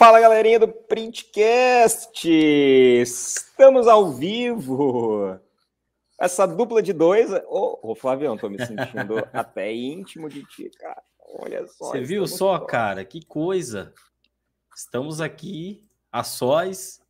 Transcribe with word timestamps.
Fala 0.00 0.18
galerinha 0.18 0.58
do 0.58 0.66
Printcast! 0.66 2.26
Estamos 2.26 3.86
ao 3.86 4.10
vivo! 4.10 5.38
Essa 6.18 6.46
dupla 6.46 6.82
de 6.82 6.94
dois. 6.94 7.30
Ô, 7.30 7.42
oh, 7.50 7.90
oh, 7.90 7.94
Flavião, 7.94 8.34
tô 8.34 8.48
me 8.48 8.56
sentindo 8.64 9.18
até 9.30 9.70
íntimo 9.70 10.30
de 10.30 10.42
ti, 10.46 10.70
cara. 10.70 11.02
Olha 11.38 11.66
só. 11.66 11.90
Você 11.90 12.00
viu 12.00 12.26
só, 12.26 12.58
só, 12.58 12.60
cara? 12.60 13.04
Que 13.04 13.22
coisa! 13.22 13.92
Estamos 14.74 15.20
aqui 15.20 15.86
a 16.10 16.24
sós 16.24 17.02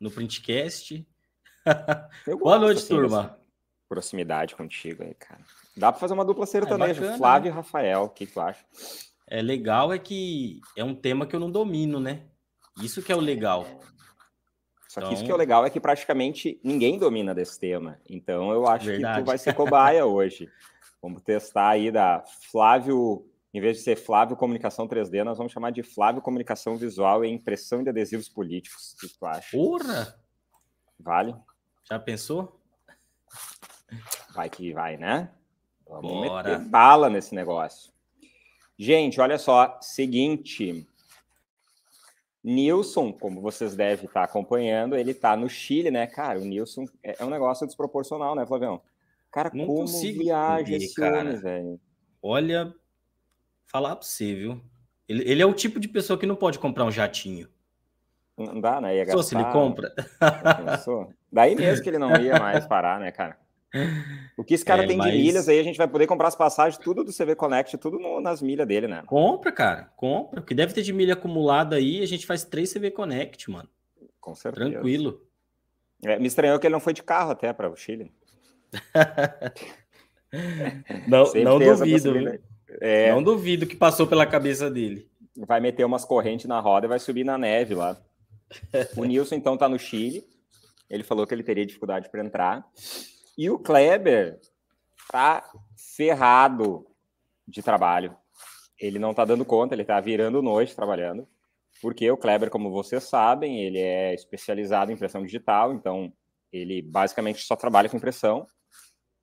no 0.00 0.10
Printcast. 0.10 1.06
Boa 2.40 2.58
noite, 2.58 2.78
assim, 2.78 2.88
turma. 2.88 3.38
Proximidade 3.86 4.56
contigo 4.56 5.02
aí, 5.02 5.12
cara. 5.12 5.42
Dá 5.76 5.92
para 5.92 6.00
fazer 6.00 6.14
uma 6.14 6.24
dupla 6.24 6.46
sertaneja, 6.46 7.04
é 7.04 7.18
Flávio 7.18 7.50
né? 7.50 7.54
e 7.54 7.60
Rafael. 7.60 8.04
O 8.04 8.08
que 8.08 8.26
tu 8.26 8.40
acha? 8.40 8.64
É 9.30 9.40
legal 9.40 9.92
é 9.92 9.98
que 9.98 10.60
é 10.76 10.82
um 10.82 10.94
tema 10.94 11.24
que 11.24 11.36
eu 11.36 11.40
não 11.40 11.50
domino, 11.50 12.00
né? 12.00 12.24
Isso 12.82 13.00
que 13.00 13.12
é 13.12 13.16
o 13.16 13.20
legal. 13.20 13.64
Só 14.88 15.00
que 15.00 15.06
então... 15.06 15.12
isso 15.12 15.24
que 15.24 15.30
é 15.30 15.34
o 15.34 15.38
legal 15.38 15.64
é 15.64 15.70
que 15.70 15.78
praticamente 15.78 16.60
ninguém 16.64 16.98
domina 16.98 17.32
desse 17.32 17.58
tema. 17.58 18.00
Então 18.08 18.50
eu 18.50 18.66
acho 18.66 18.86
Verdade. 18.86 19.18
que 19.18 19.22
tu 19.22 19.26
vai 19.26 19.38
ser 19.38 19.54
cobaia 19.54 20.04
hoje. 20.04 20.50
Vamos 21.00 21.22
testar 21.22 21.68
aí 21.68 21.92
da 21.92 22.24
Flávio, 22.50 23.24
em 23.54 23.60
vez 23.60 23.76
de 23.76 23.84
ser 23.84 23.94
Flávio 23.94 24.36
Comunicação 24.36 24.88
3D, 24.88 25.22
nós 25.22 25.38
vamos 25.38 25.52
chamar 25.52 25.70
de 25.70 25.84
Flávio 25.84 26.20
Comunicação 26.20 26.76
Visual 26.76 27.24
e 27.24 27.30
Impressão 27.30 27.84
de 27.84 27.88
Adesivos 27.88 28.28
Políticos. 28.28 28.94
O 28.94 28.96
que 28.96 29.16
tu 29.16 29.24
acha? 29.24 29.56
Porra! 29.56 30.20
Vale? 30.98 31.36
Já 31.88 32.00
pensou? 32.00 32.60
Vai 34.34 34.50
que 34.50 34.72
vai, 34.72 34.96
né? 34.96 35.30
Vamos 35.88 36.28
Bora. 36.28 36.50
meter 36.50 36.68
bala 36.68 37.08
nesse 37.08 37.34
negócio. 37.34 37.89
Gente, 38.82 39.20
olha 39.20 39.36
só, 39.36 39.78
seguinte. 39.82 40.88
Nilson, 42.42 43.12
como 43.12 43.42
vocês 43.42 43.76
devem 43.76 44.06
estar 44.06 44.24
acompanhando, 44.24 44.96
ele 44.96 45.10
está 45.10 45.36
no 45.36 45.50
Chile, 45.50 45.90
né? 45.90 46.06
Cara, 46.06 46.40
o 46.40 46.46
Nilson 46.46 46.86
é, 47.02 47.16
é 47.18 47.24
um 47.26 47.28
negócio 47.28 47.66
desproporcional, 47.66 48.34
né, 48.34 48.46
Flavião? 48.46 48.80
Cara, 49.30 49.50
Não 49.52 49.66
como 49.66 49.86
viaja 49.86 50.62
entender, 50.62 50.84
esse 50.86 50.98
homem, 50.98 51.36
velho? 51.36 51.80
Olha, 52.22 52.74
falar 53.66 53.96
para 53.96 54.06
você, 54.06 54.34
viu? 54.34 54.58
Ele, 55.06 55.30
ele, 55.30 55.42
é 55.42 55.46
o 55.46 55.52
tipo 55.52 55.78
de 55.78 55.86
pessoa 55.86 56.18
que 56.18 56.24
não 56.24 56.34
pode 56.34 56.58
comprar 56.58 56.86
um 56.86 56.90
jatinho. 56.90 57.50
Não 58.34 58.62
dá, 58.62 58.80
né? 58.80 58.96
Ia 58.96 59.04
gastar, 59.04 59.22
Só 59.22 59.28
se 59.28 59.34
ele 59.34 59.44
compra. 59.52 59.92
Daí 61.30 61.54
mesmo 61.54 61.82
que 61.82 61.90
ele 61.90 61.98
não 61.98 62.16
ia 62.16 62.38
mais 62.38 62.66
parar, 62.66 62.98
né, 62.98 63.12
cara? 63.12 63.38
O 64.36 64.42
que 64.42 64.54
esse 64.54 64.64
cara 64.64 64.84
é, 64.84 64.86
tem 64.86 64.96
mas... 64.96 65.12
de 65.12 65.18
milhas 65.18 65.48
aí, 65.48 65.58
a 65.58 65.62
gente 65.62 65.78
vai 65.78 65.86
poder 65.86 66.06
comprar 66.06 66.28
as 66.28 66.34
passagens, 66.34 66.82
tudo 66.82 67.04
do 67.04 67.12
CV 67.12 67.36
Connect, 67.36 67.78
tudo 67.78 67.98
no, 67.98 68.20
nas 68.20 68.42
milhas 68.42 68.66
dele, 68.66 68.88
né? 68.88 69.02
Compra, 69.06 69.52
cara, 69.52 69.92
compra. 69.96 70.40
O 70.40 70.42
que 70.42 70.54
deve 70.54 70.74
ter 70.74 70.82
de 70.82 70.92
milha 70.92 71.14
acumulada 71.14 71.76
aí, 71.76 72.02
a 72.02 72.06
gente 72.06 72.26
faz 72.26 72.44
três 72.44 72.72
CV 72.72 72.90
Connect, 72.90 73.50
mano. 73.50 73.68
Com 74.20 74.34
certeza. 74.34 74.70
Tranquilo. 74.70 75.22
É, 76.04 76.18
me 76.18 76.26
estranhou 76.26 76.58
que 76.58 76.66
ele 76.66 76.72
não 76.72 76.80
foi 76.80 76.92
de 76.92 77.02
carro 77.02 77.30
até 77.30 77.52
para 77.52 77.70
o 77.70 77.76
Chile. 77.76 78.12
não, 81.06 81.24
não 81.44 81.58
duvido. 81.58 82.40
É... 82.80 83.12
Não 83.12 83.22
duvido 83.22 83.66
que 83.66 83.76
passou 83.76 84.06
pela 84.06 84.26
cabeça 84.26 84.70
dele. 84.70 85.08
Vai 85.36 85.60
meter 85.60 85.84
umas 85.84 86.04
correntes 86.04 86.46
na 86.46 86.60
roda 86.60 86.86
e 86.86 86.88
vai 86.88 86.98
subir 86.98 87.24
na 87.24 87.38
neve 87.38 87.74
lá. 87.74 87.96
O 88.96 89.04
Nilson, 89.04 89.36
então, 89.36 89.56
tá 89.56 89.68
no 89.68 89.78
Chile. 89.78 90.24
Ele 90.88 91.04
falou 91.04 91.26
que 91.26 91.32
ele 91.32 91.42
teria 91.42 91.64
dificuldade 91.64 92.10
para 92.10 92.24
entrar. 92.24 92.66
E 93.36 93.50
o 93.50 93.58
Kleber 93.58 94.40
tá 95.10 95.44
ferrado 95.96 96.86
de 97.46 97.62
trabalho. 97.62 98.16
Ele 98.78 98.98
não 98.98 99.12
tá 99.12 99.24
dando 99.24 99.44
conta, 99.44 99.74
ele 99.74 99.84
tá 99.84 100.00
virando 100.00 100.42
noite 100.42 100.74
trabalhando. 100.74 101.26
Porque 101.82 102.10
o 102.10 102.16
Kleber, 102.16 102.50
como 102.50 102.70
vocês 102.70 103.04
sabem, 103.04 103.62
ele 103.62 103.78
é 103.78 104.14
especializado 104.14 104.90
em 104.90 104.94
impressão 104.94 105.22
digital, 105.22 105.72
então 105.72 106.12
ele 106.52 106.82
basicamente 106.82 107.42
só 107.42 107.56
trabalha 107.56 107.88
com 107.88 107.96
impressão. 107.96 108.46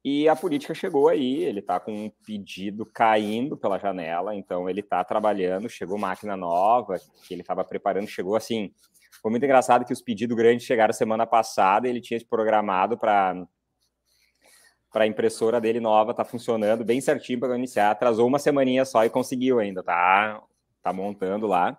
E 0.03 0.29
a 0.29 0.35
política 0.35 0.73
chegou 0.73 1.09
aí, 1.09 1.43
ele 1.43 1.59
está 1.59 1.79
com 1.79 1.91
um 1.91 2.09
pedido 2.25 2.85
caindo 2.85 3.57
pela 3.57 3.77
janela, 3.77 4.33
então 4.33 4.69
ele 4.69 4.79
está 4.79 5.03
trabalhando, 5.03 5.69
chegou 5.69 5.97
máquina 5.97 6.37
nova 6.37 6.95
que 7.23 7.33
ele 7.33 7.41
estava 7.41 7.63
preparando, 7.63 8.07
chegou 8.07 8.35
assim. 8.35 8.71
Foi 9.21 9.29
muito 9.29 9.43
engraçado 9.43 9.85
que 9.85 9.93
os 9.93 10.01
pedidos 10.01 10.37
grandes 10.37 10.65
chegaram 10.65 10.93
semana 10.93 11.27
passada, 11.27 11.87
ele 11.87 11.99
tinha 11.99 12.19
programado 12.29 12.97
para 12.97 13.45
para 14.97 15.03
a 15.03 15.07
impressora 15.07 15.61
dele 15.61 15.79
nova, 15.79 16.11
tá 16.11 16.25
funcionando 16.25 16.83
bem 16.83 16.99
certinho 16.99 17.39
para 17.39 17.55
iniciar. 17.55 17.91
Atrasou 17.91 18.25
uma 18.25 18.39
semaninha 18.39 18.83
só 18.83 19.05
e 19.05 19.11
conseguiu 19.11 19.59
ainda, 19.59 19.83
tá? 19.83 20.41
Tá 20.81 20.91
montando 20.91 21.45
lá. 21.45 21.77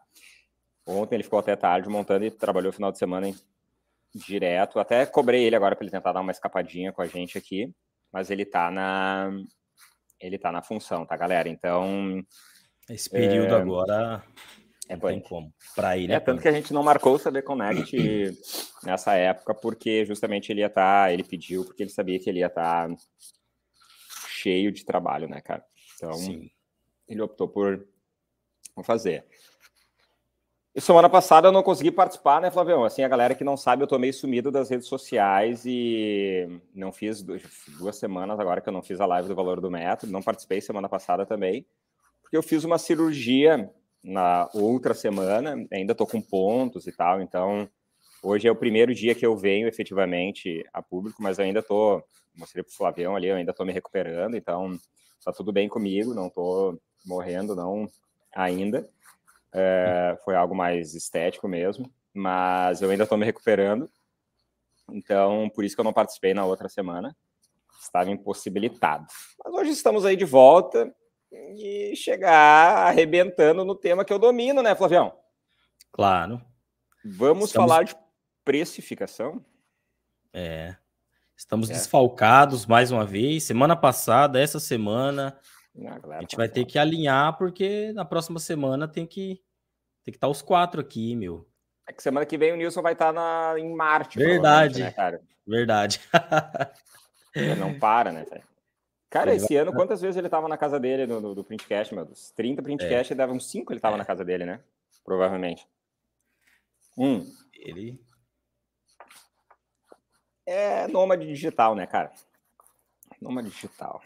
Ontem 0.87 1.17
ele 1.17 1.25
ficou 1.25 1.41
até 1.41 1.57
tarde 1.57 1.89
montando 1.89 2.25
e 2.25 2.31
trabalhou 2.31 2.71
o 2.71 2.73
final 2.73 2.93
de 2.93 2.99
semana 2.99 3.29
direto. 4.15 4.79
Até 4.79 5.05
cobrei 5.05 5.43
ele 5.43 5.57
agora 5.57 5.75
para 5.75 5.85
ele 5.85 5.91
tentar 5.91 6.13
dar 6.13 6.21
uma 6.21 6.31
escapadinha 6.31 6.93
com 6.93 7.03
a 7.03 7.07
gente 7.07 7.37
aqui, 7.37 7.75
mas 8.13 8.31
ele 8.31 8.45
tá 8.45 8.71
na 8.71 9.33
ele 10.21 10.39
tá 10.39 10.53
na 10.53 10.63
função, 10.63 11.05
tá, 11.05 11.17
galera? 11.17 11.49
Então, 11.49 12.25
esse 12.89 13.11
período 13.11 13.53
é... 13.53 13.61
agora 13.61 14.23
é 14.89 14.97
não 14.97 15.01
tem 15.01 15.21
como. 15.21 15.53
Para 15.77 15.99
ele. 15.99 16.13
É, 16.13 16.17
é 16.17 16.21
tanto 16.21 16.41
que 16.41 16.49
a 16.49 16.53
gente 16.53 16.73
não 16.73 16.83
marcou 16.83 17.15
o 17.15 17.19
CD 17.19 17.43
Connect 17.43 17.95
nessa 18.83 19.15
época, 19.15 19.55
porque 19.55 20.05
justamente 20.07 20.51
ele 20.51 20.61
ia 20.61 20.67
estar, 20.67 21.05
tá, 21.05 21.13
ele 21.13 21.23
pediu, 21.23 21.65
porque 21.65 21.83
ele 21.83 21.91
sabia 21.91 22.19
que 22.19 22.29
ele 22.29 22.41
ia 22.41 22.47
estar 22.47 22.89
tá 22.89 22.95
cheio 24.29 24.73
de 24.73 24.85
trabalho, 24.85 25.29
né, 25.29 25.41
cara? 25.41 25.65
Então, 25.95 26.15
Sim. 26.15 26.51
ele 27.07 27.21
optou 27.21 27.49
por 27.49 27.87
fazer. 28.83 29.25
E 30.75 30.81
semana 30.81 31.11
passada 31.11 31.49
eu 31.49 31.53
não 31.53 31.63
consegui 31.63 31.91
participar, 31.91 32.41
né, 32.41 32.51
Flavião? 32.51 32.85
Assim, 32.85 33.03
a 33.03 33.09
galera 33.09 33.35
que 33.35 33.43
não 33.43 33.57
sabe, 33.57 33.83
eu 33.83 33.87
tô 33.87 33.99
meio 33.99 34.15
sumido 34.15 34.51
das 34.51 34.71
redes 34.71 34.87
sociais 34.87 35.65
e 35.67 36.61
não 36.73 36.93
fiz 36.93 37.21
duas 37.79 37.97
semanas 37.97 38.39
agora 38.39 38.61
que 38.61 38.69
eu 38.69 38.73
não 38.73 38.83
fiz 38.83 39.01
a 39.01 39.07
live 39.07 39.29
do 39.29 39.35
Valor 39.35 39.61
do 39.61 39.71
Método, 39.71 40.13
não 40.13 40.23
participei 40.23 40.61
semana 40.61 40.89
passada 40.89 41.27
também, 41.27 41.67
porque 42.23 42.37
eu 42.37 42.43
fiz 42.43 42.63
uma 42.63 42.79
cirurgia 42.79 43.69
na 44.03 44.49
outra 44.55 44.95
semana, 44.95 45.67
ainda 45.73 45.93
estou 45.93 46.07
com 46.07 46.21
pontos 46.21 46.87
e 46.87 46.93
tal, 46.93 47.21
então 47.21 47.69
hoje 48.23 48.49
é 48.49 48.51
o 48.51 48.57
primeiro 48.57 48.95
dia 48.95 49.15
que 49.15 49.27
eu 49.27 49.37
venho 49.37 49.69
efetivamente 49.69 50.65
a 50.73 50.83
público, 50.83 51.23
mas 51.23 51.39
ainda 51.39 51.61
estou, 51.61 52.03
mostrei 52.35 52.63
para 52.63 52.71
o 52.71 52.77
Flavião 52.77 53.17
ali, 53.17 53.29
eu 53.29 53.37
ainda 53.37 53.51
estou 53.51 53.67
me 53.67 53.73
recuperando, 53.73 54.37
então 54.37 54.79
está 55.19 55.33
tudo 55.33 55.53
bem 55.53 55.69
comigo, 55.69 56.15
não 56.15 56.29
estou 56.29 56.81
morrendo 57.05 57.55
não 57.55 57.89
ainda, 58.35 58.89
é, 59.53 60.17
foi 60.25 60.35
algo 60.35 60.55
mais 60.55 60.95
estético 60.95 61.49
mesmo, 61.49 61.91
mas 62.15 62.81
eu 62.83 62.91
ainda 62.91 63.05
estou 63.05 63.19
me 63.19 63.27
recuperando, 63.27 63.91
então 64.91 65.51
por 65.55 65.65
isso 65.65 65.75
que 65.75 65.81
eu 65.81 65.85
não 65.85 65.93
participei 65.93 66.35
na 66.35 66.45
outra 66.45 66.69
semana, 66.69 67.17
estava 67.81 68.11
impossibilitado. 68.11 69.07
Mas 69.45 69.55
hoje 69.55 69.71
estamos 69.71 70.05
aí 70.05 70.17
de 70.17 70.25
volta, 70.25 70.93
e 71.31 71.95
chegar 71.97 72.89
arrebentando 72.89 73.65
no 73.65 73.75
tema 73.75 74.05
que 74.05 74.13
eu 74.13 74.19
domino, 74.19 74.63
né, 74.63 74.75
Flavião? 74.75 75.17
Claro. 75.93 76.41
Vamos 77.05 77.49
Estamos... 77.49 77.71
falar 77.71 77.83
de 77.85 77.97
precificação? 78.45 79.45
É. 80.33 80.77
Estamos 81.37 81.71
é. 81.71 81.75
desfalcados 81.75 82.67
mais 82.67 82.91
uma 82.91 83.05
vez. 83.05 83.45
Semana 83.45 83.77
passada, 83.77 84.41
essa 84.41 84.59
semana, 84.59 85.39
ah, 85.87 86.17
a 86.17 86.21
gente 86.21 86.37
vai 86.37 86.49
ter 86.49 86.65
que 86.65 86.79
alinhar, 86.79 87.37
porque 87.37 87.93
na 87.93 88.05
próxima 88.05 88.41
semana 88.41 88.89
tem 88.89 89.07
que 89.07 89.41
tem 90.05 90.13
que 90.13 90.17
estar 90.17 90.29
os 90.29 90.41
quatro 90.41 90.81
aqui, 90.81 91.15
meu. 91.15 91.47
É 91.87 91.93
que 91.93 92.03
semana 92.03 92.25
que 92.25 92.39
vem 92.39 92.53
o 92.53 92.57
Nilson 92.57 92.83
vai 92.83 92.95
estar 92.95 93.13
na, 93.13 93.55
em 93.59 93.75
Marte. 93.75 94.19
Verdade. 94.19 94.83
Né? 94.83 95.21
Verdade. 95.47 96.01
não 97.59 97.79
para, 97.79 98.13
né, 98.13 98.25
velho? 98.25 98.43
Cara, 99.11 99.35
esse 99.35 99.57
ano, 99.57 99.73
quantas 99.73 100.03
vezes 100.03 100.17
ele 100.17 100.29
tava 100.29 100.49
na 100.49 100.59
casa 100.59 100.79
dele 100.79 101.07
no, 101.07 101.21
no, 101.21 101.35
do 101.35 101.43
Printcast, 101.43 101.95
meu 101.95 102.05
Deus? 102.05 102.31
30 102.33 102.63
Printcast, 102.63 103.13
é. 103.13 103.17
dava 103.17 103.33
uns 103.33 103.51
5 103.51 103.73
ele 103.73 103.81
tava 103.81 103.97
é. 103.97 103.99
na 103.99 104.05
casa 104.05 104.25
dele, 104.25 104.45
né? 104.45 104.61
Provavelmente. 105.03 105.67
Um. 106.97 107.25
Ele. 107.55 107.99
É 110.45 110.87
nômade 110.89 111.27
digital, 111.27 111.75
né, 111.75 111.87
cara? 111.87 112.13
Nômade 113.21 113.49
digital. 113.51 114.03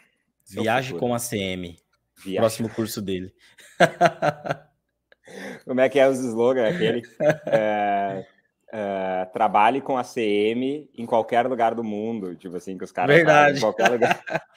Viaje 0.48 0.94
com 0.94 1.14
a 1.14 1.18
CM. 1.18 1.78
Viagem. 2.16 2.38
Próximo 2.38 2.68
curso 2.70 3.02
dele. 3.02 3.34
Como 5.64 5.80
é 5.80 5.88
que 5.88 5.98
é 5.98 6.08
os 6.08 6.18
slogans 6.18 6.74
aquele? 6.74 7.02
É, 7.46 8.26
é, 8.72 9.24
trabalhe 9.32 9.80
com 9.80 9.96
a 9.96 10.04
CM 10.04 10.90
em 10.94 11.06
qualquer 11.06 11.46
lugar 11.46 11.74
do 11.74 11.82
mundo. 11.82 12.34
Tipo 12.36 12.56
assim, 12.56 12.78
que 12.78 12.84
os 12.84 12.92
caras 12.92 13.14
Verdade. 13.14 13.58
em 13.58 13.60
qualquer 13.60 13.90
lugar. 13.90 14.22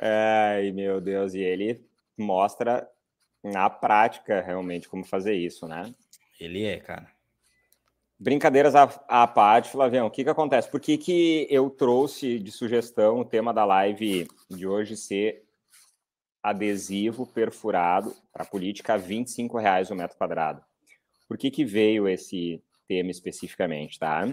Ai, 0.00 0.72
meu 0.72 1.00
Deus, 1.00 1.34
e 1.34 1.40
ele 1.40 1.84
mostra 2.16 2.88
na 3.42 3.68
prática 3.68 4.40
realmente 4.40 4.88
como 4.88 5.04
fazer 5.04 5.34
isso, 5.34 5.66
né? 5.66 5.92
Ele 6.40 6.64
é, 6.64 6.78
cara. 6.78 7.12
Brincadeiras 8.18 8.74
à, 8.74 8.84
à 9.08 9.26
parte, 9.26 9.70
Flavião, 9.70 10.06
o 10.06 10.10
que, 10.10 10.24
que 10.24 10.30
acontece? 10.30 10.70
Por 10.70 10.80
que, 10.80 10.96
que 10.96 11.46
eu 11.50 11.68
trouxe 11.68 12.38
de 12.38 12.50
sugestão 12.50 13.20
o 13.20 13.24
tema 13.24 13.52
da 13.52 13.64
live 13.64 14.28
de 14.48 14.66
hoje 14.66 14.96
ser 14.96 15.44
adesivo 16.42 17.26
perfurado 17.26 18.14
para 18.32 18.44
política 18.44 18.94
a 18.94 18.96
R$ 18.96 19.24
reais 19.60 19.90
o 19.90 19.94
metro 19.94 20.16
quadrado? 20.16 20.62
por 21.26 21.38
que, 21.38 21.50
que 21.50 21.64
veio 21.64 22.08
esse 22.08 22.62
tema 22.86 23.10
especificamente, 23.10 23.98
tá? 23.98 24.26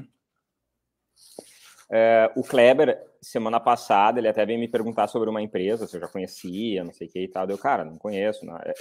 É, 1.89 2.31
o 2.35 2.43
Kleber, 2.43 3.01
semana 3.21 3.59
passada, 3.59 4.19
ele 4.19 4.27
até 4.27 4.45
veio 4.45 4.59
me 4.59 4.67
perguntar 4.67 5.07
sobre 5.07 5.29
uma 5.29 5.41
empresa, 5.41 5.87
se 5.87 5.95
eu 5.95 6.01
já 6.01 6.07
conhecia, 6.07 6.83
não 6.83 6.93
sei 6.93 7.07
o 7.07 7.11
que 7.11 7.19
e 7.19 7.27
tal. 7.27 7.45
Deu, 7.45 7.57
cara, 7.57 7.85
não 7.85 7.97
conheço, 7.97 8.45
não, 8.45 8.57
é, 8.57 8.73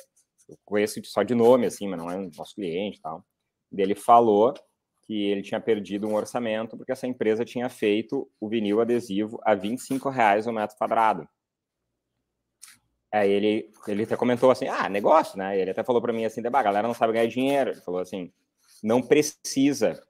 eu 0.49 0.59
conheço 0.65 1.01
só 1.05 1.23
de 1.23 1.35
nome, 1.35 1.67
assim, 1.67 1.87
mas 1.87 1.99
não 1.99 2.11
é 2.11 2.17
nosso 2.37 2.55
cliente 2.55 2.99
e 2.99 3.03
tal. 3.03 3.25
Ele 3.73 3.95
falou 3.95 4.55
que 5.03 5.15
ele 5.15 5.43
tinha 5.43 5.61
perdido 5.61 6.09
um 6.09 6.15
orçamento 6.15 6.77
porque 6.77 6.93
essa 6.93 7.07
empresa 7.07 7.45
tinha 7.45 7.69
feito 7.69 8.31
o 8.41 8.49
vinil 8.49 8.81
adesivo 8.81 9.41
a 9.45 9.55
25 9.55 10.09
reais 10.09 10.47
o 10.47 10.53
metro 10.53 10.77
quadrado. 10.77 11.29
Aí 13.13 13.31
ele, 13.31 13.71
ele 13.89 14.05
até 14.05 14.17
comentou 14.17 14.51
assim, 14.51 14.69
ah, 14.69 14.89
negócio, 14.89 15.37
né? 15.37 15.59
Ele 15.59 15.73
até 15.73 15.83
falou 15.83 16.01
para 16.01 16.13
mim 16.13 16.25
assim, 16.25 16.41
a 16.47 16.63
galera 16.63 16.87
não 16.87 16.95
sabe 16.95 17.13
ganhar 17.13 17.27
dinheiro. 17.27 17.71
Ele 17.71 17.81
falou 17.81 18.01
assim, 18.01 18.33
não 18.83 19.03
precisa. 19.03 20.01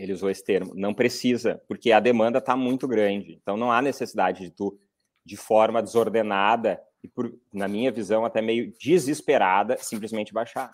Ele 0.00 0.14
usou 0.14 0.30
esse 0.30 0.42
termo, 0.42 0.72
não 0.74 0.94
precisa, 0.94 1.62
porque 1.68 1.92
a 1.92 2.00
demanda 2.00 2.38
está 2.38 2.56
muito 2.56 2.88
grande. 2.88 3.34
Então 3.34 3.56
não 3.56 3.70
há 3.70 3.82
necessidade 3.82 4.40
de 4.40 4.50
tu, 4.50 4.78
de 5.24 5.36
forma 5.36 5.82
desordenada 5.82 6.82
e, 7.02 7.08
por, 7.08 7.30
na 7.52 7.68
minha 7.68 7.92
visão, 7.92 8.24
até 8.24 8.40
meio 8.40 8.72
desesperada, 8.78 9.76
simplesmente 9.78 10.32
baixar. 10.32 10.70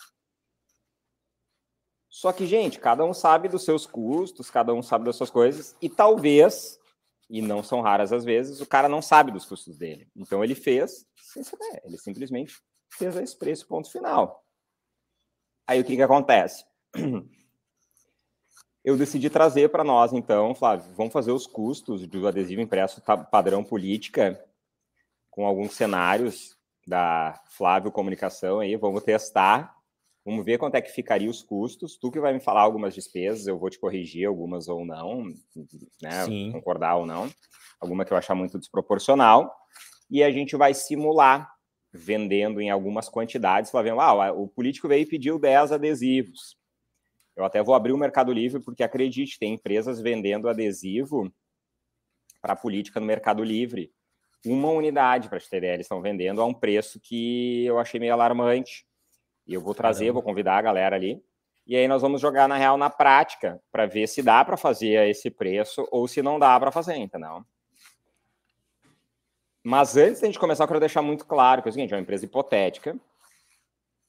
Só 2.09 2.33
que, 2.33 2.47
gente, 2.47 2.79
cada 2.79 3.05
um 3.05 3.13
sabe 3.13 3.49
dos 3.49 3.65
seus 3.65 3.85
custos, 3.85 4.49
cada 4.49 4.73
um 4.73 4.81
sabe 4.81 5.05
das 5.05 5.17
suas 5.17 5.29
coisas, 5.29 5.77
e 5.83 5.89
talvez, 5.89 6.79
e 7.29 7.43
não 7.43 7.65
são 7.65 7.81
raras 7.81 8.13
as 8.13 8.25
vezes, 8.25 8.61
o 8.61 8.67
cara 8.67 8.89
não 8.89 9.03
sabe 9.03 9.33
dos 9.33 9.45
custos 9.45 9.77
dele. 9.77 10.09
Então 10.15 10.43
ele 10.45 10.55
fez 10.55 11.05
sem 11.17 11.43
saber, 11.43 11.83
ele 11.85 11.99
simplesmente 11.99 12.55
fez 12.91 13.17
esse 13.17 13.37
preço, 13.37 13.67
ponto 13.67 13.91
final. 13.91 14.45
Aí 15.67 15.81
o 15.81 15.85
que, 15.85 15.97
que 15.97 16.03
acontece? 16.03 16.65
Eu 18.87 18.97
decidi 18.97 19.29
trazer 19.29 19.69
para 19.69 19.85
nós, 19.85 20.15
então, 20.15 20.55
Flávio, 20.55 20.91
vamos 20.97 21.13
fazer 21.13 21.33
os 21.33 21.47
custos 21.47 22.07
do 22.07 22.27
adesivo 22.27 22.63
impresso 22.63 23.03
padrão 23.31 23.63
política 23.63 24.43
com 25.31 25.45
alguns 25.45 25.75
cenários 25.75 26.57
da 26.87 27.39
Flávio 27.47 27.93
Comunicação 27.93 28.61
aí, 28.61 28.77
vamos 28.77 29.03
testar 29.03 29.77
Vamos 30.27 30.45
ver 30.45 30.59
quanto 30.59 30.75
é 30.75 30.83
que 30.83 30.91
ficaria 30.91 31.31
os 31.31 31.41
custos. 31.41 31.97
Tu 31.97 32.11
que 32.11 32.19
vai 32.19 32.33
me 32.33 32.41
falar 32.41 32.63
algumas 32.63 32.93
despesas, 32.93 33.47
eu 33.47 33.57
vou 33.57 33.71
te 33.71 33.79
corrigir 33.79 34.27
algumas 34.27 34.67
ou 34.67 34.85
não, 34.85 35.23
né? 36.03 36.25
Sim. 36.25 36.51
Concordar 36.51 36.97
ou 36.97 37.07
não. 37.07 37.31
Alguma 37.81 38.05
que 38.05 38.13
eu 38.13 38.17
achar 38.17 38.35
muito 38.35 38.59
desproporcional. 38.59 39.55
E 40.11 40.25
a 40.25 40.31
gente 40.33 40.57
vai 40.57 40.75
simular 40.75 41.49
vendendo 41.93 42.61
em 42.61 42.71
algumas 42.71 43.09
quantidades, 43.09 43.71
Flaviano. 43.71 44.01
Ah, 44.01 44.33
o 44.33 44.49
político 44.49 44.89
veio 44.89 45.03
e 45.03 45.07
pediu 45.07 45.39
10 45.39 45.71
adesivos. 45.71 46.56
Eu 47.37 47.45
até 47.45 47.63
vou 47.63 47.75
abrir 47.75 47.93
o 47.93 47.99
Mercado 47.99 48.33
Livre, 48.33 48.63
porque 48.63 48.83
acredite, 48.83 49.39
tem 49.39 49.55
empresas 49.55 50.01
vendendo 50.01 50.49
adesivo 50.49 51.31
para 52.41 52.57
política 52.57 52.99
no 52.99 53.07
Mercado 53.07 53.45
Livre. 53.45 53.93
Uma 54.45 54.71
unidade, 54.71 55.29
para 55.29 55.39
ideia, 55.53 55.75
eles 55.75 55.85
estão 55.85 56.01
vendendo 56.01 56.41
a 56.41 56.47
um 56.47 56.55
preço 56.55 56.99
que 56.99 57.67
eu 57.67 57.79
achei 57.79 58.01
meio 58.01 58.15
alarmante. 58.15 58.87
E 59.47 59.53
eu 59.53 59.61
vou 59.61 59.75
trazer, 59.75 60.11
vou 60.13 60.23
convidar 60.23 60.57
a 60.57 60.63
galera 60.63 60.97
ali. 60.97 61.23
E 61.67 61.77
aí 61.77 61.87
nós 61.87 62.01
vamos 62.01 62.21
jogar 62.21 62.49
na 62.49 62.57
real 62.57 62.79
na 62.79 62.89
prática 62.89 63.61
para 63.71 63.87
ver 63.87 64.07
se 64.07 64.23
dá 64.23 64.45
para 64.45 64.57
fazer 64.57 64.99
a 64.99 65.07
esse 65.07 65.31
preço 65.31 65.87
ou 65.91 66.07
se 66.09 66.23
não 66.23 66.39
dá 66.39 66.59
para 66.59 66.71
fazer, 66.71 66.97
entendeu? 66.97 67.45
Mas 69.65 69.97
antes 69.97 70.21
de 70.21 70.27
a 70.27 70.29
gente 70.29 70.39
começar, 70.39 70.63
eu 70.63 70.69
quero 70.69 70.81
deixar 70.81 71.03
muito 71.03 71.27
claro 71.27 71.61
que 71.61 71.69
é 71.69 71.71
o 71.71 71.73
seguinte: 71.73 71.93
é 71.93 71.97
uma 71.97 72.03
empresa 72.03 72.25
hipotética. 72.25 72.97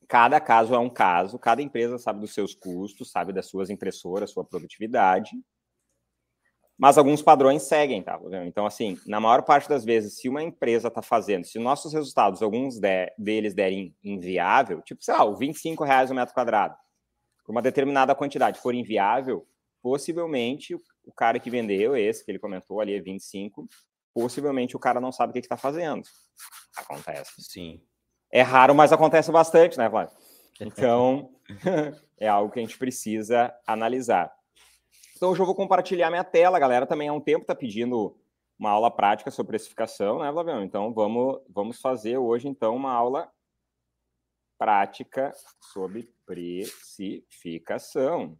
Cada 0.07 0.39
caso 0.39 0.73
é 0.73 0.79
um 0.79 0.89
caso, 0.89 1.37
cada 1.37 1.61
empresa 1.61 1.97
sabe 1.97 2.19
dos 2.21 2.33
seus 2.33 2.55
custos, 2.55 3.11
sabe 3.11 3.33
das 3.33 3.47
suas 3.47 3.69
impressoras, 3.69 4.31
sua 4.31 4.45
produtividade 4.45 5.31
mas 6.77 6.97
alguns 6.97 7.23
padrões 7.23 7.63
seguem, 7.63 8.03
tá? 8.03 8.19
Então, 8.45 8.65
assim, 8.65 8.99
na 9.07 9.19
maior 9.19 9.41
parte 9.41 9.67
das 9.67 9.83
vezes, 9.83 10.19
se 10.19 10.29
uma 10.29 10.43
empresa 10.43 10.89
está 10.89 11.01
fazendo, 11.01 11.43
se 11.45 11.57
nossos 11.57 11.91
resultados, 11.91 12.43
alguns 12.43 12.79
de, 12.79 13.11
deles 13.17 13.55
derem 13.55 13.95
inviável, 14.03 14.81
tipo, 14.83 15.03
sei 15.03 15.15
lá, 15.15 15.25
o 15.25 15.35
25 15.35 15.83
reais 15.83 16.11
o 16.11 16.13
metro 16.13 16.35
quadrado, 16.35 16.75
por 17.43 17.51
uma 17.51 17.63
determinada 17.63 18.13
quantidade 18.13 18.59
for 18.59 18.75
inviável, 18.75 19.47
possivelmente 19.81 20.75
o 20.75 21.11
cara 21.15 21.39
que 21.39 21.49
vendeu 21.49 21.97
esse, 21.97 22.23
que 22.23 22.29
ele 22.29 22.39
comentou 22.39 22.79
ali, 22.79 22.93
é 22.93 23.01
25, 23.01 23.67
possivelmente 24.13 24.75
o 24.75 24.79
cara 24.79 25.01
não 25.01 25.11
sabe 25.11 25.31
o 25.31 25.33
que 25.33 25.39
está 25.39 25.57
fazendo. 25.57 26.03
Acontece. 26.77 27.31
Sim. 27.39 27.81
É 28.31 28.41
raro, 28.41 28.75
mas 28.75 28.91
acontece 28.91 29.31
bastante, 29.31 29.77
né, 29.77 29.89
Flávio? 29.89 30.15
Então, 30.59 31.29
é 32.17 32.27
algo 32.27 32.51
que 32.51 32.57
a 32.57 32.63
gente 32.63 32.79
precisa 32.79 33.53
analisar. 33.67 34.33
Então, 35.15 35.29
hoje 35.29 35.39
eu 35.39 35.45
vou 35.45 35.53
compartilhar 35.53 36.09
minha 36.09 36.23
tela. 36.23 36.57
A 36.57 36.59
galera 36.59 36.87
também 36.87 37.07
há 37.07 37.13
um 37.13 37.21
tempo 37.21 37.41
está 37.41 37.53
pedindo 37.53 38.17
uma 38.57 38.71
aula 38.71 38.89
prática 38.89 39.29
sobre 39.29 39.51
precificação, 39.51 40.17
né, 40.17 40.31
Flavião? 40.31 40.63
Então, 40.63 40.91
vamos, 40.91 41.39
vamos 41.47 41.79
fazer 41.79 42.17
hoje, 42.17 42.47
então, 42.47 42.75
uma 42.75 42.91
aula 42.91 43.31
prática 44.57 45.31
sobre 45.71 46.11
precificação. 46.25 48.35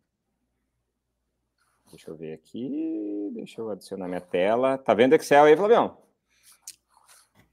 Deixa 1.92 2.10
eu 2.10 2.16
ver 2.16 2.34
aqui. 2.34 3.30
Deixa 3.34 3.62
eu 3.62 3.70
adicionar 3.70 4.08
minha 4.08 4.22
tela. 4.22 4.78
Tá 4.78 4.94
vendo 4.94 5.14
Excel 5.14 5.46
aí, 5.46 5.56
Flavião? 5.56 5.98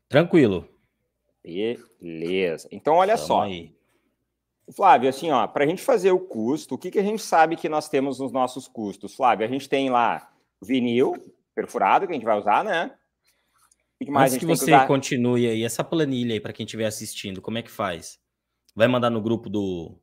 Tranquilo. 0.09 0.69
Beleza. 1.45 2.69
Então, 2.73 2.95
olha 2.95 3.17
Tamo 3.17 3.27
só. 3.27 3.43
Aí. 3.43 3.75
Flávio, 4.75 5.11
assim, 5.11 5.31
ó, 5.31 5.47
para 5.47 5.65
a 5.65 5.67
gente 5.67 5.83
fazer 5.83 6.11
o 6.11 6.19
custo, 6.19 6.75
o 6.75 6.79
que, 6.79 6.91
que 6.91 6.99
a 6.99 7.03
gente 7.03 7.23
sabe 7.23 7.55
que 7.55 7.69
nós 7.69 7.89
temos 7.89 8.19
nos 8.19 8.33
nossos 8.33 8.67
custos? 8.67 9.15
Flávio, 9.15 9.47
a 9.47 9.51
gente 9.51 9.69
tem 9.69 9.91
lá 9.91 10.31
vinil 10.63 11.15
perfurado 11.55 12.07
que 12.07 12.13
a 12.13 12.15
gente 12.15 12.25
vai 12.25 12.39
usar, 12.39 12.65
né? 12.65 12.93
O 14.01 14.05
que 14.05 14.11
mais 14.11 14.33
Antes 14.33 14.41
que 14.41 14.47
você 14.47 14.79
que 14.79 14.87
continue 14.87 15.47
aí, 15.47 15.63
essa 15.63 15.85
planilha 15.85 16.35
aí 16.35 16.41
para 16.41 16.53
quem 16.53 16.65
estiver 16.65 16.87
assistindo, 16.87 17.43
como 17.43 17.59
é 17.59 17.63
que 17.63 17.71
faz? 17.71 18.19
Vai 18.75 18.89
mandar 18.89 19.11
no 19.11 19.21
grupo 19.21 19.49
do. 19.49 19.97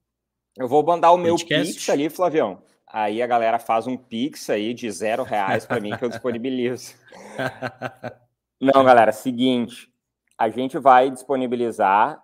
Eu 0.57 0.67
vou 0.67 0.83
mandar 0.83 1.11
o 1.11 1.17
meu 1.17 1.35
podcast? 1.35 1.73
Pix 1.73 1.89
ali, 1.89 2.09
Flavião. 2.09 2.63
Aí 2.88 3.21
a 3.21 3.27
galera 3.27 3.57
faz 3.57 3.88
um 3.88 3.97
Pix 3.97 4.49
aí 4.49 4.73
de 4.73 4.89
zero 4.91 5.23
reais 5.23 5.65
para 5.65 5.79
mim 5.79 5.95
que 5.97 6.03
eu 6.03 6.09
disponibilizo. 6.09 6.93
Não, 8.59 8.83
galera, 8.83 9.11
seguinte. 9.11 9.90
A 10.41 10.49
gente 10.49 10.79
vai 10.79 11.11
disponibilizar 11.11 12.19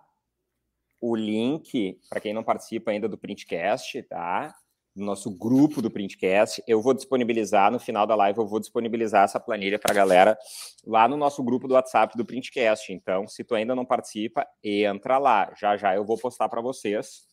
o 0.99 1.15
link, 1.15 1.99
para 2.09 2.19
quem 2.19 2.33
não 2.33 2.43
participa 2.43 2.89
ainda 2.89 3.07
do 3.07 3.15
Printcast, 3.15 4.01
tá? 4.09 4.55
Do 4.95 5.05
nosso 5.05 5.29
grupo 5.29 5.83
do 5.83 5.91
Printcast. 5.91 6.63
Eu 6.67 6.81
vou 6.81 6.95
disponibilizar, 6.95 7.71
no 7.71 7.77
final 7.79 8.07
da 8.07 8.15
live, 8.15 8.39
eu 8.39 8.47
vou 8.47 8.59
disponibilizar 8.59 9.25
essa 9.25 9.39
planilha 9.39 9.77
para 9.77 9.91
a 9.91 9.95
galera 9.95 10.35
lá 10.83 11.07
no 11.07 11.15
nosso 11.15 11.43
grupo 11.43 11.67
do 11.67 11.75
WhatsApp 11.75 12.17
do 12.17 12.25
Printcast. 12.25 12.91
Então, 12.91 13.27
se 13.27 13.43
tu 13.43 13.53
ainda 13.53 13.75
não 13.75 13.85
participa, 13.85 14.47
entra 14.63 15.19
lá. 15.19 15.53
Já 15.55 15.77
já 15.77 15.95
eu 15.95 16.03
vou 16.03 16.17
postar 16.17 16.49
para 16.49 16.59
vocês 16.59 17.27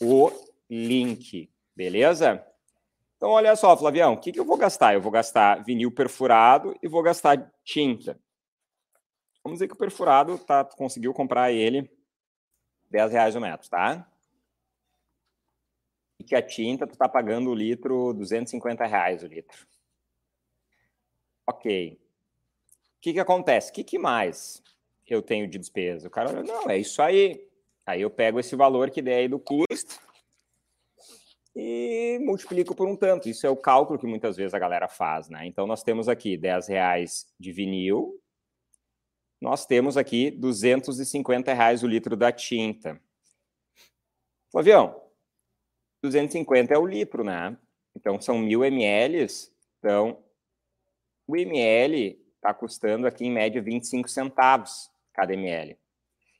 o 0.00 0.30
link, 0.70 1.50
beleza? 1.76 2.42
Então, 3.18 3.28
olha 3.28 3.54
só, 3.54 3.76
Flavião, 3.76 4.14
o 4.14 4.16
que, 4.16 4.32
que 4.32 4.40
eu 4.40 4.46
vou 4.46 4.56
gastar? 4.56 4.94
Eu 4.94 5.02
vou 5.02 5.12
gastar 5.12 5.62
vinil 5.62 5.92
perfurado 5.92 6.74
e 6.82 6.88
vou 6.88 7.02
gastar 7.02 7.52
tinta. 7.62 8.18
Vamos 9.46 9.58
dizer 9.58 9.68
que 9.68 9.74
o 9.74 9.78
perfurado 9.78 10.36
tá, 10.40 10.64
conseguiu 10.64 11.14
comprar 11.14 11.52
ele 11.52 11.88
10 12.90 13.12
reais 13.12 13.36
o 13.36 13.40
metro, 13.40 13.70
tá? 13.70 14.04
E 16.18 16.24
que 16.24 16.34
a 16.34 16.42
tinta, 16.42 16.84
tu 16.84 16.98
tá 16.98 17.08
pagando 17.08 17.50
o 17.50 17.54
litro 17.54 18.12
250 18.12 18.84
reais 18.84 19.22
o 19.22 19.28
litro. 19.28 19.64
Ok. 21.46 21.92
O 21.92 23.00
que 23.00 23.12
que 23.12 23.20
acontece? 23.20 23.70
O 23.70 23.74
que, 23.74 23.84
que 23.84 24.00
mais 24.00 24.60
eu 25.06 25.22
tenho 25.22 25.48
de 25.48 25.58
despesa? 25.58 26.08
O 26.08 26.10
cara 26.10 26.30
olha, 26.30 26.42
não, 26.42 26.68
é 26.68 26.76
isso 26.76 27.00
aí. 27.00 27.48
Aí 27.86 28.02
eu 28.02 28.10
pego 28.10 28.40
esse 28.40 28.56
valor 28.56 28.90
que 28.90 29.00
der 29.00 29.18
aí 29.18 29.28
do 29.28 29.38
custo 29.38 30.00
e 31.54 32.18
multiplico 32.20 32.74
por 32.74 32.88
um 32.88 32.96
tanto. 32.96 33.28
Isso 33.28 33.46
é 33.46 33.50
o 33.50 33.56
cálculo 33.56 33.96
que 33.96 34.08
muitas 34.08 34.36
vezes 34.36 34.54
a 34.54 34.58
galera 34.58 34.88
faz, 34.88 35.28
né? 35.28 35.46
Então 35.46 35.68
nós 35.68 35.84
temos 35.84 36.08
aqui 36.08 36.36
10 36.36 36.66
reais 36.66 37.32
de 37.38 37.52
vinil, 37.52 38.20
nós 39.40 39.66
temos 39.66 39.96
aqui 39.96 40.30
250 40.30 41.52
reais 41.52 41.82
o 41.82 41.86
litro 41.86 42.16
da 42.16 42.32
tinta. 42.32 43.00
Flavião, 44.50 45.00
250 46.02 46.72
é 46.72 46.78
o 46.78 46.86
litro, 46.86 47.22
né? 47.22 47.56
Então 47.94 48.20
são 48.20 48.38
mil 48.38 48.64
ml. 48.64 49.26
Então, 49.78 50.22
o 51.26 51.36
ml 51.36 52.18
está 52.36 52.54
custando 52.54 53.06
aqui 53.06 53.26
em 53.26 53.32
média 53.32 53.60
25 53.60 54.08
centavos 54.08 54.90
cada 55.12 55.34
ml. 55.34 55.76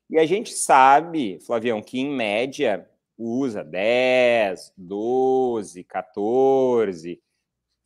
E 0.09 0.19
a 0.19 0.25
gente 0.25 0.53
sabe, 0.53 1.41
Flavião, 1.41 1.83
que 1.83 1.99
em 1.99 2.11
média 2.11 2.89
usa 3.19 3.65
10, 3.65 4.73
12, 4.77 5.85
14, 5.85 7.23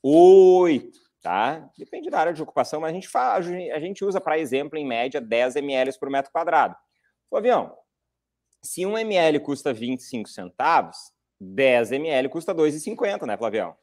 8 0.02 1.09
tá? 1.22 1.70
Depende 1.76 2.10
da 2.10 2.18
área 2.18 2.32
de 2.32 2.42
ocupação, 2.42 2.80
mas 2.80 2.90
a 2.90 2.94
gente, 2.94 3.08
faz, 3.08 3.46
a 3.46 3.80
gente 3.80 4.04
usa, 4.04 4.20
para 4.20 4.38
exemplo, 4.38 4.78
em 4.78 4.86
média, 4.86 5.20
10 5.20 5.56
ml 5.56 5.98
por 5.98 6.10
metro 6.10 6.32
quadrado. 6.32 6.76
Flavião, 7.28 7.76
se 8.62 8.84
um 8.84 8.96
ml 8.96 9.40
custa 9.40 9.72
25 9.72 10.28
centavos, 10.28 10.96
10 11.40 11.92
ml 11.92 12.28
custa 12.28 12.54
2,50, 12.54 13.26
né, 13.26 13.36
Flavião? 13.36 13.76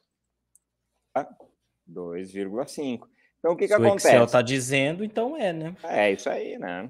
2,5. 1.89 3.08
Então, 3.39 3.53
o 3.53 3.56
que, 3.56 3.67
que 3.67 3.74
acontece? 3.74 4.08
O 4.08 4.10
Excel 4.10 4.24
está 4.25 4.41
dizendo, 4.41 5.03
então 5.03 5.38
é, 5.38 5.53
né? 5.53 5.75
É 5.84 6.12
isso 6.12 6.29
aí, 6.29 6.58
né? 6.58 6.88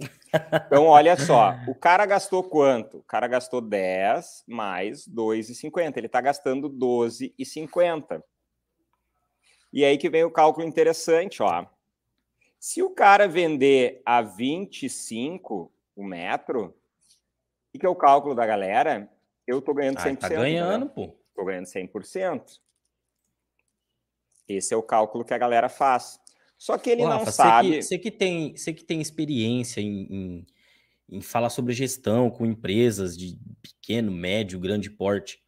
Então, 0.65 0.85
olha 0.85 1.17
só, 1.17 1.53
o 1.67 1.75
cara 1.75 2.05
gastou 2.05 2.43
quanto? 2.43 2.97
O 2.97 3.03
cara 3.03 3.27
gastou 3.27 3.61
10 3.61 4.43
mais 4.47 5.07
2,50. 5.07 5.97
Ele 5.97 6.07
está 6.07 6.21
gastando 6.21 6.69
12,50. 6.69 8.21
E 9.71 9.83
aí 9.83 9.97
que 9.97 10.09
vem 10.09 10.23
o 10.23 10.31
cálculo 10.31 10.65
interessante, 10.65 11.41
ó. 11.41 11.65
Se 12.59 12.81
o 12.81 12.89
cara 12.89 13.27
vender 13.27 14.01
a 14.05 14.21
25 14.21 15.71
o 15.95 16.03
metro, 16.03 16.75
o 17.73 17.79
que 17.79 17.85
é 17.85 17.89
o 17.89 17.95
cálculo 17.95 18.33
da 18.33 18.45
galera? 18.45 19.09
Eu 19.45 19.61
tô 19.61 19.73
ganhando 19.73 19.97
100%. 19.97 20.17
Ah, 20.17 20.17
tá 20.17 20.29
ganhando, 20.29 20.85
né? 20.85 20.91
pô. 20.93 21.15
Tô 21.35 21.45
ganhando 21.45 21.65
100%. 21.65 22.59
Esse 24.47 24.73
é 24.73 24.77
o 24.77 24.83
cálculo 24.83 25.25
que 25.25 25.33
a 25.33 25.37
galera 25.37 25.69
faz. 25.69 26.19
Só 26.57 26.77
que 26.77 26.89
ele 26.89 27.03
não 27.03 27.25
sabe. 27.25 27.67
Você 27.67 27.75
que, 27.75 27.83
você 27.83 27.97
que, 27.99 28.11
tem, 28.11 28.57
você 28.57 28.73
que 28.73 28.83
tem 28.83 28.99
experiência 28.99 29.79
em, 29.79 30.07
em, 30.09 30.47
em 31.09 31.21
falar 31.21 31.49
sobre 31.49 31.73
gestão 31.73 32.31
com 32.31 32.45
empresas 32.45 33.15
de 33.15 33.37
pequeno, 33.61 34.11
médio, 34.11 34.59
grande 34.59 34.89
porte. 34.89 35.43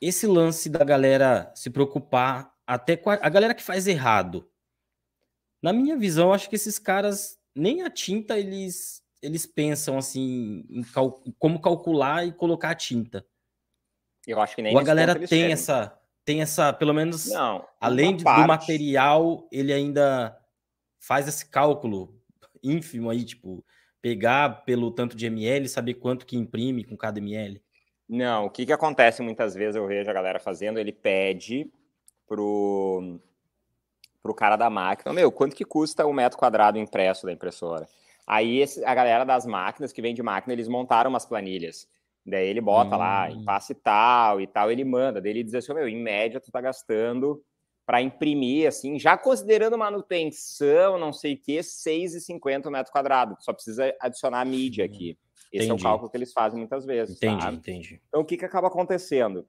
Esse 0.00 0.26
lance 0.26 0.68
da 0.68 0.84
galera 0.84 1.52
se 1.54 1.70
preocupar 1.70 2.54
até 2.70 3.02
a, 3.04 3.28
galera 3.28 3.52
que 3.52 3.64
faz 3.64 3.88
errado. 3.88 4.48
Na 5.60 5.72
minha 5.72 5.96
visão, 5.96 6.32
acho 6.32 6.48
que 6.48 6.54
esses 6.54 6.78
caras 6.78 7.36
nem 7.52 7.82
a 7.82 7.90
tinta 7.90 8.38
eles 8.38 9.02
eles 9.20 9.44
pensam 9.44 9.98
assim 9.98 10.64
em 10.70 10.82
cal, 10.82 11.20
como 11.36 11.60
calcular 11.60 12.24
e 12.24 12.32
colocar 12.32 12.70
a 12.70 12.74
tinta. 12.74 13.26
Eu 14.24 14.40
acho 14.40 14.54
que 14.54 14.62
nem 14.62 14.72
Ou 14.72 14.80
a 14.80 14.84
galera 14.84 15.18
tem 15.26 15.50
essa 15.50 15.98
tem 16.24 16.42
essa, 16.42 16.72
pelo 16.72 16.94
menos, 16.94 17.26
não, 17.26 17.66
além 17.80 18.14
de, 18.14 18.22
do 18.22 18.46
material, 18.46 19.48
ele 19.50 19.72
ainda 19.72 20.38
faz 21.00 21.26
esse 21.26 21.46
cálculo 21.46 22.22
ínfimo 22.62 23.10
aí, 23.10 23.24
tipo, 23.24 23.64
pegar 24.00 24.64
pelo 24.64 24.92
tanto 24.92 25.16
de 25.16 25.26
ml, 25.26 25.68
saber 25.68 25.94
quanto 25.94 26.24
que 26.24 26.36
imprime 26.36 26.84
com 26.84 26.96
cada 26.96 27.18
ml. 27.18 27.60
Não, 28.08 28.44
o 28.44 28.50
que 28.50 28.64
que 28.64 28.72
acontece 28.72 29.22
muitas 29.22 29.54
vezes 29.54 29.74
eu 29.74 29.86
vejo 29.88 30.08
a 30.08 30.12
galera 30.12 30.38
fazendo, 30.38 30.78
ele 30.78 30.92
pede 30.92 31.72
pro 32.30 33.18
pro 34.22 34.34
cara 34.34 34.54
da 34.54 34.68
máquina, 34.68 35.14
meu, 35.14 35.32
quanto 35.32 35.56
que 35.56 35.64
custa 35.64 36.06
o 36.06 36.10
um 36.10 36.12
metro 36.12 36.38
quadrado 36.38 36.78
impresso 36.78 37.24
da 37.26 37.32
impressora? 37.32 37.88
Aí 38.26 38.58
esse, 38.58 38.84
a 38.84 38.94
galera 38.94 39.24
das 39.24 39.46
máquinas 39.46 39.92
que 39.92 40.02
vende 40.02 40.22
máquina, 40.22 40.52
eles 40.52 40.68
montaram 40.68 41.08
umas 41.10 41.24
planilhas. 41.24 41.88
Daí 42.24 42.46
ele 42.46 42.60
bota 42.60 42.94
hum. 42.94 42.98
lá, 42.98 43.28
passe 43.44 43.74
tal 43.74 44.40
e 44.40 44.46
tal, 44.46 44.70
ele 44.70 44.84
manda. 44.84 45.20
Daí 45.20 45.32
ele 45.32 45.42
diz 45.42 45.54
assim: 45.54 45.74
meu, 45.74 45.88
em 45.88 46.00
média, 46.00 46.38
tu 46.38 46.52
tá 46.52 46.60
gastando 46.60 47.42
para 47.84 48.00
imprimir, 48.00 48.68
assim, 48.68 49.00
já 49.00 49.18
considerando 49.18 49.76
manutenção, 49.76 50.96
não 50.96 51.12
sei 51.12 51.34
o 51.34 51.38
que, 51.38 51.58
6,50 51.58 52.70
metro 52.70 52.92
quadrado. 52.92 53.36
Só 53.40 53.52
precisa 53.52 53.92
adicionar 54.00 54.42
a 54.42 54.44
mídia 54.44 54.84
aqui. 54.84 55.18
Esse 55.52 55.64
entendi. 55.64 55.70
é 55.70 55.74
o 55.74 55.78
cálculo 55.82 56.08
que 56.08 56.16
eles 56.16 56.32
fazem 56.32 56.56
muitas 56.56 56.84
vezes. 56.84 57.16
Entendi, 57.16 57.42
tá? 57.42 57.52
entendi. 57.52 58.00
Então, 58.06 58.20
o 58.20 58.24
que, 58.24 58.36
que 58.36 58.44
acaba 58.44 58.68
acontecendo? 58.68 59.44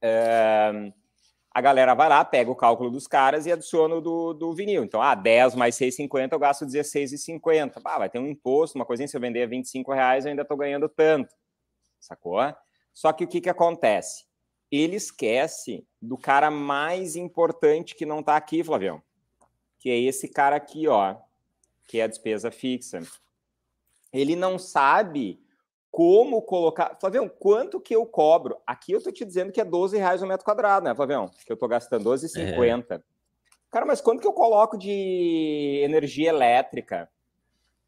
É... 0.00 0.92
A 1.56 1.60
galera 1.62 1.94
vai 1.94 2.08
lá, 2.08 2.22
pega 2.22 2.50
o 2.50 2.56
cálculo 2.56 2.90
dos 2.90 3.06
caras 3.06 3.46
e 3.46 3.52
adiciona 3.52 3.94
o 3.94 4.00
do, 4.00 4.34
do 4.34 4.52
vinil. 4.52 4.84
Então, 4.84 5.00
ah, 5.00 5.14
10 5.14 5.54
mais 5.54 5.74
6,50 5.76 6.32
eu 6.32 6.38
gasto 6.38 6.66
16,50. 6.66 7.80
Ah, 7.82 7.98
vai 7.98 8.10
ter 8.10 8.18
um 8.18 8.26
imposto, 8.26 8.76
uma 8.76 8.84
coisinha, 8.84 9.08
se 9.08 9.16
eu 9.16 9.20
vender 9.20 9.42
a 9.42 9.46
25 9.46 9.90
reais 9.92 10.26
eu 10.26 10.30
ainda 10.30 10.42
estou 10.42 10.56
ganhando 10.56 10.88
tanto 10.88 11.34
sacou? 12.06 12.38
Só 12.94 13.12
que 13.12 13.24
o 13.24 13.28
que, 13.28 13.40
que 13.40 13.50
acontece? 13.50 14.24
Ele 14.70 14.96
esquece 14.96 15.86
do 16.00 16.16
cara 16.16 16.50
mais 16.50 17.16
importante 17.16 17.94
que 17.94 18.06
não 18.06 18.20
está 18.20 18.36
aqui, 18.36 18.64
Flavião, 18.64 19.02
que 19.78 19.90
é 19.90 19.98
esse 19.98 20.28
cara 20.28 20.56
aqui, 20.56 20.88
ó, 20.88 21.16
que 21.86 22.00
é 22.00 22.04
a 22.04 22.08
despesa 22.08 22.50
fixa. 22.50 23.00
Ele 24.12 24.34
não 24.34 24.58
sabe 24.58 25.40
como 25.96 26.42
colocar. 26.42 26.94
Flavião, 27.00 27.26
quanto 27.26 27.80
que 27.80 27.96
eu 27.96 28.04
cobro? 28.04 28.58
Aqui 28.66 28.92
eu 28.92 29.02
tô 29.02 29.10
te 29.10 29.24
dizendo 29.24 29.50
que 29.50 29.58
é 29.58 29.64
12 29.64 29.96
reais 29.96 30.20
o 30.20 30.26
metro 30.26 30.44
quadrado, 30.44 30.84
né, 30.84 30.94
Flavião? 30.94 31.30
Que 31.46 31.50
eu 31.50 31.56
tô 31.56 31.66
gastando 31.66 32.10
12,50. 32.10 32.96
É. 32.96 33.02
Cara, 33.70 33.86
mas 33.86 34.02
quanto 34.02 34.20
que 34.20 34.28
eu 34.28 34.32
coloco 34.34 34.76
de 34.76 35.80
energia 35.82 36.28
elétrica? 36.28 37.10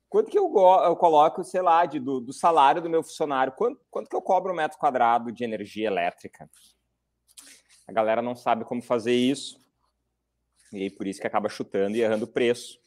Quanto 0.08 0.30
que 0.30 0.38
eu, 0.38 0.50
eu 0.86 0.96
coloco, 0.96 1.44
sei 1.44 1.60
lá, 1.60 1.84
de, 1.84 2.00
do, 2.00 2.18
do, 2.18 2.32
salário 2.32 2.80
do 2.80 2.88
meu 2.88 3.02
funcionário? 3.02 3.52
Quanto, 3.52 3.78
quanto 3.90 4.08
que 4.08 4.16
eu 4.16 4.22
cobro 4.22 4.54
um 4.54 4.56
metro 4.56 4.78
quadrado 4.78 5.30
de 5.30 5.44
energia 5.44 5.88
elétrica? 5.88 6.48
A 7.86 7.92
galera 7.92 8.22
não 8.22 8.34
sabe 8.34 8.64
como 8.64 8.80
fazer 8.80 9.12
isso. 9.12 9.60
E 10.72 10.84
aí, 10.84 10.90
por 10.90 11.06
isso 11.06 11.20
que 11.20 11.26
acaba 11.26 11.50
chutando 11.50 11.94
e 11.94 12.00
errando 12.00 12.24
o 12.24 12.28
preço. 12.28 12.80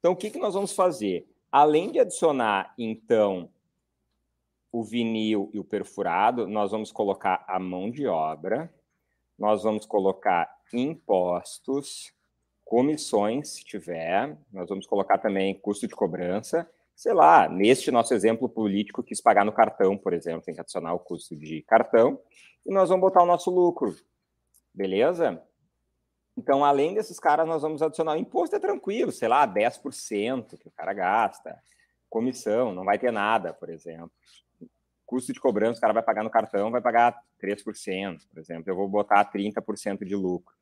Então, 0.00 0.10
o 0.10 0.16
que, 0.16 0.30
que 0.30 0.38
nós 0.40 0.54
vamos 0.54 0.72
fazer? 0.72 1.28
Além 1.52 1.92
de 1.92 2.00
adicionar, 2.00 2.74
então, 2.76 3.53
o 4.74 4.82
vinil 4.82 5.48
e 5.54 5.60
o 5.60 5.64
perfurado, 5.64 6.48
nós 6.48 6.72
vamos 6.72 6.90
colocar 6.90 7.44
a 7.46 7.60
mão 7.60 7.88
de 7.88 8.08
obra, 8.08 8.68
nós 9.38 9.62
vamos 9.62 9.86
colocar 9.86 10.52
impostos, 10.72 12.12
comissões, 12.64 13.50
se 13.50 13.64
tiver, 13.64 14.36
nós 14.52 14.68
vamos 14.68 14.84
colocar 14.84 15.18
também 15.18 15.54
custo 15.54 15.86
de 15.86 15.94
cobrança. 15.94 16.68
Sei 16.92 17.12
lá, 17.12 17.48
neste 17.48 17.92
nosso 17.92 18.14
exemplo 18.14 18.48
político, 18.48 19.00
quis 19.00 19.20
pagar 19.20 19.44
no 19.44 19.52
cartão, 19.52 19.96
por 19.96 20.12
exemplo, 20.12 20.42
tem 20.42 20.52
que 20.52 20.60
adicionar 20.60 20.92
o 20.92 20.98
custo 20.98 21.36
de 21.36 21.62
cartão, 21.62 22.18
e 22.66 22.74
nós 22.74 22.88
vamos 22.88 23.02
botar 23.02 23.22
o 23.22 23.26
nosso 23.26 23.52
lucro. 23.52 23.94
Beleza? 24.74 25.40
Então, 26.36 26.64
além 26.64 26.94
desses 26.94 27.20
caras, 27.20 27.46
nós 27.46 27.62
vamos 27.62 27.80
adicionar 27.80 28.14
o 28.14 28.18
imposto, 28.18 28.56
é 28.56 28.58
tranquilo, 28.58 29.12
sei 29.12 29.28
lá, 29.28 29.46
10% 29.46 30.58
que 30.58 30.66
o 30.66 30.72
cara 30.72 30.92
gasta. 30.92 31.62
Comissão, 32.10 32.74
não 32.74 32.84
vai 32.84 32.98
ter 32.98 33.12
nada, 33.12 33.52
por 33.54 33.68
exemplo. 33.68 34.10
Custo 35.06 35.32
de 35.32 35.40
cobrança, 35.40 35.78
o 35.78 35.80
cara 35.80 35.92
vai 35.92 36.02
pagar 36.02 36.22
no 36.24 36.30
cartão, 36.30 36.70
vai 36.70 36.80
pagar 36.80 37.14
3%, 37.42 38.18
por 38.28 38.38
exemplo. 38.38 38.64
Eu 38.66 38.76
vou 38.76 38.88
botar 38.88 39.24
30% 39.30 40.04
de 40.04 40.14
lucro 40.14 40.54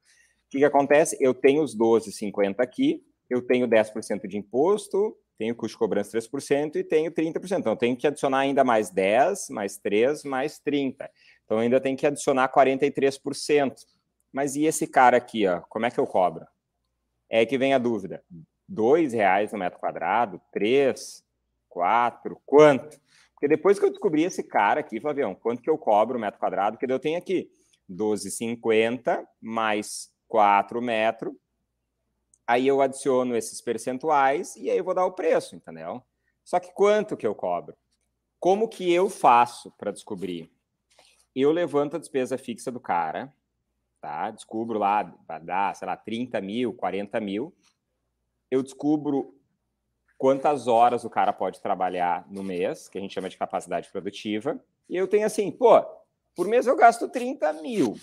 que, 0.52 0.58
que 0.58 0.64
acontece? 0.66 1.16
Eu 1.18 1.32
tenho 1.32 1.62
os 1.62 1.74
12,50 1.74 2.56
aqui, 2.60 3.02
eu 3.30 3.40
tenho 3.40 3.66
10% 3.66 4.28
de 4.28 4.36
imposto, 4.36 5.16
tenho 5.38 5.56
custo 5.56 5.74
de 5.74 5.78
cobrança 5.78 6.18
3% 6.18 6.76
e 6.76 6.84
tenho 6.84 7.10
30%. 7.10 7.60
Então, 7.60 7.72
eu 7.72 7.76
tenho 7.76 7.96
que 7.96 8.06
adicionar 8.06 8.40
ainda 8.40 8.62
mais 8.62 8.90
10, 8.90 9.48
mais 9.48 9.78
3, 9.78 10.24
mais 10.24 10.58
30. 10.58 11.10
Então, 11.44 11.58
ainda 11.58 11.80
tenho 11.80 11.96
que 11.96 12.06
adicionar 12.06 12.52
43%. 12.52 13.74
Mas 14.30 14.54
e 14.54 14.66
esse 14.66 14.86
cara 14.86 15.16
aqui, 15.16 15.46
ó, 15.46 15.60
como 15.70 15.86
é 15.86 15.90
que 15.90 15.98
eu 15.98 16.06
cobro? 16.06 16.46
É 17.30 17.46
que 17.46 17.56
vem 17.56 17.72
a 17.72 17.78
dúvida. 17.78 18.22
R$ 18.68 19.08
reais 19.08 19.52
no 19.52 19.58
metro 19.58 19.80
quadrado? 19.80 20.38
3? 20.52 21.24
4? 21.70 22.38
Quanto? 22.44 23.00
Porque 23.42 23.56
depois 23.56 23.76
que 23.76 23.84
eu 23.84 23.90
descobri 23.90 24.22
esse 24.22 24.40
cara 24.44 24.78
aqui, 24.78 25.00
Flavião, 25.00 25.34
quanto 25.34 25.60
que 25.60 25.68
eu 25.68 25.76
cobro 25.76 26.16
o 26.16 26.20
metro 26.20 26.38
quadrado? 26.38 26.78
Porque 26.78 26.92
eu 26.92 27.00
tenho 27.00 27.18
aqui 27.18 27.50
12,50 27.90 29.26
mais 29.40 30.14
4 30.28 30.80
metros. 30.80 31.34
Aí 32.46 32.68
eu 32.68 32.80
adiciono 32.80 33.34
esses 33.34 33.60
percentuais 33.60 34.54
e 34.54 34.70
aí 34.70 34.78
eu 34.78 34.84
vou 34.84 34.94
dar 34.94 35.04
o 35.06 35.10
preço, 35.10 35.56
entendeu? 35.56 36.00
Só 36.44 36.60
que 36.60 36.72
quanto 36.72 37.16
que 37.16 37.26
eu 37.26 37.34
cobro? 37.34 37.76
Como 38.38 38.68
que 38.68 38.92
eu 38.92 39.10
faço 39.10 39.72
para 39.72 39.90
descobrir? 39.90 40.48
Eu 41.34 41.50
levanto 41.50 41.96
a 41.96 41.98
despesa 41.98 42.38
fixa 42.38 42.70
do 42.70 42.78
cara, 42.78 43.34
tá? 44.00 44.30
Descubro 44.30 44.78
lá, 44.78 45.02
dar, 45.42 45.74
sei 45.74 45.88
lá, 45.88 45.96
30 45.96 46.40
mil, 46.40 46.72
40 46.74 47.20
mil. 47.20 47.52
Eu 48.48 48.62
descubro 48.62 49.34
quantas 50.22 50.68
horas 50.68 51.02
o 51.02 51.10
cara 51.10 51.32
pode 51.32 51.60
trabalhar 51.60 52.24
no 52.30 52.44
mês, 52.44 52.88
que 52.88 52.96
a 52.96 53.00
gente 53.00 53.12
chama 53.12 53.28
de 53.28 53.36
capacidade 53.36 53.90
produtiva. 53.90 54.56
E 54.88 54.96
eu 54.96 55.08
tenho 55.08 55.26
assim, 55.26 55.50
pô, 55.50 55.84
por 56.32 56.46
mês 56.46 56.68
eu 56.68 56.76
gasto 56.76 57.08
30 57.08 57.54
mil 57.54 57.96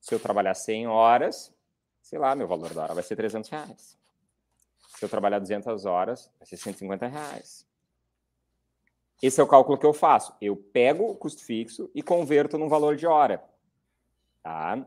se 0.00 0.12
eu 0.12 0.18
trabalhar 0.18 0.54
100 0.54 0.88
horas, 0.88 1.54
sei 2.02 2.18
lá, 2.18 2.34
meu 2.34 2.48
valor 2.48 2.74
da 2.74 2.82
hora 2.82 2.94
vai 2.94 3.04
ser 3.04 3.14
300 3.14 3.48
reais. 3.48 3.96
Se 4.98 5.04
eu 5.04 5.08
trabalhar 5.08 5.38
200 5.38 5.84
horas, 5.84 6.28
vai 6.40 6.48
ser 6.48 6.56
150 6.56 7.06
reais. 7.06 7.64
Esse 9.22 9.40
é 9.40 9.44
o 9.44 9.46
cálculo 9.46 9.78
que 9.78 9.86
eu 9.86 9.94
faço. 9.94 10.34
Eu 10.40 10.56
pego 10.56 11.08
o 11.08 11.14
custo 11.14 11.44
fixo 11.44 11.88
e 11.94 12.02
converto 12.02 12.58
num 12.58 12.68
valor 12.68 12.96
de 12.96 13.06
hora. 13.06 13.44
Tá? 14.42 14.84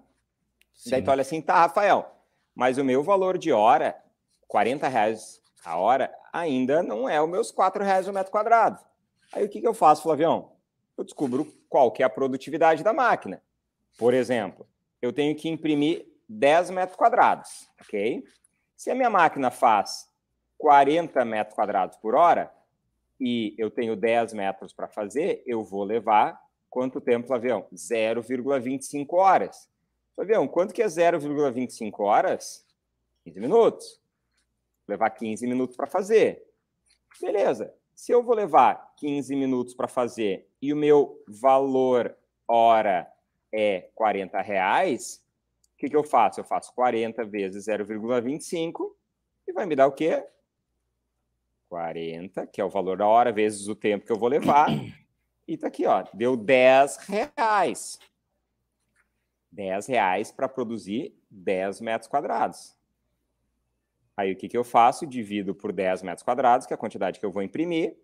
Sim. 0.74 0.90
Daí 0.90 1.02
tu 1.02 1.12
olha 1.12 1.22
assim, 1.22 1.42
tá, 1.42 1.62
Rafael, 1.62 2.14
mas 2.54 2.78
o 2.78 2.84
meu 2.84 3.02
valor 3.02 3.38
de 3.38 3.54
hora, 3.54 4.04
40 4.50 4.88
reais 4.88 5.40
a 5.64 5.78
hora, 5.78 6.14
ainda 6.34 6.82
não 6.82 7.08
é 7.08 7.22
os 7.22 7.30
meus 7.30 7.52
4 7.52 7.84
reais 7.84 8.08
o 8.08 8.14
metro 8.14 8.32
quadrado. 8.32 8.84
Aí 9.32 9.46
o 9.46 9.50
que, 9.50 9.62
que 9.62 9.68
eu 9.68 9.74
faço, 9.74 10.04
Flavião? 10.04 10.54
Eu 10.98 11.04
descubro 11.04 11.46
qual 11.70 11.92
que 11.92 12.02
é 12.02 12.06
a 12.06 12.10
produtividade 12.10 12.84
da 12.84 12.92
máquina. 12.92 13.42
Por 13.98 14.14
exemplo, 14.14 14.68
eu 15.02 15.14
tenho 15.14 15.36
que 15.36 15.48
imprimir 15.48 16.08
10 16.28 16.72
metros 16.72 16.98
quadrados, 16.98 17.70
ok? 17.80 18.24
Se 18.76 18.90
a 18.90 18.96
minha 18.96 19.10
máquina 19.10 19.52
faz 19.52 20.10
40 20.58 21.24
metros 21.26 21.56
quadrados 21.56 21.98
por 21.98 22.16
hora 22.16 22.52
e 23.20 23.54
eu 23.58 23.70
tenho 23.70 23.96
10 23.96 24.34
metros 24.34 24.74
para 24.74 24.88
fazer, 24.88 25.44
eu 25.46 25.64
vou 25.64 25.84
levar 25.84 26.42
quanto 26.70 27.00
tempo, 27.00 27.28
Flavião? 27.28 27.68
0,25 27.74 29.14
horas. 29.14 29.70
Flavião, 30.16 30.48
quanto 30.48 30.74
que 30.74 30.82
é 30.82 30.88
0,25 30.88 32.00
horas? 32.00 32.66
15 33.26 33.40
minutos. 33.40 33.99
Levar 34.90 35.12
15 35.12 35.46
minutos 35.48 35.76
para 35.76 35.88
fazer. 35.88 36.44
Beleza. 37.22 37.74
Se 37.94 38.12
eu 38.12 38.24
vou 38.24 38.36
levar 38.36 38.94
15 38.98 39.36
minutos 39.36 39.74
para 39.74 39.88
fazer 39.88 40.50
e 40.62 40.74
o 40.74 40.78
meu 40.78 41.22
valor 41.28 42.16
hora 42.48 43.12
é 43.54 43.90
40 43.94 44.42
reais, 44.42 45.24
o 45.74 45.78
que, 45.78 45.90
que 45.90 45.96
eu 45.96 46.04
faço? 46.04 46.40
Eu 46.40 46.44
faço 46.44 46.74
40 46.74 47.24
vezes 47.26 47.68
0,25 47.68 48.94
e 49.48 49.54
vai 49.54 49.66
me 49.66 49.76
dar 49.76 49.88
o 49.88 49.92
quê? 49.92 50.26
40, 51.70 52.48
que 52.48 52.60
é 52.60 52.66
o 52.66 52.70
valor 52.70 52.98
da 52.98 53.06
hora, 53.06 53.32
vezes 53.32 53.68
o 53.68 53.76
tempo 53.76 54.06
que 54.06 54.12
eu 54.12 54.18
vou 54.18 54.30
levar. 54.30 54.70
E 55.48 55.58
tá 55.58 55.68
aqui, 55.68 55.86
ó, 55.88 56.04
deu 56.14 56.38
10 56.38 56.98
reais. 57.08 58.00
10 59.52 59.88
reais 59.88 60.32
para 60.32 60.48
produzir 60.48 61.18
10 61.30 61.82
metros 61.82 62.08
quadrados. 62.08 62.79
Aí 64.20 64.34
o 64.34 64.36
que, 64.36 64.50
que 64.50 64.58
eu 64.58 64.66
faço? 64.66 65.08
Divido 65.08 65.56
por 65.56 65.72
10 65.72 66.04
metros 66.04 66.24
quadrados, 66.24 66.68
que 66.68 66.74
é 66.74 66.76
a 66.76 66.78
quantidade 66.78 67.22
que 67.22 67.26
eu 67.26 67.32
vou 67.32 67.42
imprimir, 67.42 67.96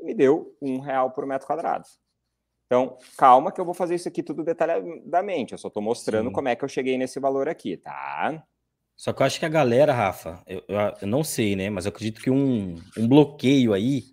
e 0.00 0.02
me 0.02 0.14
deu 0.14 0.56
um 0.62 0.80
real 0.80 1.10
por 1.10 1.26
metro 1.26 1.46
quadrado. 1.46 1.86
Então, 2.64 2.96
calma 3.18 3.52
que 3.52 3.60
eu 3.60 3.66
vou 3.66 3.74
fazer 3.74 3.94
isso 3.94 4.08
aqui 4.08 4.22
tudo 4.22 4.42
detalhadamente. 4.42 5.52
Eu 5.52 5.58
só 5.58 5.68
estou 5.68 5.82
mostrando 5.82 6.28
Sim. 6.28 6.32
como 6.32 6.48
é 6.48 6.56
que 6.56 6.64
eu 6.64 6.68
cheguei 6.68 6.96
nesse 6.96 7.20
valor 7.20 7.50
aqui, 7.50 7.76
tá? 7.76 8.42
Só 8.96 9.12
que 9.12 9.20
eu 9.20 9.26
acho 9.26 9.38
que 9.38 9.44
a 9.44 9.50
galera, 9.50 9.92
Rafa, 9.92 10.42
eu, 10.46 10.64
eu, 10.66 10.78
eu 11.02 11.06
não 11.06 11.22
sei, 11.22 11.54
né? 11.54 11.68
Mas 11.68 11.84
eu 11.84 11.90
acredito 11.90 12.22
que 12.22 12.30
um, 12.30 12.74
um 12.96 13.06
bloqueio 13.06 13.74
aí, 13.74 14.04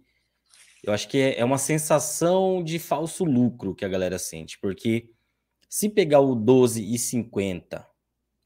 eu 0.84 0.92
acho 0.92 1.08
que 1.08 1.18
é, 1.18 1.40
é 1.40 1.46
uma 1.46 1.58
sensação 1.58 2.62
de 2.62 2.80
falso 2.80 3.24
lucro 3.24 3.74
que 3.74 3.86
a 3.86 3.90
galera 3.90 4.20
sente. 4.20 4.60
Porque 4.60 5.10
se 5.70 5.88
pegar 5.88 6.20
o 6.20 6.36
12,50, 6.36 7.86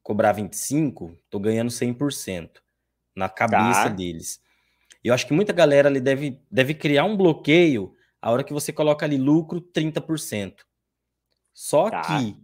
cobrar 0.04 0.32
25, 0.34 1.18
tô 1.28 1.40
ganhando 1.40 1.72
100% 1.72 2.62
na 3.16 3.30
cabeça 3.30 3.84
tá. 3.84 3.90
deles. 3.90 4.42
Eu 5.04 5.14
acho 5.14 5.26
que 5.26 5.34
muita 5.34 5.54
galera 5.54 5.90
ali 5.90 6.00
deve, 6.00 6.40
deve 6.52 6.74
criar 6.74 7.06
um 7.06 7.16
bloqueio 7.16 7.94
a 8.22 8.32
hora 8.32 8.44
que 8.44 8.54
você 8.54 8.74
coloca 8.74 9.06
ali 9.06 9.18
lucro 9.18 9.62
30%. 9.62 10.56
Só 11.54 11.90
tá. 11.90 12.02
que 12.02 12.38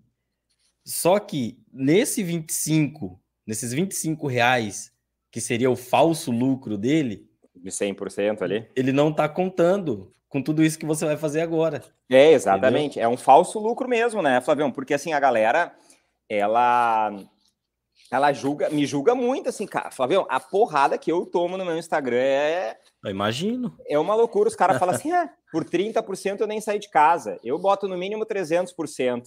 só 0.85 1.17
que 1.17 1.57
nesse 1.73 2.21
25, 2.21 3.19
nesses 3.45 3.73
25 3.73 4.27
reais, 4.27 4.93
que 5.31 5.41
seria 5.41 5.69
o 5.71 5.75
falso 5.75 6.31
lucro 6.31 6.77
dele, 6.77 7.27
de 7.55 7.71
100% 7.71 8.43
ali, 8.43 8.69
ele 8.75 8.91
não 8.91 9.09
está 9.09 9.27
contando 9.27 10.13
com 10.29 10.41
tudo 10.43 10.63
isso 10.63 10.77
que 10.77 10.85
você 10.85 11.03
vai 11.03 11.17
fazer 11.17 11.41
agora. 11.41 11.83
É, 12.07 12.31
exatamente. 12.33 12.99
Entendeu? 12.99 13.09
É 13.09 13.11
um 13.11 13.17
falso 13.17 13.57
lucro 13.57 13.89
mesmo, 13.89 14.21
né, 14.21 14.39
Flavião? 14.41 14.71
Porque 14.71 14.93
assim, 14.93 15.11
a 15.11 15.19
galera, 15.19 15.75
ela 16.29 17.11
ela 18.11 18.31
julga, 18.31 18.69
me 18.69 18.85
julga 18.85 19.15
muito, 19.15 19.49
assim, 19.49 19.65
cara. 19.65 19.89
Flavião, 19.89 20.27
a 20.29 20.39
porrada 20.39 20.97
que 20.97 21.11
eu 21.11 21.25
tomo 21.25 21.57
no 21.57 21.65
meu 21.65 21.77
Instagram 21.77 22.17
é. 22.17 22.77
Eu 23.03 23.11
imagino. 23.11 23.75
É 23.87 23.97
uma 23.97 24.13
loucura. 24.15 24.47
Os 24.47 24.55
caras 24.55 24.77
falam 24.77 24.95
assim: 24.95 25.11
ah, 25.11 25.29
por 25.51 25.65
30% 25.65 26.41
eu 26.41 26.47
nem 26.47 26.61
saí 26.61 26.79
de 26.79 26.89
casa. 26.89 27.39
Eu 27.43 27.57
boto 27.57 27.87
no 27.87 27.97
mínimo 27.97 28.25
300%. 28.25 29.23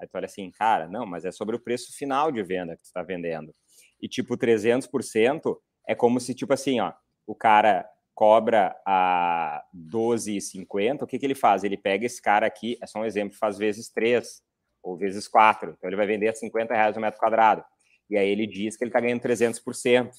Aí 0.00 0.08
tu 0.08 0.14
olha 0.14 0.24
assim, 0.24 0.50
cara, 0.50 0.88
não, 0.88 1.04
mas 1.04 1.24
é 1.26 1.30
sobre 1.30 1.54
o 1.54 1.60
preço 1.60 1.94
final 1.94 2.32
de 2.32 2.42
venda 2.42 2.74
que 2.74 2.82
tu 2.82 2.86
está 2.86 3.02
vendendo. 3.02 3.54
E, 4.00 4.08
tipo, 4.08 4.36
300% 4.36 5.56
é 5.86 5.94
como 5.94 6.18
se, 6.18 6.34
tipo 6.34 6.54
assim, 6.54 6.80
ó, 6.80 6.92
o 7.26 7.34
cara 7.34 7.86
cobra 8.14 8.74
a 8.86 9.62
12,50, 9.74 11.02
o 11.02 11.06
que, 11.06 11.18
que 11.18 11.26
ele 11.26 11.34
faz? 11.34 11.64
Ele 11.64 11.76
pega 11.76 12.06
esse 12.06 12.20
cara 12.20 12.46
aqui, 12.46 12.78
é 12.80 12.86
só 12.86 13.00
um 13.00 13.04
exemplo, 13.04 13.36
faz 13.36 13.58
vezes 13.58 13.90
3 13.90 14.42
ou 14.82 14.96
vezes 14.96 15.28
4. 15.28 15.74
Então 15.76 15.88
ele 15.88 15.96
vai 15.96 16.06
vender 16.06 16.28
a 16.28 16.34
50 16.34 16.74
reais 16.74 16.96
o 16.96 17.00
metro 17.00 17.18
quadrado. 17.18 17.64
E 18.08 18.16
aí 18.16 18.28
ele 18.28 18.46
diz 18.46 18.76
que 18.76 18.84
ele 18.84 18.88
está 18.90 19.00
ganhando 19.00 19.20
300%, 19.20 20.10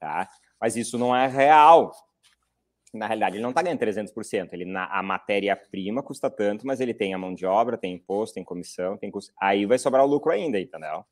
tá? 0.00 0.28
Mas 0.60 0.76
isso 0.76 0.98
não 0.98 1.14
é 1.14 1.26
real. 1.26 1.92
Na 2.92 3.06
realidade, 3.06 3.36
ele 3.36 3.42
não 3.42 3.50
está 3.50 3.60
ganhando 3.60 3.80
300%. 3.80 4.50
Ele, 4.52 4.64
na, 4.64 4.86
a 4.86 5.02
matéria-prima 5.02 6.02
custa 6.02 6.30
tanto, 6.30 6.66
mas 6.66 6.80
ele 6.80 6.94
tem 6.94 7.12
a 7.12 7.18
mão 7.18 7.34
de 7.34 7.44
obra, 7.44 7.76
tem 7.76 7.94
imposto, 7.94 8.34
tem 8.34 8.44
comissão, 8.44 8.96
tem 8.96 9.10
custo. 9.10 9.32
Aí 9.38 9.66
vai 9.66 9.78
sobrar 9.78 10.04
o 10.04 10.08
lucro 10.08 10.32
ainda, 10.32 10.58
entendeu? 10.58 11.04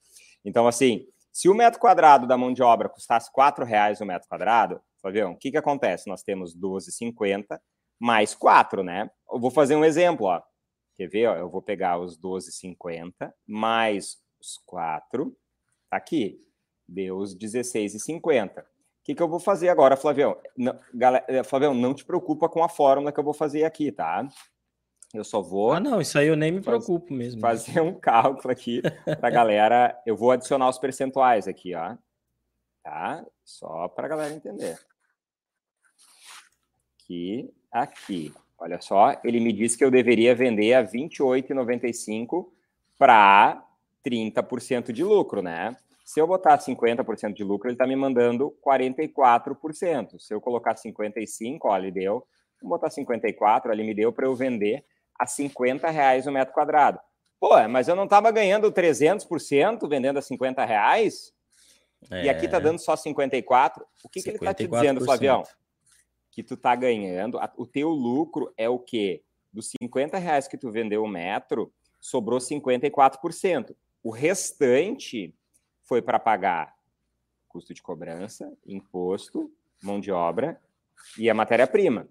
Então, 0.45 0.67
assim, 0.67 1.07
se 1.33 1.49
o 1.49 1.55
metro 1.55 1.81
quadrado 1.81 2.27
da 2.27 2.37
mão 2.37 2.53
de 2.53 2.63
obra 2.63 2.89
custasse 2.89 3.31
4 3.33 3.65
reais 3.65 4.01
o 4.01 4.07
metro 4.07 4.29
quadrado, 4.29 4.81
Flavião, 5.01 5.33
o 5.33 5.37
que, 5.37 5.51
que 5.51 5.57
acontece? 5.57 6.09
Nós 6.09 6.23
temos 6.23 6.57
12,50 6.57 7.59
mais 7.99 8.35
4, 8.35 8.83
né? 8.83 9.11
Eu 9.31 9.41
vou 9.41 9.51
fazer 9.51 9.75
um 9.75 9.85
exemplo, 9.85 10.27
ó. 10.27 10.41
Quer 10.95 11.09
ver? 11.09 11.27
Ó, 11.29 11.37
eu 11.37 11.49
vou 11.49 11.63
pegar 11.63 11.99
os 11.99 12.19
12,50 12.19 13.33
mais 13.47 14.21
os 14.41 14.59
4, 14.67 15.37
tá 15.89 15.97
aqui, 15.97 16.41
deu 16.87 17.19
os 17.19 17.37
16,50. 17.37 18.61
O 18.61 18.65
que, 19.05 19.15
que 19.15 19.23
eu 19.23 19.29
vou 19.29 19.41
fazer 19.41 19.69
agora, 19.69 19.97
Flavião? 19.97 20.37
Não, 20.57 20.79
galera, 20.95 21.25
eh, 21.29 21.43
Flavião, 21.43 21.75
não 21.75 21.95
te 21.95 22.05
preocupa 22.05 22.49
com 22.49 22.63
a 22.63 22.69
fórmula 22.69 23.13
que 23.13 23.19
eu 23.19 23.25
vou 23.25 23.35
fazer 23.35 23.65
aqui, 23.65 23.91
tá? 23.91 24.29
Eu 25.13 25.25
só 25.25 25.43
vou. 25.43 25.73
Ah, 25.73 25.81
não, 25.81 26.01
isso 26.01 26.19
aí 26.19 26.27
eu 26.27 26.37
nem 26.37 26.51
me 26.51 26.63
preocupo 26.63 27.13
mesmo. 27.13 27.41
Fazer 27.41 27.81
um 27.81 27.95
cálculo 27.99 28.51
aqui 28.51 28.81
para 29.05 29.29
a 29.29 29.31
galera. 29.31 30.03
Eu 30.07 30.17
vou 30.17 30.31
adicionar 30.31 30.69
os 30.69 30.79
percentuais 30.79 31.47
aqui, 31.47 31.75
ó. 31.75 31.97
Tá? 32.83 33.25
Só 33.45 33.89
para 33.89 34.07
a 34.07 34.09
galera 34.09 34.35
entender. 34.35 34.79
Aqui, 36.97 37.53
aqui. 37.71 38.33
Olha 38.63 38.81
só, 38.81 39.21
ele 39.25 39.41
me 39.41 39.53
disse 39.53 39.77
que 39.77 39.85
eu 39.85 39.91
deveria 39.91 40.37
vender 40.37 40.73
a 40.75 40.83
R$ 40.83 40.87
28,95 40.87 42.47
para 42.97 43.61
30% 44.07 44.93
de 44.93 45.03
lucro, 45.03 45.43
né? 45.43 45.77
Se 46.05 46.21
eu 46.21 46.29
botar 46.29 46.57
50% 46.59 47.33
de 47.33 47.43
lucro, 47.43 47.69
ele 47.69 47.75
está 47.75 47.89
me 47.89 47.97
mandando 47.97 48.57
44%. 48.65 50.21
Se 50.21 50.33
eu 50.33 50.41
colocar 50.41 50.77
55%, 50.77 51.59
ó, 51.65 51.77
ele 51.77 51.91
deu. 51.91 52.25
Vou 52.63 52.71
botar 52.71 52.89
54%, 52.89 53.69
ele 53.73 53.83
me 53.83 53.95
deu 53.95 54.13
para 54.13 54.27
eu 54.27 54.37
vender 54.37 54.85
a 55.19 55.27
50 55.27 55.91
reais 55.91 56.29
o 56.29 56.31
metro 56.31 56.55
quadrado. 56.55 57.01
Pô, 57.41 57.57
mas 57.69 57.89
eu 57.89 57.97
não 57.97 58.05
estava 58.05 58.31
ganhando 58.31 58.71
300% 58.71 59.89
vendendo 59.89 60.21
a 60.21 60.23
50 60.23 60.65
reais? 60.65 61.33
É. 62.13 62.27
E 62.27 62.29
aqui 62.29 62.45
está 62.45 62.61
dando 62.61 62.79
só 62.79 62.95
54. 62.95 63.85
O 64.05 64.09
que, 64.09 64.23
que 64.23 64.29
ele 64.29 64.37
está 64.37 64.55
te 64.55 64.69
dizendo, 64.69 65.05
Flavião? 65.05 65.43
Que 66.33 66.43
tu 66.43 66.57
tá 66.57 66.75
ganhando, 66.75 67.39
o 67.57 67.67
teu 67.67 67.91
lucro 67.91 68.53
é 68.57 68.69
o 68.69 68.79
quê? 68.79 69.23
Dos 69.53 69.71
50 69.83 70.17
reais 70.17 70.49
que 70.49 70.57
tu 70.57 70.71
vendeu 70.71 71.05
o 71.05 71.09
metro, 71.09 71.71
sobrou 72.01 72.41
54%. 72.41 73.77
O 74.03 74.11
restante 74.11 75.35
foi 75.85 76.01
para 76.01 76.19
pagar 76.19 76.75
custo 77.49 77.75
de 77.75 77.83
cobrança, 77.83 78.51
imposto, 78.67 79.53
mão 79.83 80.01
de 80.01 80.11
obra 80.11 80.59
e 81.19 81.29
a 81.29 81.35
matéria-prima. 81.35 82.09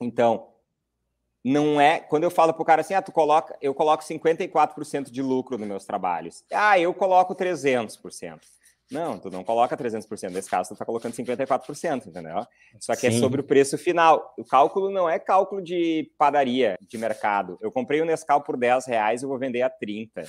Então, 0.00 0.48
não 1.44 1.78
é. 1.78 2.00
Quando 2.00 2.24
eu 2.24 2.30
falo 2.30 2.54
para 2.54 2.62
o 2.62 2.64
cara 2.64 2.80
assim, 2.80 2.94
ah, 2.94 3.02
tu 3.02 3.12
coloca, 3.12 3.56
eu 3.60 3.74
coloco 3.74 4.02
54% 4.02 5.10
de 5.10 5.20
lucro 5.20 5.58
nos 5.58 5.68
meus 5.68 5.84
trabalhos. 5.84 6.42
Ah, 6.50 6.78
eu 6.78 6.94
coloco 6.94 7.34
300%. 7.34 8.40
Não, 8.90 9.18
tu 9.18 9.30
não 9.30 9.42
coloca 9.42 9.76
300%. 9.76 10.30
Nesse 10.30 10.48
caso, 10.48 10.70
tu 10.70 10.72
está 10.74 10.84
colocando 10.84 11.12
54%, 11.12 12.06
entendeu? 12.06 12.46
Só 12.80 12.94
que 12.94 13.06
é 13.06 13.10
Sim. 13.10 13.16
é 13.16 13.20
sobre 13.20 13.40
o 13.40 13.44
preço 13.44 13.76
final. 13.76 14.34
O 14.38 14.44
cálculo 14.44 14.90
não 14.90 15.08
é 15.08 15.18
cálculo 15.18 15.60
de 15.60 16.12
padaria, 16.16 16.78
de 16.80 16.96
mercado. 16.96 17.58
Eu 17.60 17.72
comprei 17.72 18.00
o 18.00 18.04
Nescau 18.04 18.42
por 18.42 18.56
10 18.56 18.86
reais 18.86 19.22
e 19.22 19.26
vou 19.26 19.38
vender 19.38 19.62
a 19.62 19.70
30. 19.70 20.22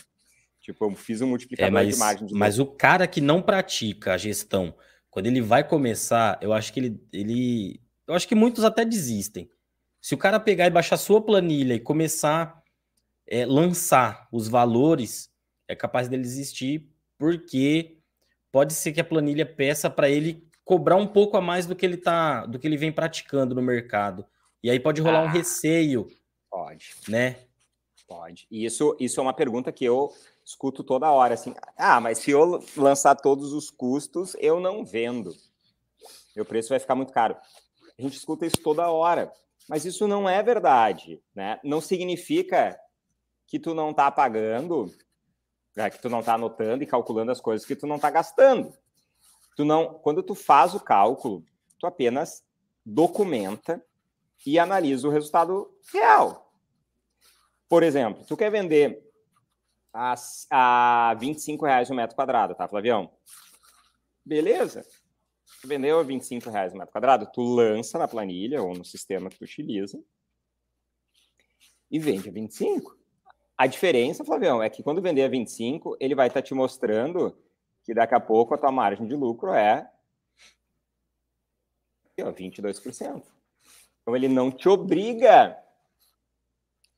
Tipo, 0.59 0.85
eu 0.85 0.95
fiz 0.95 1.21
um 1.21 1.27
multiplicador 1.27 1.69
é, 1.69 1.71
mas, 1.71 1.93
de 1.93 1.99
margem. 1.99 2.27
De 2.27 2.33
mas 2.33 2.59
o 2.59 2.65
cara 2.65 3.07
que 3.07 3.21
não 3.21 3.41
pratica 3.41 4.13
a 4.13 4.17
gestão, 4.17 4.73
quando 5.09 5.27
ele 5.27 5.41
vai 5.41 5.63
começar, 5.63 6.39
eu 6.41 6.51
acho 6.51 6.73
que 6.73 6.79
ele, 6.79 7.01
ele. 7.13 7.79
Eu 8.07 8.15
acho 8.15 8.27
que 8.27 8.35
muitos 8.35 8.63
até 8.63 8.83
desistem. 8.83 9.49
Se 10.01 10.15
o 10.15 10.17
cara 10.17 10.39
pegar 10.39 10.65
e 10.65 10.71
baixar 10.71 10.97
sua 10.97 11.21
planilha 11.21 11.73
e 11.73 11.79
começar 11.79 12.43
a 12.43 12.63
é, 13.27 13.45
lançar 13.45 14.27
os 14.31 14.47
valores, 14.47 15.29
é 15.67 15.75
capaz 15.75 16.07
dele 16.07 16.23
desistir, 16.23 16.89
porque 17.17 17.96
pode 18.51 18.73
ser 18.73 18.91
que 18.91 19.01
a 19.01 19.05
planilha 19.05 19.45
peça 19.45 19.89
para 19.89 20.09
ele 20.09 20.47
cobrar 20.63 20.95
um 20.97 21.07
pouco 21.07 21.37
a 21.37 21.41
mais 21.41 21.65
do 21.65 21.75
que 21.75 21.85
ele 21.85 21.97
tá, 21.97 22.45
do 22.45 22.59
que 22.59 22.67
ele 22.67 22.77
vem 22.77 22.91
praticando 22.91 23.55
no 23.55 23.61
mercado. 23.61 24.25
E 24.61 24.69
aí 24.69 24.79
pode 24.79 25.01
rolar 25.01 25.21
ah, 25.21 25.23
um 25.23 25.29
receio. 25.29 26.07
Pode. 26.49 26.95
Né? 27.07 27.37
Pode. 28.07 28.47
E 28.49 28.65
isso, 28.65 28.95
isso 28.99 29.19
é 29.19 29.23
uma 29.23 29.33
pergunta 29.33 29.71
que 29.71 29.85
eu 29.85 30.11
escuto 30.43 30.83
toda 30.83 31.11
hora, 31.11 31.33
assim, 31.33 31.53
ah, 31.77 31.99
mas 31.99 32.19
se 32.19 32.31
eu 32.31 32.63
lançar 32.75 33.15
todos 33.15 33.51
os 33.51 33.69
custos, 33.69 34.35
eu 34.39 34.59
não 34.59 34.85
vendo. 34.85 35.35
Meu 36.35 36.45
preço 36.45 36.69
vai 36.69 36.79
ficar 36.79 36.95
muito 36.95 37.11
caro. 37.11 37.35
A 37.97 38.01
gente 38.01 38.15
escuta 38.15 38.45
isso 38.45 38.57
toda 38.63 38.89
hora, 38.89 39.31
mas 39.67 39.85
isso 39.85 40.07
não 40.07 40.27
é 40.27 40.41
verdade, 40.41 41.21
né? 41.35 41.59
Não 41.63 41.81
significa 41.81 42.79
que 43.45 43.59
tu 43.59 43.73
não 43.73 43.91
está 43.91 44.09
pagando 44.09 44.89
né, 45.77 45.91
que 45.91 46.01
tu 46.01 46.09
não 46.09 46.21
está 46.21 46.33
anotando 46.33 46.83
e 46.83 46.87
calculando 46.87 47.31
as 47.31 47.39
coisas 47.39 47.65
que 47.65 47.75
tu 47.75 47.85
não 47.85 47.97
está 47.97 48.09
gastando. 48.09 48.73
Tu 49.55 49.63
não, 49.63 49.93
quando 49.99 50.23
tu 50.23 50.33
faz 50.33 50.73
o 50.73 50.79
cálculo, 50.79 51.45
tu 51.77 51.85
apenas 51.85 52.43
documenta 52.83 53.85
e 54.43 54.57
analisa 54.57 55.07
o 55.07 55.11
resultado 55.11 55.71
real. 55.93 56.51
Por 57.69 57.83
exemplo, 57.83 58.25
tu 58.25 58.35
quer 58.35 58.49
vender 58.49 59.07
a, 59.93 60.15
a 60.49 61.13
25 61.13 61.63
reais 61.63 61.91
o 61.91 61.93
metro 61.93 62.15
quadrado, 62.15 62.55
tá, 62.55 62.67
Flavião? 62.67 63.11
Beleza. 64.25 64.83
Tu 65.61 65.67
vendeu 65.67 65.99
a 65.99 66.03
25 66.03 66.49
reais 66.49 66.73
o 66.73 66.77
metro 66.77 66.91
quadrado, 66.91 67.29
tu 67.31 67.43
lança 67.43 67.99
na 67.99 68.07
planilha 68.07 68.63
ou 68.63 68.73
no 68.73 68.83
sistema 68.83 69.29
que 69.29 69.37
tu 69.37 69.43
utiliza 69.43 70.01
e 71.91 71.99
vende 71.99 72.29
a 72.29 72.31
25. 72.31 72.96
A 73.57 73.65
diferença, 73.65 74.23
Flavião, 74.23 74.61
é 74.61 74.69
que 74.69 74.83
quando 74.83 75.01
vender 75.01 75.23
a 75.23 75.27
25, 75.27 75.97
ele 75.99 76.13
vai 76.13 76.27
estar 76.27 76.41
tá 76.41 76.45
te 76.45 76.53
mostrando 76.53 77.35
que 77.83 77.93
daqui 77.93 78.13
a 78.13 78.19
pouco 78.19 78.53
a 78.53 78.57
tua 78.57 78.71
margem 78.71 79.07
de 79.07 79.15
lucro 79.15 79.51
é 79.51 79.89
22%. 82.19 83.23
Então 84.01 84.15
ele 84.15 84.27
não 84.27 84.51
te 84.51 84.69
obriga 84.69 85.57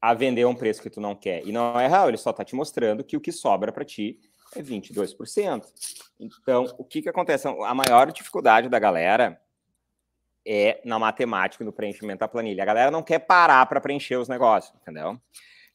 a 0.01 0.13
vender 0.13 0.45
um 0.45 0.55
preço 0.55 0.81
que 0.81 0.89
tu 0.89 1.01
não 1.01 1.15
quer. 1.15 1.45
E 1.45 1.51
não 1.51 1.79
é 1.79 1.87
real, 1.87 2.07
ele 2.07 2.17
só 2.17 2.31
está 2.31 2.43
te 2.43 2.55
mostrando 2.55 3.03
que 3.03 3.17
o 3.17 3.21
que 3.21 3.31
sobra 3.31 3.71
para 3.71 3.85
ti 3.85 4.19
é 4.55 4.61
22%. 4.61 5.65
Então, 6.19 6.73
o 6.77 6.83
que, 6.83 7.01
que 7.01 7.09
acontece? 7.09 7.47
A 7.47 7.73
maior 7.73 8.11
dificuldade 8.11 8.69
da 8.69 8.79
galera 8.79 9.41
é 10.45 10.81
na 10.85 10.97
matemática, 10.97 11.63
no 11.63 11.73
preenchimento 11.73 12.19
da 12.19 12.27
planilha. 12.27 12.63
A 12.63 12.65
galera 12.65 12.91
não 12.91 13.03
quer 13.03 13.19
parar 13.19 13.65
para 13.65 13.81
preencher 13.81 14.17
os 14.17 14.27
negócios, 14.27 14.75
entendeu? 14.81 15.19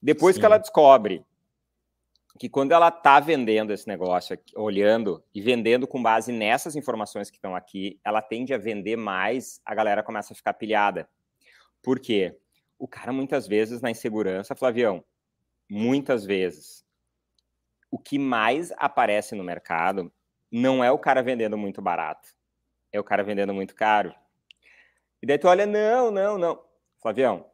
Depois 0.05 0.35
Sim. 0.35 0.41
que 0.41 0.45
ela 0.45 0.59
descobre 0.59 1.25
que 2.39 2.47
quando 2.47 2.73
ela 2.73 2.89
está 2.89 3.19
vendendo 3.21 3.73
esse 3.73 3.89
negócio, 3.89 4.39
olhando 4.55 5.25
e 5.35 5.41
vendendo 5.41 5.87
com 5.87 6.03
base 6.03 6.31
nessas 6.31 6.77
informações 6.77 7.31
que 7.31 7.39
estão 7.39 7.57
aqui, 7.57 7.99
ela 8.05 8.21
tende 8.21 8.53
a 8.53 8.59
vender 8.59 8.97
mais, 8.97 9.63
a 9.65 9.75
galera 9.75 10.03
começa 10.03 10.35
a 10.35 10.37
ficar 10.37 10.53
pilhada. 10.53 11.09
Por 11.83 11.99
quê? 11.99 12.37
O 12.79 12.87
cara, 12.87 13.15
muitas 13.15 13.47
vezes, 13.49 13.81
na 13.81 13.91
insegurança, 13.91 14.55
Flavião, 14.55 15.03
muitas 15.71 16.27
vezes, 16.27 16.85
o 17.91 17.99
que 17.99 18.19
mais 18.19 18.73
aparece 18.77 19.35
no 19.35 19.43
mercado 19.43 20.13
não 20.53 20.85
é 20.85 20.93
o 20.93 20.99
cara 20.99 21.23
vendendo 21.23 21.57
muito 21.57 21.81
barato, 21.81 22.29
é 22.93 23.01
o 23.01 23.05
cara 23.05 23.25
vendendo 23.25 23.55
muito 23.55 23.75
caro. 23.75 24.15
E 25.23 25.27
daí 25.27 25.39
tu 25.39 25.49
olha, 25.49 25.65
não, 25.65 26.11
não, 26.11 26.37
não. 26.37 26.63
Flavião, 27.01 27.47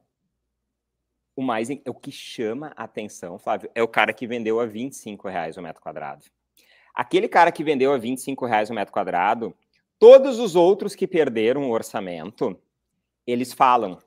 o 1.41 1.43
mais 1.43 1.69
o 1.87 1.95
que 1.95 2.13
chama 2.13 2.71
a 2.77 2.85
atenção, 2.85 3.39
Flávio, 3.39 3.71
é 3.75 3.83
o 3.83 3.89
cara 3.89 4.13
que 4.13 4.27
vendeu 4.27 4.61
a 4.61 4.67
25 4.67 5.27
reais 5.27 5.57
o 5.57 5.63
metro 5.63 5.83
quadrado. 5.83 6.23
Aquele 6.95 7.29
cara 7.29 7.51
que 7.51 7.65
vendeu 7.65 7.93
a 7.93 7.97
25 7.97 8.45
reais 8.45 8.69
o 8.69 8.75
metro 8.75 8.93
quadrado, 8.93 9.57
todos 9.99 10.39
os 10.39 10.55
outros 10.55 10.95
que 10.95 11.07
perderam 11.07 11.63
o 11.63 11.73
orçamento, 11.73 12.61
eles 13.27 13.55
falam, 13.55 13.99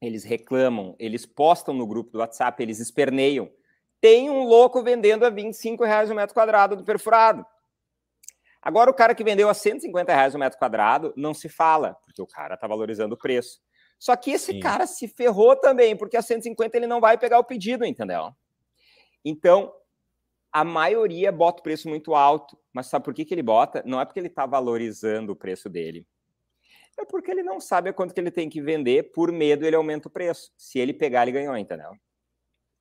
eles 0.00 0.24
reclamam, 0.24 0.94
eles 0.98 1.24
postam 1.24 1.72
no 1.72 1.86
grupo 1.86 2.10
do 2.10 2.18
WhatsApp, 2.18 2.62
eles 2.62 2.80
esperneiam. 2.80 3.50
Tem 3.98 4.28
um 4.28 4.44
louco 4.44 4.82
vendendo 4.82 5.24
a 5.24 5.30
25 5.30 5.84
reais 5.84 6.10
o 6.10 6.14
metro 6.14 6.34
quadrado 6.34 6.76
do 6.76 6.84
perfurado. 6.84 7.46
Agora, 8.60 8.90
o 8.90 8.94
cara 8.94 9.14
que 9.14 9.24
vendeu 9.24 9.48
a 9.48 9.54
150 9.54 10.12
reais 10.12 10.34
o 10.34 10.38
metro 10.38 10.58
quadrado, 10.58 11.14
não 11.16 11.32
se 11.32 11.48
fala, 11.48 11.96
porque 12.04 12.20
o 12.20 12.26
cara 12.26 12.54
está 12.54 12.66
valorizando 12.66 13.14
o 13.14 13.18
preço. 13.18 13.60
Só 14.02 14.16
que 14.16 14.32
esse 14.32 14.50
Sim. 14.50 14.58
cara 14.58 14.84
se 14.84 15.06
ferrou 15.06 15.54
também, 15.54 15.96
porque 15.96 16.16
a 16.16 16.22
150 16.22 16.76
ele 16.76 16.88
não 16.88 17.00
vai 17.00 17.16
pegar 17.16 17.38
o 17.38 17.44
pedido, 17.44 17.84
entendeu? 17.84 18.34
Então, 19.24 19.72
a 20.50 20.64
maioria 20.64 21.30
bota 21.30 21.60
o 21.60 21.62
preço 21.62 21.88
muito 21.88 22.12
alto. 22.12 22.58
Mas 22.72 22.88
sabe 22.88 23.04
por 23.04 23.14
que, 23.14 23.24
que 23.24 23.32
ele 23.32 23.44
bota? 23.44 23.80
Não 23.86 24.00
é 24.00 24.04
porque 24.04 24.18
ele 24.18 24.26
está 24.26 24.44
valorizando 24.44 25.30
o 25.30 25.36
preço 25.36 25.68
dele. 25.68 26.04
É 26.98 27.04
porque 27.04 27.30
ele 27.30 27.44
não 27.44 27.60
sabe 27.60 27.90
a 27.90 27.92
quanto 27.92 28.12
que 28.12 28.18
ele 28.18 28.32
tem 28.32 28.50
que 28.50 28.60
vender, 28.60 29.12
por 29.12 29.30
medo 29.30 29.64
ele 29.64 29.76
aumenta 29.76 30.08
o 30.08 30.10
preço. 30.10 30.52
Se 30.56 30.80
ele 30.80 30.92
pegar, 30.92 31.22
ele 31.22 31.38
ganhou, 31.38 31.56
entendeu? 31.56 31.92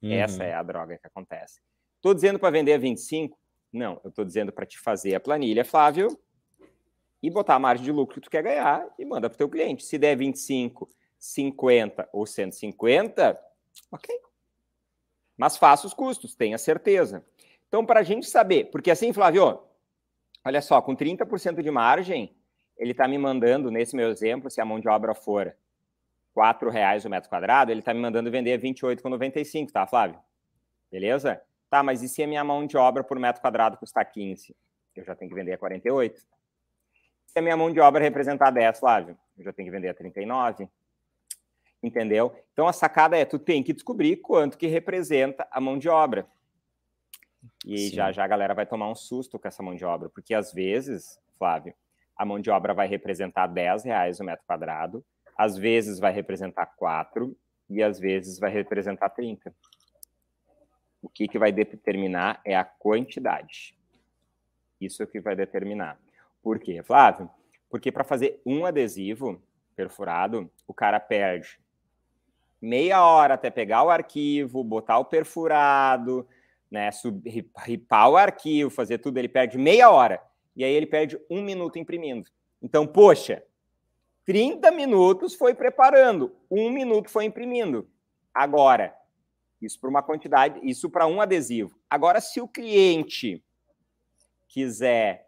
Uhum. 0.02 0.12
Essa 0.12 0.44
é 0.44 0.56
a 0.56 0.64
droga 0.64 0.98
que 0.98 1.06
acontece. 1.06 1.62
Estou 1.98 2.16
dizendo 2.16 2.40
para 2.40 2.50
vender 2.50 2.74
a 2.74 2.80
25? 2.80 3.38
Não, 3.72 4.02
eu 4.04 4.10
estou 4.10 4.26
dizendo 4.26 4.52
para 4.52 4.66
te 4.66 4.80
fazer 4.80 5.14
a 5.14 5.20
planilha, 5.20 5.64
Flávio, 5.64 6.20
e 7.22 7.30
botar 7.30 7.54
a 7.54 7.60
margem 7.60 7.86
de 7.86 7.92
lucro 7.92 8.16
que 8.16 8.22
tu 8.22 8.30
quer 8.32 8.42
ganhar 8.42 8.92
e 8.98 9.06
manda 9.06 9.30
para 9.30 9.36
o 9.36 9.38
teu 9.38 9.48
cliente. 9.48 9.86
Se 9.86 10.00
der 10.00 10.18
25 10.18 10.90
50 11.22 12.10
ou 12.12 12.26
150, 12.26 13.40
ok. 13.92 14.22
Mas 15.38 15.56
faça 15.56 15.86
os 15.86 15.94
custos, 15.94 16.34
tenha 16.34 16.58
certeza. 16.58 17.24
Então, 17.68 17.86
para 17.86 18.00
a 18.00 18.04
gente 18.04 18.26
saber, 18.26 18.72
porque 18.72 18.90
assim, 18.90 19.14
Flávio, 19.14 19.62
olha 20.44 20.62
só, 20.62 20.82
com 20.82 20.96
30% 20.96 21.62
de 21.62 21.70
margem, 21.70 22.36
ele 22.76 22.92
está 22.92 23.08
me 23.08 23.20
mandando, 23.20 23.70
nesse 23.70 23.96
meu 23.96 24.10
exemplo, 24.10 24.50
se 24.50 24.60
a 24.60 24.66
mão 24.66 24.80
de 24.80 24.90
obra 24.90 25.14
for 25.14 25.56
R$ 26.36 26.70
reais 26.72 27.06
o 27.06 27.10
metro 27.10 27.30
quadrado, 27.30 27.72
ele 27.72 27.82
está 27.82 27.94
me 27.94 28.00
mandando 28.00 28.32
vender 28.32 28.54
a 28.54 28.60
28,95, 28.60 29.72
tá, 29.72 29.86
Flávio? 29.86 30.20
Beleza? 30.92 31.40
Tá, 31.70 31.84
mas 31.84 32.02
e 32.02 32.10
se 32.10 32.24
a 32.24 32.28
minha 32.28 32.44
mão 32.44 32.66
de 32.66 32.76
obra 32.76 33.04
por 33.04 33.20
metro 33.20 33.42
quadrado 33.42 33.78
custar 33.78 34.12
15? 34.12 34.56
Eu 34.96 35.06
já 35.06 35.16
tenho 35.16 35.30
que 35.30 35.36
vender 35.36 35.54
a 35.54 35.58
48. 35.58 36.20
Se 37.28 37.40
a 37.40 37.42
minha 37.42 37.56
mão 37.56 37.72
de 37.72 37.80
obra 37.80 38.04
representar 38.04 38.50
10, 38.50 38.80
Flávio, 38.80 39.16
eu 39.38 39.44
já 39.44 39.54
tenho 39.54 39.68
que 39.68 39.72
vender 39.72 39.90
a 39.90 39.94
39 39.94 40.68
entendeu? 41.82 42.34
Então 42.54 42.68
a 42.68 42.74
sacada 42.74 43.18
é 43.18 43.26
tu 43.26 43.40
tem 43.40 43.64
que 43.64 43.74
descobrir 43.74 44.18
quanto 44.18 44.58
que 44.58 44.68
representa 44.68 45.48
a 45.52 45.60
mão 45.60 45.78
de 45.78 45.90
obra. 45.90 46.28
E 47.66 47.90
Sim. 47.90 47.96
já 47.96 48.12
já 48.12 48.24
a 48.24 48.28
galera 48.28 48.54
vai 48.54 48.66
tomar 48.66 48.90
um 48.90 48.96
susto 48.96 49.40
com 49.40 49.48
essa 49.48 49.64
mão 49.64 49.76
de 49.76 49.86
obra, 49.86 50.10
porque 50.10 50.34
às 50.34 50.54
vezes, 50.54 51.20
Flávio, 51.38 51.74
a 52.16 52.26
mão 52.26 52.40
de 52.40 52.50
obra 52.50 52.74
vai 52.74 52.88
representar 52.88 53.48
10 53.48 53.84
reais 53.84 54.20
o 54.20 54.24
metro 54.24 54.46
quadrado, 54.46 55.04
às 55.38 55.58
vezes 55.58 56.00
vai 56.00 56.12
representar 56.12 56.68
4 56.68 57.36
e 57.70 57.82
às 57.82 58.00
vezes 58.00 58.38
vai 58.38 58.52
representar 58.52 59.10
30. 59.10 59.54
O 61.02 61.10
que, 61.10 61.28
que 61.28 61.40
vai 61.40 61.52
determinar 61.52 62.40
é 62.46 62.56
a 62.56 62.64
quantidade. 62.64 63.76
Isso 64.80 65.02
é 65.02 65.06
o 65.06 65.08
que 65.08 65.20
vai 65.20 65.36
determinar. 65.36 66.00
Por 66.44 66.60
quê, 66.60 66.84
Flávio? 66.84 67.30
Porque 67.70 67.92
para 67.92 68.04
fazer 68.04 68.40
um 68.46 68.66
adesivo 68.66 69.42
perfurado, 69.76 70.52
o 70.68 70.74
cara 70.74 71.00
perde 71.00 71.60
meia 72.62 73.04
hora 73.04 73.34
até 73.34 73.50
pegar 73.50 73.84
o 73.84 73.90
arquivo, 73.90 74.64
botar 74.64 75.00
o 75.00 75.06
perfurado, 75.06 76.28
né, 76.70 76.92
sub, 76.92 77.22
ripar 77.66 78.10
o 78.10 78.18
arquivo, 78.18 78.70
fazer 78.70 79.00
tudo, 79.00 79.18
ele 79.18 79.28
perde 79.28 79.58
meia 79.58 79.90
hora. 79.90 80.22
E 80.56 80.64
aí 80.64 80.72
ele 80.72 80.86
perde 80.86 81.20
um 81.30 81.42
minuto 81.42 81.80
imprimindo. 81.80 82.30
Então, 82.62 82.86
poxa, 82.86 83.44
30 84.26 84.72
minutos 84.72 85.34
foi 85.34 85.54
preparando, 85.54 86.36
um 86.50 86.70
minuto 86.70 87.10
foi 87.10 87.26
imprimindo. 87.26 87.90
Agora, 88.34 88.96
isso 89.62 89.80
para 89.80 89.90
uma 89.90 90.04
quantidade, 90.04 90.60
isso 90.64 90.90
para 90.90 91.08
um 91.08 91.20
adesivo. 91.20 91.76
Agora, 91.90 92.22
se 92.22 92.40
o 92.40 92.48
cliente 92.48 93.44
quiser 94.48 95.28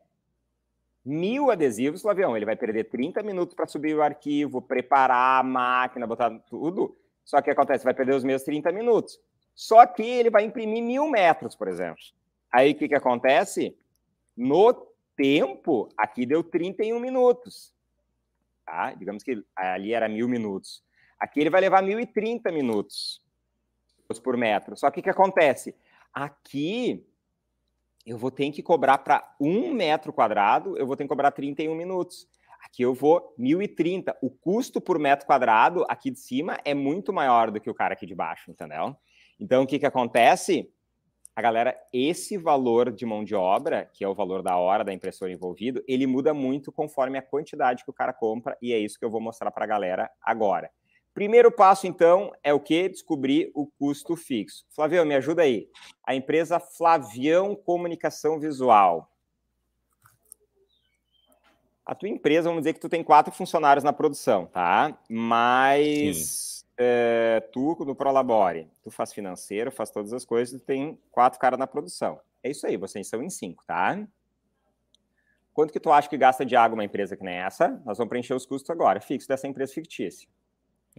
mil 1.03 1.51
adesivos, 1.51 2.01
Flavião, 2.01 2.35
ele 2.35 2.45
vai 2.45 2.55
perder 2.55 2.85
30 2.85 3.21
minutos 3.23 3.55
para 3.55 3.67
subir 3.67 3.95
o 3.95 4.01
arquivo, 4.01 4.61
preparar 4.61 5.41
a 5.41 5.43
máquina, 5.43 6.07
botar 6.07 6.29
tudo. 6.47 6.97
Só 7.23 7.41
que 7.41 7.49
acontece, 7.49 7.83
vai 7.83 7.93
perder 7.93 8.15
os 8.15 8.23
meus 8.23 8.43
30 8.43 8.71
minutos. 8.71 9.19
Só 9.55 9.85
que 9.85 10.03
ele 10.03 10.29
vai 10.29 10.43
imprimir 10.43 10.83
mil 10.83 11.07
metros, 11.09 11.55
por 11.55 11.67
exemplo. 11.67 12.01
Aí 12.51 12.71
o 12.71 12.75
que, 12.75 12.87
que 12.87 12.95
acontece? 12.95 13.77
No 14.35 14.73
tempo, 15.15 15.89
aqui 15.97 16.25
deu 16.25 16.43
31 16.43 16.99
minutos. 16.99 17.73
Tá? 18.65 18.93
Digamos 18.93 19.23
que 19.23 19.43
ali 19.55 19.93
era 19.93 20.07
mil 20.07 20.27
minutos. 20.27 20.83
Aqui 21.19 21.39
ele 21.39 21.49
vai 21.49 21.61
levar 21.61 21.83
1.030 21.83 22.51
minutos 22.51 23.21
por 24.23 24.37
metro. 24.37 24.75
Só 24.75 24.91
que 24.91 24.99
o 24.99 25.03
que 25.03 25.09
acontece? 25.09 25.75
Aqui 26.13 27.05
eu 28.05 28.17
vou 28.17 28.29
ter 28.29 28.51
que 28.51 28.61
cobrar 28.61 28.97
para 28.99 29.35
um 29.39 29.73
metro 29.73 30.11
quadrado, 30.11 30.77
eu 30.77 30.85
vou 30.85 30.95
ter 30.95 31.05
que 31.05 31.09
cobrar 31.09 31.31
31 31.31 31.73
minutos. 31.75 32.27
Aqui 32.63 32.83
eu 32.83 32.93
vou 32.93 33.35
1.030. 33.37 34.15
O 34.21 34.29
custo 34.29 34.79
por 34.79 34.97
metro 34.97 35.25
quadrado 35.25 35.85
aqui 35.89 36.09
de 36.09 36.19
cima 36.19 36.57
é 36.63 36.73
muito 36.73 37.11
maior 37.11 37.51
do 37.51 37.59
que 37.59 37.69
o 37.69 37.73
cara 37.73 37.93
aqui 37.93 38.05
de 38.05 38.15
baixo, 38.15 38.49
entendeu? 38.49 38.95
Então, 39.39 39.63
o 39.63 39.67
que, 39.67 39.77
que 39.77 39.85
acontece? 39.85 40.71
A 41.35 41.41
galera, 41.41 41.75
esse 41.91 42.37
valor 42.37 42.91
de 42.91 43.05
mão 43.05 43.23
de 43.23 43.35
obra, 43.35 43.89
que 43.91 44.03
é 44.03 44.07
o 44.07 44.13
valor 44.13 44.41
da 44.41 44.55
hora 44.55 44.83
da 44.83 44.93
impressora 44.93 45.31
envolvido, 45.31 45.83
ele 45.87 46.05
muda 46.07 46.33
muito 46.33 46.71
conforme 46.71 47.17
a 47.17 47.21
quantidade 47.21 47.83
que 47.83 47.89
o 47.89 47.93
cara 47.93 48.13
compra, 48.13 48.55
e 48.61 48.71
é 48.71 48.77
isso 48.77 48.99
que 48.99 49.03
eu 49.03 49.09
vou 49.09 49.19
mostrar 49.19 49.51
para 49.51 49.65
a 49.65 49.67
galera 49.67 50.09
agora. 50.21 50.71
Primeiro 51.13 51.51
passo, 51.51 51.85
então, 51.85 52.31
é 52.43 52.53
o 52.53 52.59
que? 52.59 52.87
Descobrir 52.87 53.51
o 53.53 53.67
custo 53.67 54.15
fixo. 54.15 54.65
Flavião, 54.69 55.05
me 55.05 55.15
ajuda 55.15 55.41
aí. 55.41 55.67
A 56.03 56.15
empresa 56.15 56.59
Flavião 56.59 57.55
Comunicação 57.55 58.39
Visual 58.39 59.12
a 61.85 61.93
tua 61.93 62.09
empresa, 62.09 62.49
vamos 62.49 62.63
dizer 62.63 62.73
que 62.73 62.79
tu 62.79 62.89
tem 62.89 63.03
quatro 63.03 63.33
funcionários 63.33 63.83
na 63.83 63.91
produção, 63.91 64.45
tá? 64.45 64.97
Mas 65.09 66.65
é, 66.77 67.41
tu, 67.51 67.75
no 67.85 67.95
Prolabore, 67.95 68.69
tu 68.81 68.89
faz 68.89 69.13
financeiro, 69.13 69.71
faz 69.71 69.89
todas 69.89 70.13
as 70.13 70.23
coisas, 70.23 70.61
tu 70.61 70.65
tem 70.65 70.97
quatro 71.11 71.39
caras 71.39 71.59
na 71.59 71.67
produção. 71.67 72.19
É 72.41 72.49
isso 72.49 72.65
aí, 72.65 72.77
vocês 72.77 73.07
são 73.07 73.21
em 73.21 73.29
cinco, 73.29 73.63
tá? 73.65 73.99
Quanto 75.53 75.71
que 75.71 75.79
tu 75.79 75.91
acha 75.91 76.09
que 76.09 76.17
gasta 76.17 76.45
de 76.45 76.55
água 76.55 76.75
uma 76.75 76.83
empresa 76.83 77.15
que 77.15 77.23
nem 77.23 77.35
essa? 77.35 77.69
Nós 77.85 77.97
vamos 77.97 78.09
preencher 78.09 78.33
os 78.33 78.45
custos 78.45 78.69
agora, 78.69 78.99
fixo 78.99 79.27
dessa 79.27 79.47
empresa 79.47 79.73
fictícia. 79.73 80.27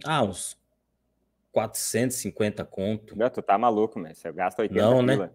Ah, 0.05 0.23
uns 0.23 0.57
450 1.51 2.63
conto. 2.65 3.17
Não, 3.17 3.29
tu 3.29 3.41
tá 3.41 3.57
maluco, 3.57 3.99
mas 3.99 4.17
você 4.17 4.31
gasta 4.31 4.61
80 4.61 4.81
Não, 4.81 5.01
né? 5.01 5.29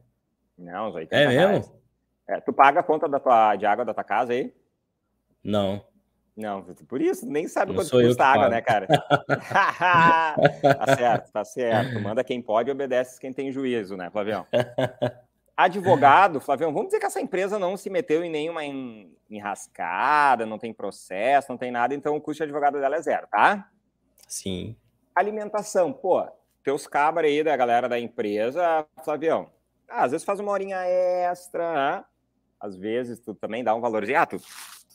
Não, 0.57 0.89
os 0.89 0.95
80 0.95 1.17
É 1.17 1.27
mesmo? 1.27 1.81
É, 2.27 2.41
tu 2.41 2.53
paga 2.53 2.81
a 2.81 2.83
conta 2.83 3.09
da 3.09 3.19
tua, 3.19 3.57
de 3.57 3.67
água 3.67 3.85
da 3.85 3.93
tua 3.93 4.05
casa 4.05 4.33
aí? 4.33 4.55
Não. 5.43 5.85
Não, 6.37 6.63
por 6.89 7.03
isso, 7.03 7.27
nem 7.27 7.47
sabe 7.49 7.73
Não 7.73 7.81
quanto 7.81 7.91
custa 7.91 8.25
água, 8.25 8.49
né, 8.49 8.63
cara? 8.63 8.87
tá 10.79 10.97
certo, 10.97 11.33
tá 11.33 11.45
certo. 11.45 12.01
Manda 12.01 12.25
quem 12.25 12.41
pode, 12.41 12.71
obedece 12.71 13.21
quem 13.21 13.33
tem 13.33 13.53
juízo, 13.53 13.97
né, 13.97 14.11
Flavião? 14.11 14.47
Advogado, 15.57 16.41
Flavião, 16.41 16.73
vamos 16.73 16.89
dizer 16.89 17.01
que 17.01 17.05
essa 17.07 17.21
empresa 17.21 17.59
não 17.59 17.77
se 17.77 17.91
meteu 17.91 18.25
em 18.25 18.31
nenhuma 18.31 18.65
en- 18.65 19.15
enrascada, 19.29 20.47
não 20.47 20.59
tem 20.59 20.73
processo, 20.73 21.51
não 21.51 21.59
tem 21.59 21.71
nada, 21.71 21.95
então 21.95 22.17
o 22.17 22.21
custo 22.21 22.39
de 22.39 22.45
advogado 22.45 22.81
dela 22.81 22.97
é 22.97 23.03
zero, 23.03 23.27
tá? 23.31 23.69
Sim. 24.27 24.75
Alimentação, 25.15 25.93
pô, 25.93 26.27
teus 26.65 26.87
cabras 26.87 27.31
aí 27.31 27.45
da 27.45 27.55
galera 27.55 27.91
da 27.91 28.01
empresa, 28.01 28.87
Flavião, 29.05 29.51
ah, 29.87 30.05
às 30.05 30.13
vezes 30.13 30.25
faz 30.25 30.41
uma 30.41 30.53
horinha 30.53 30.79
extra, 30.87 31.75
né? 31.75 32.05
às 32.59 32.77
vezes 32.77 33.21
tu 33.21 33.35
também 33.35 33.63
dá 33.63 33.75
um 33.75 33.81
valorzinho, 33.83 34.19
ah, 34.19 34.25
tu 34.27 34.41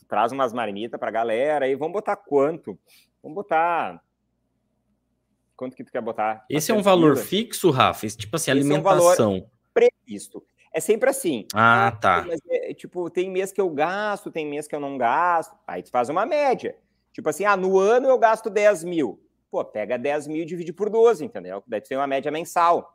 traz 0.08 0.32
umas 0.32 0.52
marmitas 0.52 0.98
pra 0.98 1.10
galera 1.10 1.64
aí, 1.64 1.74
vamos 1.74 1.92
botar 1.94 2.16
quanto? 2.16 2.78
Vamos 3.22 3.34
botar... 3.34 4.02
Quanto 5.56 5.74
que 5.74 5.82
tu 5.82 5.90
quer 5.90 6.02
botar? 6.02 6.44
Esse 6.50 6.70
é 6.70 6.74
um 6.74 6.82
400 6.82 6.84
valor 6.84 7.14
pila? 7.14 7.24
fixo, 7.26 7.70
Rafa? 7.70 8.04
Esse, 8.04 8.16
tipo 8.18 8.36
assim, 8.36 8.50
Esse 8.50 8.60
é 8.72 8.78
um 8.78 8.82
valor- 8.82 9.12
alimentação. 9.12 9.50
previsto. 9.72 10.44
É 10.70 10.80
sempre 10.80 11.08
assim. 11.08 11.46
Ah, 11.54 11.96
tá. 11.98 12.24
Mas, 12.26 12.40
é, 12.50 12.74
tipo, 12.74 13.08
tem 13.08 13.30
mês 13.30 13.50
que 13.50 13.60
eu 13.60 13.70
gasto, 13.70 14.30
tem 14.30 14.44
mês 14.46 14.68
que 14.68 14.74
eu 14.76 14.80
não 14.80 14.98
gasto. 14.98 15.56
Aí 15.66 15.82
tu 15.82 15.90
faz 15.90 16.10
uma 16.10 16.26
média. 16.26 16.76
Tipo 17.10 17.30
assim, 17.30 17.46
ah, 17.46 17.56
no 17.56 17.78
ano 17.78 18.06
eu 18.06 18.18
gasto 18.18 18.50
10 18.50 18.84
mil. 18.84 19.18
Pô, 19.50 19.64
pega 19.64 19.96
10 19.98 20.26
mil 20.26 20.42
e 20.42 20.44
divide 20.44 20.74
por 20.74 20.90
12, 20.90 21.24
entendeu? 21.24 21.62
Daí 21.66 21.80
tu 21.80 21.88
tem 21.88 21.96
uma 21.96 22.06
média 22.06 22.30
mensal. 22.30 22.94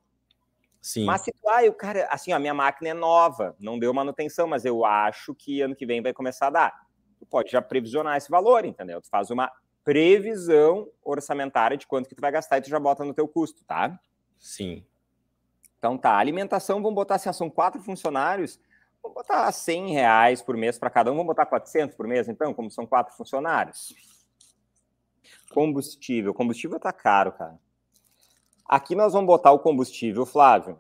Sim. 0.80 1.06
Mas 1.06 1.22
se 1.22 1.32
tu, 1.32 1.50
ah, 1.50 1.66
eu, 1.66 1.74
cara, 1.74 2.08
assim, 2.12 2.32
a 2.32 2.38
minha 2.38 2.54
máquina 2.54 2.90
é 2.90 2.94
nova, 2.94 3.56
não 3.60 3.80
deu 3.80 3.92
manutenção, 3.92 4.46
mas 4.48 4.64
eu 4.66 4.86
acho 4.86 5.34
que 5.34 5.62
ano 5.62 5.76
que 5.76 5.88
vem 5.88 6.04
vai 6.04 6.14
começar 6.14 6.48
a 6.48 6.52
dar. 6.52 6.80
Tu 7.22 7.26
pode 7.28 7.52
já 7.52 7.62
previsionar 7.62 8.18
esse 8.18 8.32
valor, 8.32 8.66
entendeu? 8.66 9.00
Tu 9.00 9.08
faz 9.08 9.30
uma 9.30 9.52
previsão 9.84 10.90
orçamentária 11.04 11.78
de 11.78 11.86
quanto 11.86 12.10
que 12.10 12.16
tu 12.16 12.22
vai 12.22 12.32
gastar 12.32 12.58
e 12.58 12.62
tu 12.62 12.70
já 12.70 12.80
bota 12.80 13.06
no 13.06 13.14
teu 13.14 13.28
custo, 13.28 13.64
tá? 13.64 14.00
Sim. 14.40 14.84
Então 15.78 16.00
tá, 16.00 16.18
alimentação, 16.18 16.82
vamos 16.82 16.96
botar 16.96 17.16
assim, 17.16 17.32
são 17.32 17.48
quatro 17.48 17.80
funcionários, 17.80 18.60
vamos 19.04 19.14
botar 19.14 19.52
100 19.52 19.92
reais 19.92 20.42
por 20.42 20.58
mês 20.58 20.80
para 20.80 20.90
cada 20.90 21.12
um, 21.12 21.16
vamos 21.16 21.28
botar 21.28 21.46
400 21.46 21.96
por 21.96 22.08
mês, 22.08 22.28
então, 22.28 22.56
como 22.56 22.72
são 22.72 22.88
quatro 22.88 23.16
funcionários. 23.16 23.94
Combustível, 25.54 26.34
combustível 26.34 26.80
tá 26.80 26.92
caro, 26.92 27.34
cara. 27.34 27.60
Aqui 28.66 28.96
nós 28.96 29.14
vamos 29.14 29.28
botar 29.28 29.52
o 29.52 29.60
combustível, 29.60 30.26
Flávio. 30.26 30.80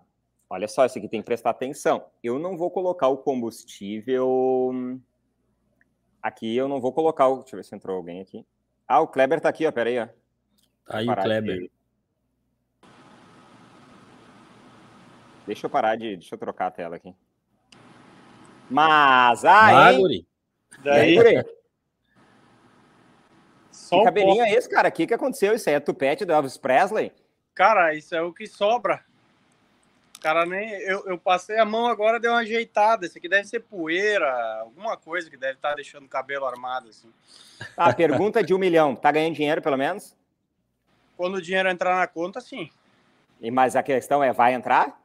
Olha 0.49 0.67
só, 0.67 0.85
isso 0.85 0.97
aqui 0.97 1.07
tem 1.07 1.21
que 1.21 1.25
prestar 1.27 1.51
atenção. 1.51 2.03
Eu 2.23 2.39
não 2.39 2.57
vou 2.57 2.71
colocar 2.71 3.07
o 3.07 3.17
combustível. 3.17 4.99
Aqui 6.21 6.55
eu 6.55 6.67
não 6.67 6.79
vou 6.79 6.93
colocar 6.93 7.27
o. 7.27 7.39
Deixa 7.39 7.55
eu 7.55 7.57
ver 7.57 7.63
se 7.63 7.75
entrou 7.75 7.97
alguém 7.97 8.21
aqui. 8.21 8.45
Ah, 8.87 8.99
o 8.99 9.07
Kleber 9.07 9.39
tá 9.41 9.49
aqui, 9.49 9.65
ó. 9.65 9.71
Peraí, 9.71 9.99
ó. 9.99 10.07
Tá 10.85 10.97
aí 10.97 11.07
o 11.09 11.15
Kleber. 11.15 11.59
de- 11.61 11.71
Deixa 15.47 15.65
eu 15.65 15.69
parar 15.69 15.95
de. 15.95 16.15
Deixa 16.17 16.35
eu 16.35 16.39
trocar 16.39 16.67
a 16.67 16.71
tela 16.71 16.95
aqui. 16.95 17.13
Mas, 18.69 19.43
ah, 19.43 19.87
Ah. 19.87 19.91
E 20.85 20.89
aí? 20.89 21.43
Só 23.71 23.99
Que 23.99 24.03
cabelinho 24.05 24.43
é 24.43 24.51
esse, 24.53 24.69
cara? 24.69 24.87
O 24.87 24.91
que, 24.91 25.05
que 25.07 25.13
aconteceu? 25.13 25.53
Isso 25.53 25.67
aí 25.69 25.75
é 25.75 25.79
tupete 25.79 26.23
do 26.23 26.31
Elvis 26.31 26.57
Presley? 26.57 27.11
Cara, 27.53 27.93
isso 27.93 28.15
é 28.15 28.21
o 28.21 28.31
que 28.33 28.47
sobra. 28.47 29.03
Cara, 30.21 30.45
nem. 30.45 30.69
Eu, 30.81 31.03
eu 31.07 31.17
passei 31.17 31.57
a 31.57 31.65
mão 31.65 31.87
agora, 31.87 32.19
deu 32.19 32.31
uma 32.31 32.41
ajeitada. 32.41 33.07
Isso 33.07 33.17
aqui 33.17 33.27
deve 33.27 33.47
ser 33.47 33.61
poeira, 33.61 34.31
alguma 34.61 34.95
coisa 34.95 35.29
que 35.29 35.35
deve 35.35 35.53
estar 35.53 35.73
deixando 35.73 36.05
o 36.05 36.09
cabelo 36.09 36.45
armado, 36.45 36.89
assim. 36.89 37.11
Ah, 37.75 37.91
pergunta 37.91 38.43
de 38.43 38.53
um 38.53 38.59
milhão. 38.59 38.95
Tá 38.95 39.11
ganhando 39.11 39.35
dinheiro, 39.35 39.61
pelo 39.63 39.77
menos? 39.77 40.15
Quando 41.17 41.35
o 41.35 41.41
dinheiro 41.41 41.69
entrar 41.69 41.95
na 41.95 42.05
conta, 42.05 42.39
sim. 42.39 42.69
E, 43.41 43.49
mas 43.49 43.75
a 43.75 43.81
questão 43.81 44.23
é, 44.23 44.31
vai 44.31 44.53
entrar? 44.53 45.01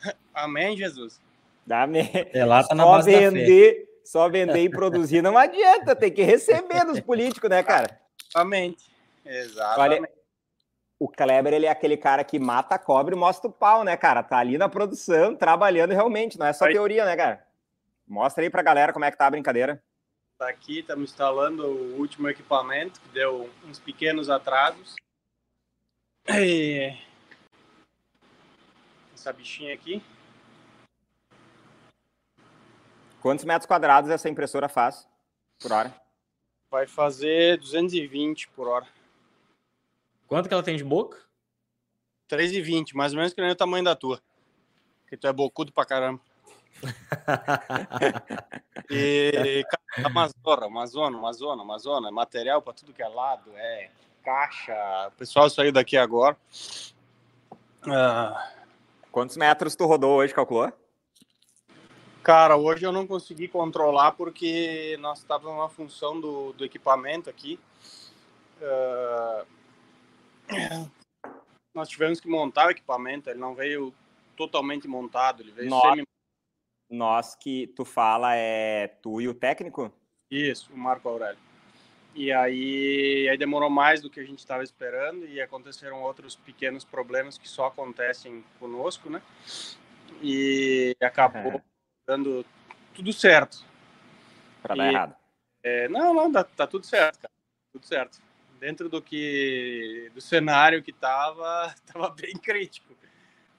Amém, 0.32 0.76
Jesus. 0.76 1.20
Dá 1.66 1.84
me... 1.84 2.08
É 2.32 2.44
lá 2.44 2.62
tá 2.62 2.76
na 2.76 2.84
Só 2.84 2.92
base 2.92 3.10
da 3.10 3.18
fé. 3.18 3.30
vender, 3.30 4.00
só 4.04 4.28
vender 4.28 4.62
e 4.62 4.70
produzir 4.70 5.20
não 5.20 5.36
adianta. 5.36 5.96
Tem 5.96 6.12
que 6.12 6.22
receber 6.22 6.84
dos 6.84 7.00
políticos, 7.00 7.50
né, 7.50 7.62
cara? 7.64 8.00
Exatamente. 8.30 8.88
Exatamente. 9.26 9.80
Olha, 9.80 10.10
o 10.98 11.08
Kleber, 11.08 11.54
ele 11.54 11.66
é 11.66 11.70
aquele 11.70 11.96
cara 11.96 12.24
que 12.24 12.38
mata 12.38 12.74
a 12.74 12.78
cobra 12.78 13.14
e 13.14 13.18
mostra 13.18 13.48
o 13.48 13.52
pau, 13.52 13.84
né, 13.84 13.96
cara? 13.96 14.22
Tá 14.22 14.38
ali 14.38 14.58
na 14.58 14.68
produção, 14.68 15.36
trabalhando 15.36 15.92
realmente, 15.92 16.38
não 16.38 16.46
é 16.46 16.52
só 16.52 16.64
Aí. 16.64 16.72
teoria, 16.72 17.04
né, 17.04 17.16
cara? 17.16 17.46
Mostra 18.06 18.42
aí 18.42 18.50
pra 18.50 18.62
galera 18.62 18.92
como 18.92 19.04
é 19.04 19.10
que 19.10 19.16
tá 19.16 19.26
a 19.26 19.30
brincadeira. 19.30 19.82
Tá 20.38 20.48
aqui, 20.48 20.80
estamos 20.80 21.10
instalando 21.10 21.66
o 21.66 21.98
último 21.98 22.28
equipamento, 22.28 23.00
que 23.00 23.08
deu 23.10 23.50
uns 23.64 23.78
pequenos 23.78 24.30
atrasos. 24.30 24.94
E... 26.28 26.96
Essa 29.14 29.32
bichinha 29.32 29.74
aqui. 29.74 30.02
Quantos 33.20 33.44
metros 33.44 33.66
quadrados 33.66 34.10
essa 34.10 34.28
impressora 34.28 34.68
faz 34.68 35.08
por 35.60 35.72
hora? 35.72 35.94
Vai 36.70 36.86
fazer 36.86 37.58
220 37.58 38.48
por 38.50 38.68
hora. 38.68 38.86
Quanto 40.28 40.46
que 40.46 40.54
ela 40.54 40.62
tem 40.62 40.76
de 40.76 40.84
boca? 40.84 41.18
3,20, 42.30 42.94
mais 42.94 43.12
ou 43.12 43.18
menos 43.18 43.32
que 43.32 43.40
nem 43.40 43.50
o 43.50 43.56
tamanho 43.56 43.82
da 43.82 43.96
tua. 43.96 44.20
Que 45.08 45.16
tu 45.16 45.26
é 45.26 45.32
bocudo 45.32 45.72
pra 45.72 45.84
caramba. 45.84 46.20
E 48.90 49.64
cara, 49.68 50.02
tá 50.02 50.08
uma 50.08 50.28
zona, 50.28 50.66
uma 50.66 50.86
zona, 50.86 51.18
uma 51.18 51.32
zona, 51.32 51.62
uma 51.62 51.78
zona. 51.78 52.10
Material 52.10 52.62
pra 52.62 52.72
tudo 52.72 52.92
que 52.92 53.02
é 53.02 53.08
lado, 53.08 53.50
é 53.54 53.90
caixa. 54.24 55.08
O 55.08 55.10
pessoal 55.12 55.50
saiu 55.50 55.72
daqui 55.72 55.96
agora. 55.96 56.36
Ah, 57.86 58.50
Quantos 59.12 59.36
metros 59.36 59.74
tu 59.76 59.84
rodou 59.86 60.16
hoje, 60.16 60.32
calculou? 60.32 60.72
cara, 62.22 62.56
hoje 62.56 62.84
eu 62.84 62.92
não 62.92 63.06
consegui 63.06 63.48
controlar 63.48 64.12
porque 64.12 64.96
nós 65.00 65.18
estávamos 65.18 65.54
numa 65.56 65.68
função 65.68 66.20
do, 66.20 66.52
do 66.52 66.64
equipamento 66.64 67.28
aqui. 67.28 67.58
Ah, 68.62 69.44
nós 71.74 71.88
tivemos 71.88 72.20
que 72.20 72.28
montar 72.28 72.66
o 72.66 72.70
equipamento, 72.70 73.30
ele 73.30 73.38
não 73.38 73.54
veio 73.54 73.94
totalmente 74.36 74.86
montado, 74.88 75.42
ele 75.42 75.52
veio 75.52 75.70
Nossa. 75.70 75.90
semi 75.90 76.04
Nós 76.90 77.34
que 77.34 77.66
tu 77.68 77.84
fala 77.84 78.34
é 78.34 78.88
tu 79.02 79.20
e 79.20 79.28
o 79.28 79.34
técnico? 79.34 79.92
Isso, 80.30 80.72
o 80.72 80.76
Marco 80.76 81.08
Aurélio. 81.08 81.38
E 82.14 82.32
aí, 82.32 83.28
aí 83.30 83.38
demorou 83.38 83.70
mais 83.70 84.00
do 84.00 84.10
que 84.10 84.18
a 84.18 84.24
gente 84.24 84.38
estava 84.40 84.62
esperando 84.64 85.26
e 85.26 85.40
aconteceram 85.40 86.02
outros 86.02 86.34
pequenos 86.34 86.84
problemas 86.84 87.38
que 87.38 87.48
só 87.48 87.66
acontecem 87.66 88.44
conosco, 88.58 89.08
né? 89.08 89.22
E 90.22 90.96
acabou 91.00 91.62
dando 92.06 92.44
tudo 92.94 93.12
certo. 93.12 93.64
Pra 94.62 94.74
dar 94.74 94.86
E- 94.86 94.94
errado. 94.94 95.16
É, 95.62 95.88
não, 95.88 96.14
não, 96.14 96.32
tá, 96.32 96.42
tá 96.44 96.66
tudo 96.66 96.86
certo, 96.86 97.20
cara. 97.20 97.32
Tudo 97.72 97.84
certo. 97.84 98.20
Dentro 98.58 98.88
do 98.88 99.00
que 99.00 100.10
do 100.14 100.20
cenário 100.20 100.82
que 100.82 100.92
tava, 100.92 101.74
tava 101.92 102.10
bem 102.10 102.34
crítico. 102.36 102.94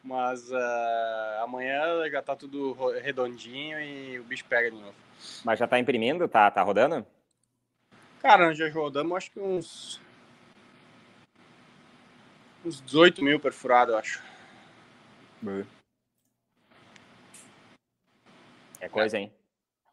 Mas 0.03 0.51
ah, 0.51 1.41
amanhã 1.43 2.09
já 2.09 2.21
tá 2.21 2.35
tudo 2.35 2.73
redondinho 3.01 3.79
e 3.79 4.19
o 4.19 4.23
bicho 4.23 4.45
pega 4.45 4.71
de 4.71 4.77
novo. 4.77 4.95
Mas 5.43 5.59
já 5.59 5.67
tá 5.67 5.77
imprimindo? 5.77 6.27
Tá, 6.27 6.49
tá 6.49 6.61
rodando? 6.61 7.05
Cara, 8.21 8.47
nós 8.47 8.57
já 8.57 8.69
rodamos 8.69 9.15
acho 9.17 9.31
que 9.31 9.39
uns. 9.39 10.01
Uns 12.63 12.81
18 12.81 13.23
mil 13.23 13.39
perfurados, 13.39 13.93
eu 13.93 13.99
acho. 13.99 14.23
É 18.81 18.89
coisa, 18.89 19.17
hein? 19.17 19.31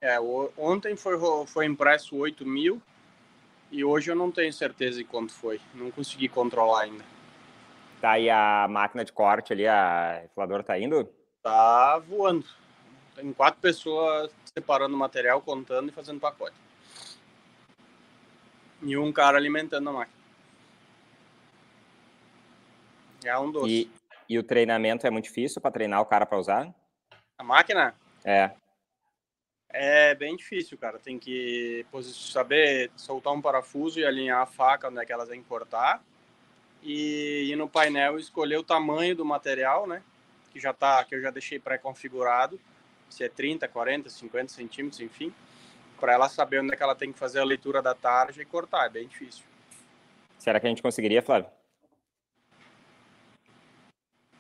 É, 0.01 0.19
ontem 0.57 0.97
foi, 0.97 1.17
foi 1.47 1.67
impresso 1.67 2.17
8 2.17 2.45
mil 2.45 2.83
e 3.71 3.85
hoje 3.85 4.11
eu 4.11 4.17
não 4.17 4.31
tenho 4.31 4.53
certeza 4.53 4.99
de 4.99 5.05
quanto 5.05 5.33
foi. 5.33 5.61
Não 5.75 5.91
consegui 5.91 6.29
controlar 6.29 6.83
ainda. 6.83 7.05
Tá 8.01 8.13
aí 8.13 8.29
a 8.31 8.67
máquina 8.69 9.05
de 9.05 9.13
corte 9.13 9.53
ali, 9.53 9.67
a 9.67 10.21
refiladora 10.23 10.63
tá 10.63 10.79
indo? 10.79 11.09
Tá 11.43 11.99
voando. 11.99 12.47
Tem 13.15 13.33
quatro 13.33 13.61
pessoas 13.61 14.31
separando 14.55 14.95
o 14.95 14.99
material, 14.99 15.41
contando 15.41 15.89
e 15.89 15.93
fazendo 15.93 16.21
pacote. 16.21 16.57
E 18.83 18.97
um 18.97 19.13
cara 19.13 19.39
alimentando 19.39 19.89
a 19.89 19.93
máquina. 19.93 20.17
É 23.25 23.39
um 23.39 23.51
doce. 23.51 23.69
E, 23.69 23.91
e 24.29 24.39
o 24.39 24.43
treinamento 24.43 25.07
é 25.07 25.11
muito 25.11 25.25
difícil 25.25 25.61
pra 25.61 25.71
treinar 25.71 26.01
o 26.01 26.07
cara 26.07 26.27
pra 26.27 26.39
usar? 26.39 26.73
A 27.39 27.43
máquina 27.43 27.95
É. 28.25 28.51
é 29.71 30.15
bem 30.15 30.37
difícil, 30.37 30.79
cara. 30.79 30.99
Tem 30.99 31.19
que 31.19 31.85
saber 32.03 32.91
soltar 32.97 33.33
um 33.33 33.43
parafuso 33.43 33.99
e 34.01 34.05
alinhar 34.05 34.41
a 34.41 34.47
faca 34.47 34.89
onde 34.89 35.01
é 35.01 35.05
que 35.05 35.13
elas 35.13 35.29
vêm 35.29 35.43
cortar. 35.43 36.03
e, 36.83 37.51
e 37.51 37.57
no 37.57 37.69
painel 37.69 38.19
escolher 38.19 38.57
o 38.57 38.63
tamanho 38.63 39.15
do 39.17 39.25
material, 39.25 39.87
né? 39.87 40.03
Que 40.53 40.61
já 40.61 40.73
tá, 40.73 41.05
que 41.05 41.15
eu 41.15 41.21
já 41.21 41.31
deixei 41.31 41.59
pré-configurado, 41.59 42.61
se 43.11 43.25
é 43.25 43.29
30, 43.29 43.67
40, 43.69 44.09
50 44.09 44.53
centímetros, 44.53 45.01
enfim, 45.01 45.35
para 45.99 46.13
ela 46.13 46.29
saber 46.29 46.61
onde 46.61 46.73
é 46.73 46.77
que 46.77 46.83
ela 46.83 46.95
tem 46.95 47.13
que 47.13 47.19
fazer 47.19 47.41
a 47.41 47.45
leitura 47.45 47.83
da 47.83 47.95
tarja 47.95 48.41
e 48.41 48.45
cortar. 48.45 48.87
É 48.87 48.89
bem 48.89 49.07
difícil. 49.09 49.45
Será 50.39 50.61
que 50.61 50.67
a 50.67 50.71
gente 50.71 50.83
conseguiria, 50.83 51.21
Flávio? 51.23 51.51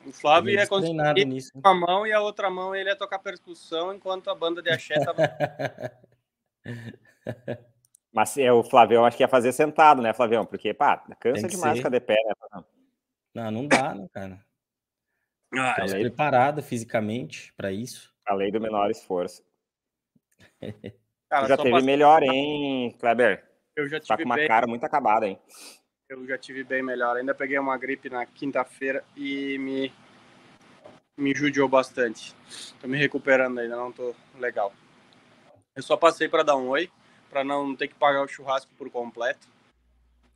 O 0.07 0.13
Flávio 0.13 0.53
ia 0.53 0.67
conseguir 0.67 1.25
nisso. 1.25 1.51
uma 1.55 1.75
mão 1.75 2.07
e 2.07 2.13
a 2.13 2.21
outra 2.21 2.49
mão 2.49 2.75
ele 2.75 2.89
ia 2.89 2.97
tocar 2.97 3.19
percussão 3.19 3.93
enquanto 3.93 4.31
a 4.31 4.35
banda 4.35 4.63
de 4.63 4.71
axé 4.71 4.95
tava... 5.05 5.23
Mas 8.13 8.39
é, 8.39 8.51
o 8.51 8.63
Flavião 8.63 9.05
acho 9.05 9.17
que 9.17 9.23
ia 9.23 9.29
fazer 9.29 9.53
sentado, 9.53 10.01
né, 10.01 10.15
Flavião? 10.15 10.47
Porque, 10.47 10.73
pá, 10.73 11.05
cansa 11.21 11.47
demais 11.47 11.77
ficar 11.77 11.91
de 11.91 12.01
pé, 12.01 12.15
né? 12.15 12.65
Não, 13.35 13.51
não 13.51 13.67
dá, 13.67 13.95
né, 13.95 14.09
cara? 14.11 14.41
Ah, 15.55 15.75
tá 15.75 15.85
lei... 15.85 16.01
preparado 16.03 16.63
fisicamente 16.63 17.53
para 17.55 17.71
isso. 17.71 18.15
A 18.25 18.35
lei 18.35 18.51
do 18.51 18.61
menor 18.61 18.91
esforço. 18.91 19.45
Cara, 21.29 21.49
já 21.49 21.57
teve 21.57 21.83
melhor, 21.83 22.23
hein, 22.23 22.97
Kleber? 23.01 23.45
Eu 23.75 23.89
já 23.89 23.99
tive 23.99 24.09
tá 24.09 24.17
com 24.17 24.25
uma 24.25 24.37
bem... 24.37 24.47
cara 24.47 24.67
muito 24.67 24.85
acabada, 24.85 25.27
hein? 25.27 25.39
Eu 26.09 26.25
já 26.25 26.39
tive 26.39 26.63
bem 26.63 26.83
melhor. 26.83 27.17
Ainda 27.17 27.35
peguei 27.35 27.59
uma 27.59 27.77
gripe 27.77 28.09
na 28.09 28.25
quinta-feira 28.25 29.03
e 29.17 29.59
me 29.59 29.93
me 31.17 31.35
judiou 31.35 31.69
bastante. 31.69 32.35
Tô 32.81 32.87
me 32.87 32.99
recuperando 32.99 33.59
ainda, 33.59 33.75
não 33.75 33.91
tô 33.91 34.15
legal. 34.39 34.73
Eu 35.75 35.83
só 35.83 35.97
passei 35.97 36.29
para 36.29 36.43
dar 36.43 36.57
um 36.57 36.69
oi, 36.69 36.91
para 37.31 37.43
não 37.43 37.75
ter 37.75 37.89
que 37.89 37.95
pagar 37.95 38.23
o 38.23 38.29
churrasco 38.29 38.71
por 38.77 38.91
completo. 38.91 39.49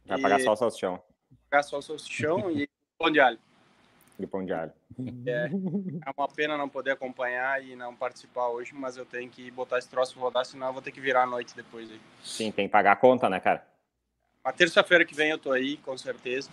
Vai 0.06 0.18
e... 0.18 0.22
pagar 0.22 0.40
só 0.40 0.52
o 0.52 0.56
salsichão. 0.56 1.02
Pagar 1.50 1.62
só 1.62 1.78
o 1.78 1.82
salsichão 1.82 2.50
e 2.50 2.68
pão 2.98 3.10
de 3.10 3.20
alho. 3.20 3.38
E 4.18 4.26
pão 4.26 4.44
de 4.44 4.52
alho. 4.52 4.72
É, 5.26 5.50
é 6.06 6.12
uma 6.16 6.28
pena 6.28 6.56
não 6.56 6.68
poder 6.68 6.92
acompanhar 6.92 7.62
e 7.62 7.76
não 7.76 7.94
participar 7.94 8.48
hoje, 8.48 8.74
mas 8.74 8.96
eu 8.96 9.04
tenho 9.04 9.30
que 9.30 9.50
botar 9.50 9.78
esse 9.78 9.88
troço 9.88 10.18
rodar, 10.18 10.44
senão 10.44 10.68
eu 10.68 10.72
vou 10.72 10.82
ter 10.82 10.92
que 10.92 11.00
virar 11.00 11.22
a 11.22 11.26
noite 11.26 11.54
depois 11.54 11.90
aí. 11.90 12.00
Sim, 12.24 12.50
tem 12.50 12.66
que 12.66 12.72
pagar 12.72 12.92
a 12.92 12.96
conta, 12.96 13.28
né, 13.28 13.38
cara? 13.38 13.66
A 14.42 14.52
terça-feira 14.52 15.04
que 15.04 15.14
vem 15.14 15.30
eu 15.30 15.38
tô 15.38 15.52
aí, 15.52 15.76
com 15.78 15.96
certeza. 15.98 16.50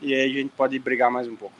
E 0.00 0.14
aí 0.14 0.30
a 0.30 0.34
gente 0.40 0.50
pode 0.54 0.78
brigar 0.78 1.10
mais 1.10 1.28
um 1.28 1.36
pouco. 1.36 1.54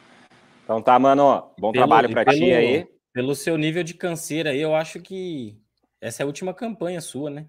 Então 0.64 0.81
tá, 0.81 0.98
mano. 0.98 1.53
Bom 1.59 1.70
pelo, 1.70 1.87
trabalho 1.87 2.11
para 2.11 2.33
ti 2.33 2.51
aí. 2.53 2.87
Pelo 3.12 3.35
seu 3.35 3.59
nível 3.59 3.85
de 3.85 3.92
canseira 3.94 4.51
aí, 4.51 4.61
eu 4.61 4.75
acho 4.75 5.01
que 5.01 5.61
essa 6.01 6.22
é 6.22 6.25
a 6.25 6.27
última 6.27 6.55
campanha 6.55 7.01
sua, 7.01 7.29
né? 7.29 7.46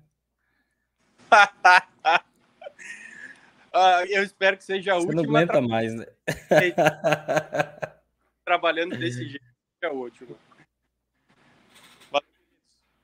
ah, 3.74 4.06
eu 4.08 4.24
espero 4.24 4.58
que 4.58 4.64
seja 4.64 4.94
a 4.94 4.96
Você 4.96 5.08
última. 5.08 5.24
Não 5.24 5.30
aguenta 5.30 5.62
mais, 5.62 5.96
né? 5.96 6.06
Trabalhando 8.46 8.98
desse 8.98 9.24
jeito 9.30 9.46
é 9.82 9.90
o 9.90 9.96
último. 9.96 10.38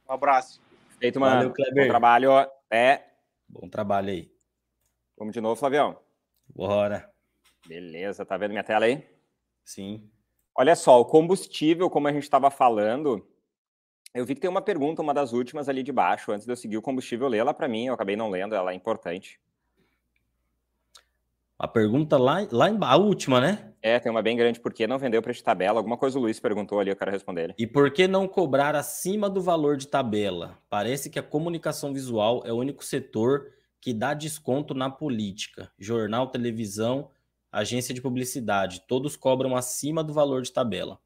Um 0.07 0.13
abraço. 0.13 0.61
Feito, 0.99 1.19
mano. 1.19 1.35
Valeu, 1.35 1.53
Kleber. 1.53 1.83
Bom 1.85 1.89
trabalho. 1.89 2.29
É. 2.69 3.03
Bom 3.47 3.69
trabalho 3.69 4.09
aí. 4.09 4.38
Vamos 5.19 5.33
de 5.33 5.41
novo, 5.41 5.57
Flavião. 5.57 5.97
Bora. 6.55 7.11
Beleza, 7.67 8.25
tá 8.25 8.37
vendo 8.37 8.51
minha 8.51 8.63
tela 8.63 8.85
aí? 8.85 9.05
Sim. 9.65 10.09
Olha 10.55 10.77
só, 10.77 10.97
o 10.97 11.03
combustível, 11.03 11.89
como 11.89 12.07
a 12.07 12.13
gente 12.13 12.23
estava 12.23 12.49
falando, 12.49 13.27
eu 14.13 14.25
vi 14.25 14.33
que 14.33 14.39
tem 14.39 14.49
uma 14.49 14.61
pergunta, 14.61 15.01
uma 15.01 15.13
das 15.13 15.33
últimas 15.33 15.67
ali 15.67 15.83
de 15.83 15.91
baixo, 15.91 16.31
antes 16.31 16.45
de 16.45 16.51
eu 16.53 16.55
seguir 16.55 16.77
o 16.77 16.81
combustível, 16.81 17.27
lê 17.27 17.37
ela 17.37 17.53
para 17.53 17.67
mim, 17.67 17.87
eu 17.87 17.93
acabei 17.93 18.15
não 18.15 18.29
lendo, 18.29 18.55
ela 18.55 18.71
é 18.71 18.75
importante. 18.75 19.41
A 21.57 21.67
pergunta 21.67 22.17
lá, 22.17 22.47
lá 22.49 22.69
em, 22.69 22.77
a 22.81 22.95
última, 22.95 23.41
né? 23.41 23.73
É, 23.81 23.99
tem 23.99 24.09
uma 24.09 24.21
bem 24.21 24.37
grande, 24.37 24.61
por 24.61 24.73
que 24.73 24.87
não 24.87 24.97
vendeu 24.97 25.21
preço 25.21 25.39
de 25.39 25.43
tabela? 25.43 25.79
Alguma 25.79 25.97
coisa 25.97 26.17
o 26.17 26.21
Luiz 26.21 26.39
perguntou 26.39 26.79
ali, 26.79 26.91
eu 26.91 26.95
quero 26.95 27.11
responder 27.11 27.43
ele. 27.43 27.55
E 27.57 27.67
por 27.67 27.91
que 27.91 28.07
não 28.07 28.25
cobrar 28.25 28.73
acima 28.73 29.29
do 29.29 29.41
valor 29.41 29.75
de 29.75 29.87
tabela? 29.87 30.57
Parece 30.69 31.09
que 31.09 31.19
a 31.19 31.23
comunicação 31.23 31.93
visual 31.93 32.41
é 32.45 32.53
o 32.53 32.57
único 32.57 32.85
setor 32.85 33.58
que 33.81 33.93
dá 33.93 34.13
desconto 34.13 34.73
na 34.73 34.89
política. 34.89 35.71
Jornal, 35.77 36.27
televisão, 36.27 37.09
agência 37.51 37.93
de 37.93 38.01
publicidade, 38.01 38.83
todos 38.87 39.15
cobram 39.15 39.55
acima 39.55 40.03
do 40.03 40.13
valor 40.13 40.41
de 40.41 40.51
tabela. 40.51 40.99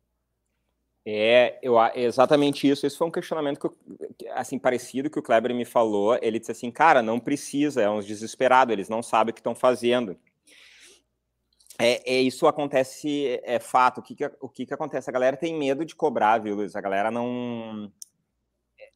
É, 1.05 1.59
eu, 1.61 1.75
exatamente 1.95 2.67
isso. 2.67 2.85
Esse 2.85 2.97
foi 2.97 3.07
um 3.07 3.11
questionamento 3.11 3.59
que 3.59 3.65
eu, 3.65 3.77
assim 4.33 4.57
parecido 4.57 5.09
que 5.09 5.19
o 5.19 5.23
Kleber 5.23 5.53
me 5.53 5.65
falou. 5.65 6.17
Ele 6.21 6.39
disse 6.39 6.51
assim, 6.51 6.71
cara, 6.71 7.01
não 7.01 7.19
precisa, 7.19 7.81
é 7.81 7.89
uns 7.89 8.05
desesperados, 8.05 8.71
eles 8.71 8.89
não 8.89 9.03
sabem 9.03 9.31
o 9.31 9.33
que 9.33 9.41
estão 9.41 9.53
fazendo. 9.53 10.17
É, 11.77 12.15
é, 12.15 12.21
isso 12.21 12.47
acontece, 12.47 13.39
é 13.43 13.59
fato. 13.59 13.99
O 13.99 14.03
que, 14.03 14.15
que, 14.15 14.31
o 14.39 14.47
que, 14.47 14.65
que 14.65 14.73
acontece? 14.73 15.09
A 15.09 15.13
galera 15.13 15.35
tem 15.35 15.57
medo 15.57 15.83
de 15.83 15.95
cobrar, 15.95 16.37
viu, 16.37 16.55
Luiz? 16.55 16.75
A 16.75 16.81
galera 16.81 17.11
não 17.11 17.91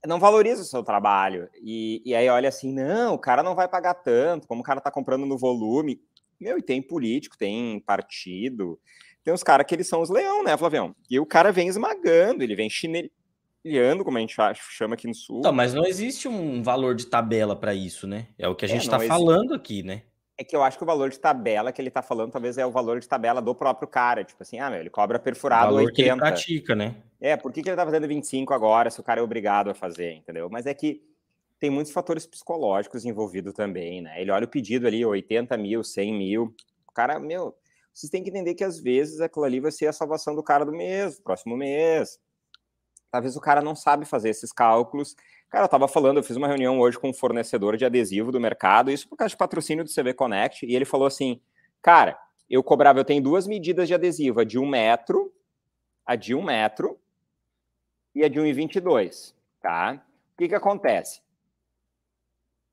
não 0.06 0.20
valoriza 0.20 0.62
o 0.62 0.66
seu 0.66 0.84
trabalho. 0.84 1.50
E, 1.62 2.02
e 2.06 2.14
aí 2.14 2.30
olha 2.30 2.50
assim, 2.50 2.72
não, 2.72 3.16
o 3.16 3.20
cara 3.20 3.42
não 3.42 3.56
vai 3.56 3.68
pagar 3.68 3.96
tanto, 3.96 4.48
como 4.48 4.62
o 4.62 4.64
cara 4.64 4.80
está 4.80 4.92
comprando 4.92 5.26
no 5.26 5.38
volume. 5.38 6.00
Meu, 6.40 6.58
e 6.58 6.62
tem 6.62 6.82
político, 6.82 7.38
tem 7.38 7.80
partido, 7.80 8.80
tem 9.24 9.34
os 9.34 9.44
caras 9.44 9.66
que 9.66 9.74
eles 9.74 9.88
são 9.88 10.02
os 10.02 10.10
leão, 10.10 10.44
né, 10.44 10.56
Flavião? 10.56 10.96
E 11.10 11.20
o 11.20 11.26
cara 11.26 11.52
vem 11.52 11.68
esmagando, 11.68 12.44
ele 12.44 12.56
vem 12.56 12.70
chinelhando, 12.70 14.06
como 14.06 14.18
a 14.18 14.22
gente 14.22 14.36
chama 14.56 14.94
aqui 14.94 15.08
no 15.08 15.16
sul. 15.16 15.42
Não, 15.42 15.52
mas 15.52 15.74
não 15.74 15.86
existe 15.86 16.28
um 16.28 16.62
valor 16.62 16.96
de 16.96 17.08
tabela 17.08 17.56
para 17.56 17.74
isso, 17.74 18.06
né? 18.08 18.28
É 18.38 18.48
o 18.48 18.56
que 18.56 18.66
a 18.66 18.68
é, 18.68 18.72
gente 18.72 18.84
está 18.84 19.04
é, 19.04 19.08
falando 19.08 19.54
aqui, 19.54 19.82
né? 19.82 20.04
É 20.38 20.44
que 20.44 20.56
eu 20.56 20.62
acho 20.62 20.78
que 20.78 20.84
o 20.84 20.88
valor 20.88 21.10
de 21.10 21.20
tabela 21.20 21.72
que 21.72 21.82
ele 21.82 21.88
está 21.88 22.02
falando 22.02 22.32
talvez 22.32 22.58
é 22.58 22.66
o 22.66 22.72
valor 22.72 23.00
de 23.00 23.08
tabela 23.08 23.42
do 23.42 23.56
próprio 23.56 23.88
cara. 23.88 24.24
Tipo 24.24 24.44
assim, 24.44 24.60
ah, 24.60 24.70
meu, 24.70 24.80
ele 24.80 24.90
cobra 24.90 25.18
perfurado 25.18 25.72
o 25.72 25.76
valor 25.76 25.86
80. 25.88 25.96
Que 25.96 26.04
ele 26.04 26.18
pratica, 26.20 26.76
né? 26.76 26.96
É, 27.20 27.36
por 27.36 27.52
que, 27.52 27.64
que 27.64 27.70
ele 27.70 27.74
está 27.74 27.86
fazendo 27.86 28.08
25 28.08 28.54
agora 28.54 28.92
se 28.92 29.00
o 29.00 29.04
cara 29.04 29.20
é 29.20 29.24
obrigado 29.24 29.70
a 29.70 29.74
fazer, 29.74 30.14
entendeu? 30.14 30.48
Mas 30.50 30.68
é 30.68 30.74
que 30.74 31.02
tem 31.60 31.70
muitos 31.70 31.92
fatores 31.92 32.28
psicológicos 32.28 33.04
envolvidos 33.04 33.54
também, 33.54 34.02
né? 34.02 34.22
Ele 34.22 34.30
olha 34.30 34.46
o 34.46 34.50
pedido 34.50 34.86
ali, 34.86 35.04
80 35.04 35.58
mil, 35.58 35.84
100 35.84 36.14
mil. 36.14 36.56
O 36.88 36.92
cara, 36.92 37.20
meu, 37.20 37.56
vocês 37.92 38.12
têm 38.12 38.24
que 38.24 38.30
entender 38.30 38.54
que 38.54 38.64
às 38.64 38.80
vezes 38.80 39.20
aquilo 39.22 39.44
ali 39.44 39.60
vai 39.60 39.72
ser 39.72 39.88
a 39.88 39.94
salvação 39.94 40.36
do 40.36 40.44
cara 40.44 40.64
do 40.64 40.72
mês, 40.72 41.20
próximo 41.20 41.58
mês. 41.58 42.20
Talvez 43.10 43.36
o 43.36 43.42
cara 43.42 43.62
não 43.62 43.76
sabe 43.76 44.06
fazer 44.06 44.30
esses 44.30 44.52
cálculos. 44.52 45.16
Cara, 45.50 45.66
eu 45.66 45.70
tava 45.70 45.88
falando, 45.88 46.18
eu 46.18 46.24
fiz 46.24 46.36
uma 46.36 46.48
reunião 46.48 46.80
hoje 46.80 47.00
com 47.00 47.10
um 47.10 47.14
fornecedor 47.14 47.78
de 47.78 47.86
adesivo 47.86 48.32
do 48.32 48.40
mercado, 48.40 48.92
isso 48.92 49.08
por 49.08 49.16
causa 49.16 49.30
de 49.30 49.38
patrocínio 49.38 49.84
do 49.84 49.90
CV 49.90 50.14
Connect, 50.14 50.66
e 50.66 50.76
ele 50.76 50.84
falou 50.84 51.08
assim, 51.08 51.40
cara, 51.82 52.20
eu 52.50 52.62
cobrava, 52.62 53.00
eu 53.00 53.06
tenho 53.06 53.22
duas 53.22 53.48
medidas 53.48 53.88
de 53.88 53.94
adesivo, 53.94 54.42
a 54.42 54.44
de 54.44 54.60
um 54.60 54.68
metro, 54.68 55.34
a 56.06 56.16
de 56.16 56.36
um 56.36 56.44
metro 56.44 57.00
e 58.14 58.24
a 58.24 58.28
de 58.30 58.40
1,22, 58.40 59.34
tá? 59.62 60.04
O 60.34 60.38
que 60.38 60.50
que 60.50 60.56
acontece? 60.56 61.22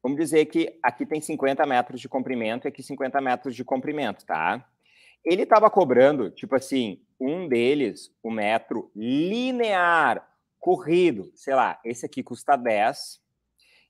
Vamos 0.03 0.19
dizer 0.19 0.47
que 0.47 0.79
aqui 0.83 1.07
tem 1.07 1.21
50 1.21 1.65
metros 1.67 2.01
de 2.01 2.09
comprimento 2.09 2.67
e 2.67 2.69
aqui 2.69 2.83
50 2.83 3.21
metros 3.21 3.57
de 3.57 3.65
comprimento, 3.65 4.25
tá? 4.27 4.65
Ele 5.25 5.43
estava 5.43 5.71
cobrando, 5.71 6.31
tipo 6.31 6.55
assim, 6.55 7.01
um 7.19 7.49
deles, 7.49 8.13
o 8.23 8.31
metro 8.31 8.91
linear, 8.95 10.34
corrido, 10.65 11.31
sei 11.35 11.55
lá, 11.55 11.79
esse 11.85 12.07
aqui 12.07 12.23
custa 12.23 12.57
10 12.57 13.21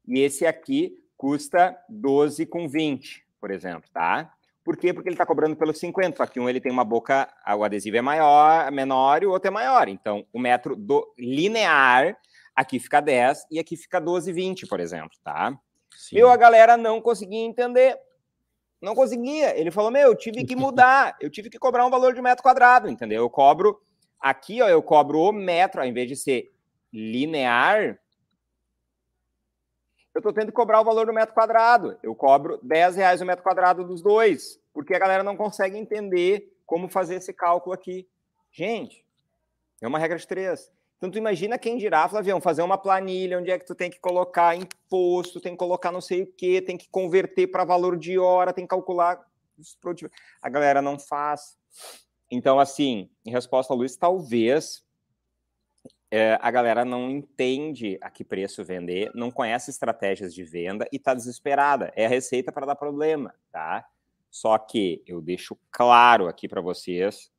e 0.08 0.18
esse 0.18 0.44
aqui 0.44 0.92
custa 1.16 1.78
12 1.88 2.46
com 2.46 2.68
20, 2.68 3.24
por 3.40 3.52
exemplo, 3.52 3.88
tá? 3.92 4.34
Por 4.64 4.76
quê? 4.76 4.92
Porque 4.92 5.08
ele 5.08 5.14
está 5.14 5.24
cobrando 5.24 5.54
pelo 5.54 5.72
50, 5.72 6.16
só 6.16 6.26
que 6.26 6.40
um 6.40 6.48
ele 6.48 6.60
tem 6.60 6.72
uma 6.72 6.82
boca, 6.82 7.32
o 7.56 7.62
adesivo 7.62 7.98
é 7.98 8.02
maior, 8.02 8.72
menor 8.72 9.22
e 9.22 9.26
o 9.26 9.30
outro 9.30 9.46
é 9.46 9.50
maior. 9.52 9.86
Então, 9.86 10.26
o 10.32 10.38
metro 10.40 10.74
do 10.74 11.14
linear, 11.16 12.18
aqui 12.56 12.80
fica 12.80 13.00
10 13.00 13.46
e 13.52 13.60
aqui 13.60 13.76
fica 13.76 14.00
12, 14.00 14.32
20, 14.32 14.66
por 14.66 14.80
exemplo, 14.80 15.16
tá? 15.22 15.56
Sim. 15.96 16.16
Meu, 16.16 16.28
a 16.28 16.36
galera 16.36 16.76
não 16.76 17.00
conseguia 17.00 17.44
entender. 17.46 17.96
Não 18.82 18.96
conseguia. 18.96 19.56
Ele 19.56 19.70
falou: 19.70 19.92
Meu, 19.92 20.08
eu 20.08 20.16
tive 20.16 20.44
que 20.44 20.56
mudar. 20.56 21.16
Eu 21.22 21.30
tive 21.30 21.48
que 21.48 21.58
cobrar 21.58 21.86
um 21.86 21.90
valor 21.90 22.14
de 22.14 22.20
metro 22.20 22.42
quadrado, 22.42 22.90
entendeu? 22.90 23.22
Eu 23.22 23.30
cobro. 23.30 23.80
Aqui, 24.18 24.60
ó, 24.60 24.68
eu 24.68 24.82
cobro 24.82 25.20
o 25.20 25.32
metro, 25.32 25.80
ao 25.80 25.86
invés 25.86 26.08
de 26.08 26.16
ser 26.16 26.53
linear, 26.94 27.98
eu 30.14 30.20
estou 30.20 30.32
tendo 30.32 30.46
que 30.46 30.52
cobrar 30.52 30.80
o 30.80 30.84
valor 30.84 31.06
do 31.06 31.12
metro 31.12 31.34
quadrado. 31.34 31.98
Eu 32.00 32.14
cobro 32.14 32.60
10 32.62 32.94
reais 32.94 33.20
o 33.20 33.26
metro 33.26 33.42
quadrado 33.42 33.82
dos 33.82 34.00
dois, 34.00 34.60
porque 34.72 34.94
a 34.94 34.98
galera 34.98 35.24
não 35.24 35.36
consegue 35.36 35.76
entender 35.76 36.56
como 36.64 36.88
fazer 36.88 37.16
esse 37.16 37.32
cálculo 37.32 37.74
aqui. 37.74 38.08
Gente, 38.52 39.04
é 39.82 39.88
uma 39.88 39.98
regra 39.98 40.16
de 40.16 40.26
três. 40.26 40.72
Então, 40.96 41.10
tu 41.10 41.18
imagina 41.18 41.58
quem 41.58 41.76
dirá, 41.76 42.08
Flavião, 42.08 42.40
fazer 42.40 42.62
uma 42.62 42.78
planilha 42.78 43.40
onde 43.40 43.50
é 43.50 43.58
que 43.58 43.66
tu 43.66 43.74
tem 43.74 43.90
que 43.90 43.98
colocar 43.98 44.56
imposto, 44.56 45.40
tem 45.40 45.52
que 45.52 45.58
colocar 45.58 45.90
não 45.90 46.00
sei 46.00 46.22
o 46.22 46.26
que, 46.26 46.62
tem 46.62 46.78
que 46.78 46.88
converter 46.88 47.48
para 47.48 47.64
valor 47.64 47.98
de 47.98 48.16
hora, 48.16 48.52
tem 48.52 48.64
que 48.64 48.70
calcular. 48.70 49.20
A 50.40 50.48
galera 50.48 50.80
não 50.80 50.96
faz. 50.96 51.58
Então, 52.30 52.60
assim, 52.60 53.10
em 53.26 53.32
resposta 53.32 53.72
ao 53.72 53.76
Luiz, 53.76 53.96
talvez 53.96 54.84
é, 56.10 56.38
a 56.40 56.50
galera 56.50 56.84
não 56.84 57.10
entende 57.10 57.98
a 58.00 58.10
que 58.10 58.24
preço 58.24 58.64
vender, 58.64 59.10
não 59.14 59.30
conhece 59.30 59.70
estratégias 59.70 60.32
de 60.34 60.44
venda 60.44 60.86
e 60.92 60.96
está 60.96 61.14
desesperada. 61.14 61.92
É 61.96 62.06
a 62.06 62.08
receita 62.08 62.52
para 62.52 62.66
dar 62.66 62.76
problema, 62.76 63.34
tá? 63.50 63.86
Só 64.30 64.56
que 64.58 65.02
eu 65.06 65.20
deixo 65.20 65.56
claro 65.70 66.28
aqui 66.28 66.48
para 66.48 66.60
vocês, 66.60 67.30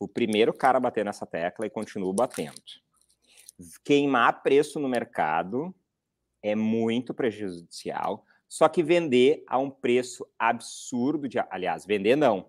o 0.00 0.08
primeiro 0.08 0.52
cara 0.52 0.78
a 0.78 0.80
bater 0.80 1.04
nessa 1.04 1.26
tecla 1.26 1.66
e 1.66 1.70
continuo 1.70 2.12
batendo. 2.12 2.60
Queimar 3.84 4.42
preço 4.42 4.78
no 4.78 4.88
mercado 4.88 5.74
é 6.42 6.54
muito 6.54 7.12
prejudicial, 7.12 8.24
só 8.46 8.68
que 8.68 8.82
vender 8.82 9.42
a 9.46 9.58
um 9.58 9.68
preço 9.68 10.26
absurdo 10.38 11.28
de, 11.28 11.38
aliás, 11.50 11.84
vender 11.84 12.16
não, 12.16 12.46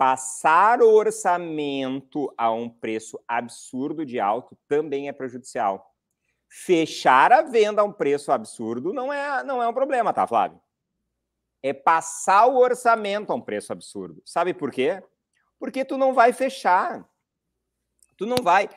passar 0.00 0.80
o 0.80 0.94
orçamento 0.94 2.32
a 2.34 2.50
um 2.50 2.70
preço 2.70 3.22
absurdo 3.28 4.06
de 4.06 4.18
alto 4.18 4.56
também 4.66 5.08
é 5.08 5.12
prejudicial. 5.12 5.94
Fechar 6.48 7.30
a 7.30 7.42
venda 7.42 7.82
a 7.82 7.84
um 7.84 7.92
preço 7.92 8.32
absurdo 8.32 8.94
não 8.94 9.12
é, 9.12 9.44
não 9.44 9.62
é 9.62 9.68
um 9.68 9.74
problema, 9.74 10.10
tá, 10.10 10.26
Flávio? 10.26 10.58
É 11.62 11.74
passar 11.74 12.46
o 12.46 12.56
orçamento 12.56 13.30
a 13.30 13.34
um 13.34 13.42
preço 13.42 13.74
absurdo. 13.74 14.22
Sabe 14.24 14.54
por 14.54 14.70
quê? 14.70 15.02
Porque 15.58 15.84
tu 15.84 15.98
não 15.98 16.14
vai 16.14 16.32
fechar. 16.32 17.06
Tu 18.16 18.24
não 18.24 18.42
vai. 18.42 18.70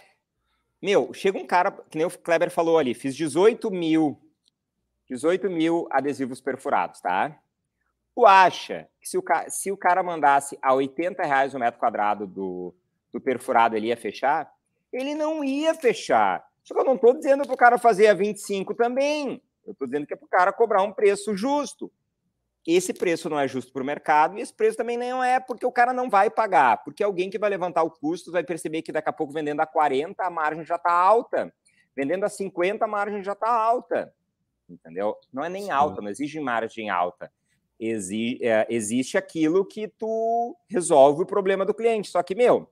Meu, 0.81 1.13
chega 1.13 1.37
um 1.37 1.47
cara, 1.47 1.71
que 1.71 1.97
nem 1.97 2.05
o 2.05 2.11
Kleber 2.11 2.51
falou 2.51 2.77
ali, 2.77 2.93
fiz 2.93 3.15
18 3.15 3.71
mil, 3.71 4.21
18 5.07 5.49
mil 5.49 5.87
adesivos 5.89 6.41
perfurados, 6.41 6.99
tá? 6.99 7.41
Tu 8.15 8.25
acha 8.25 8.87
que 9.01 9.09
se 9.09 9.17
o, 9.17 9.23
se 9.47 9.71
o 9.71 9.77
cara 9.77 10.03
mandasse 10.03 10.57
a 10.61 10.73
80 10.73 11.23
reais 11.23 11.53
o 11.53 11.59
metro 11.59 11.79
quadrado 11.79 12.27
do, 12.27 12.73
do 13.11 13.19
perfurado, 13.19 13.75
ele 13.75 13.87
ia 13.87 13.97
fechar? 13.97 14.53
Ele 14.91 15.15
não 15.15 15.43
ia 15.43 15.73
fechar. 15.73 16.45
Só 16.63 16.75
que 16.75 16.79
eu 16.79 16.85
não 16.85 16.95
estou 16.95 17.13
dizendo 17.13 17.43
para 17.43 17.53
o 17.53 17.57
cara 17.57 17.77
fazer 17.79 18.07
a 18.07 18.13
25 18.13 18.75
também. 18.75 19.41
Eu 19.65 19.73
estou 19.73 19.87
dizendo 19.87 20.05
que 20.05 20.13
é 20.13 20.17
para 20.17 20.25
o 20.25 20.29
cara 20.29 20.53
cobrar 20.53 20.83
um 20.83 20.93
preço 20.93 21.35
justo. 21.35 21.91
Esse 22.65 22.93
preço 22.93 23.29
não 23.29 23.39
é 23.39 23.47
justo 23.47 23.73
para 23.73 23.81
o 23.81 23.85
mercado 23.85 24.37
e 24.37 24.41
esse 24.41 24.53
preço 24.53 24.77
também 24.77 24.95
não 24.95 25.21
é 25.21 25.39
porque 25.39 25.65
o 25.65 25.71
cara 25.71 25.91
não 25.91 26.09
vai 26.09 26.29
pagar. 26.29 26.83
Porque 26.83 27.03
alguém 27.03 27.29
que 27.29 27.39
vai 27.39 27.49
levantar 27.49 27.83
o 27.83 27.89
custo 27.89 28.31
vai 28.31 28.43
perceber 28.43 28.83
que 28.83 28.91
daqui 28.91 29.09
a 29.09 29.13
pouco 29.13 29.33
vendendo 29.33 29.59
a 29.59 29.65
40 29.65 30.23
a 30.23 30.29
margem 30.29 30.63
já 30.63 30.75
está 30.75 30.91
alta. 30.91 31.53
Vendendo 31.95 32.23
a 32.23 32.29
50 32.29 32.85
a 32.85 32.87
margem 32.87 33.23
já 33.23 33.33
está 33.33 33.49
alta. 33.49 34.13
Entendeu? 34.69 35.17
Não 35.33 35.43
é 35.43 35.49
nem 35.49 35.63
Sim. 35.63 35.71
alta, 35.71 36.01
não 36.01 36.09
exige 36.09 36.39
margem 36.39 36.89
alta 36.89 37.29
exi 37.89 38.39
é, 38.41 38.65
existe 38.69 39.17
aquilo 39.17 39.65
que 39.65 39.87
tu 39.87 40.55
resolve 40.67 41.23
o 41.23 41.25
problema 41.25 41.65
do 41.65 41.73
cliente. 41.73 42.09
Só 42.09 42.21
que, 42.23 42.35
meu, 42.35 42.69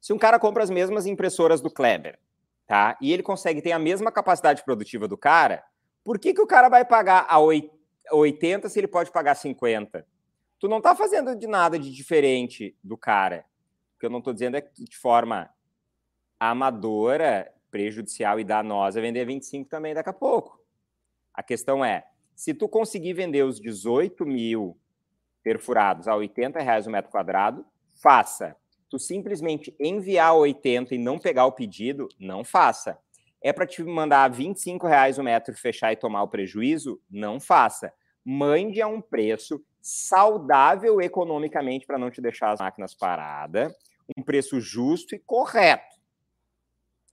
se 0.00 0.12
um 0.12 0.18
cara 0.18 0.38
compra 0.38 0.62
as 0.62 0.70
mesmas 0.70 1.06
impressoras 1.06 1.60
do 1.60 1.70
Kleber, 1.70 2.18
tá? 2.66 2.96
E 3.00 3.12
ele 3.12 3.22
consegue 3.22 3.62
ter 3.62 3.72
a 3.72 3.78
mesma 3.78 4.12
capacidade 4.12 4.64
produtiva 4.64 5.08
do 5.08 5.16
cara, 5.16 5.64
por 6.04 6.18
que, 6.18 6.32
que 6.32 6.40
o 6.40 6.46
cara 6.46 6.68
vai 6.68 6.84
pagar 6.84 7.26
a 7.28 7.38
80 7.38 8.68
se 8.68 8.78
ele 8.78 8.88
pode 8.88 9.10
pagar 9.10 9.34
50? 9.34 10.06
Tu 10.58 10.68
não 10.68 10.80
tá 10.80 10.94
fazendo 10.94 11.36
de 11.36 11.46
nada 11.46 11.78
de 11.78 11.92
diferente 11.92 12.76
do 12.82 12.96
cara. 12.96 13.44
O 13.96 14.00
que 14.00 14.06
eu 14.06 14.10
não 14.10 14.20
tô 14.20 14.32
dizendo 14.32 14.56
é 14.56 14.60
que 14.60 14.84
de 14.84 14.96
forma 14.96 15.50
amadora, 16.38 17.52
prejudicial 17.70 18.38
e 18.40 18.44
danosa 18.44 19.00
vender 19.00 19.24
25 19.24 19.68
também 19.68 19.94
daqui 19.94 20.08
a 20.08 20.12
pouco. 20.14 20.60
A 21.34 21.42
questão 21.42 21.84
é, 21.84 22.04
se 22.38 22.54
tu 22.54 22.68
conseguir 22.68 23.14
vender 23.14 23.42
os 23.42 23.60
18 23.60 24.24
mil 24.24 24.78
perfurados 25.42 26.06
a 26.06 26.14
80 26.14 26.60
reais 26.60 26.86
o 26.86 26.90
metro 26.90 27.10
quadrado, 27.10 27.66
faça. 28.00 28.54
Tu 28.88 28.96
simplesmente 28.96 29.74
enviar 29.80 30.36
80 30.36 30.94
e 30.94 30.98
não 30.98 31.18
pegar 31.18 31.46
o 31.46 31.52
pedido, 31.52 32.08
não 32.16 32.44
faça. 32.44 32.96
É 33.42 33.52
para 33.52 33.66
te 33.66 33.82
mandar 33.82 34.30
25 34.30 34.86
reais 34.86 35.18
o 35.18 35.22
metro 35.24 35.52
fechar 35.56 35.92
e 35.92 35.96
tomar 35.96 36.22
o 36.22 36.28
prejuízo? 36.28 37.02
Não 37.10 37.40
faça. 37.40 37.92
Mande 38.24 38.80
a 38.80 38.86
um 38.86 39.00
preço 39.00 39.60
saudável 39.82 41.00
economicamente 41.00 41.86
para 41.88 41.98
não 41.98 42.08
te 42.08 42.20
deixar 42.20 42.52
as 42.52 42.60
máquinas 42.60 42.94
paradas, 42.94 43.74
um 44.16 44.22
preço 44.22 44.60
justo 44.60 45.12
e 45.12 45.18
correto. 45.18 45.96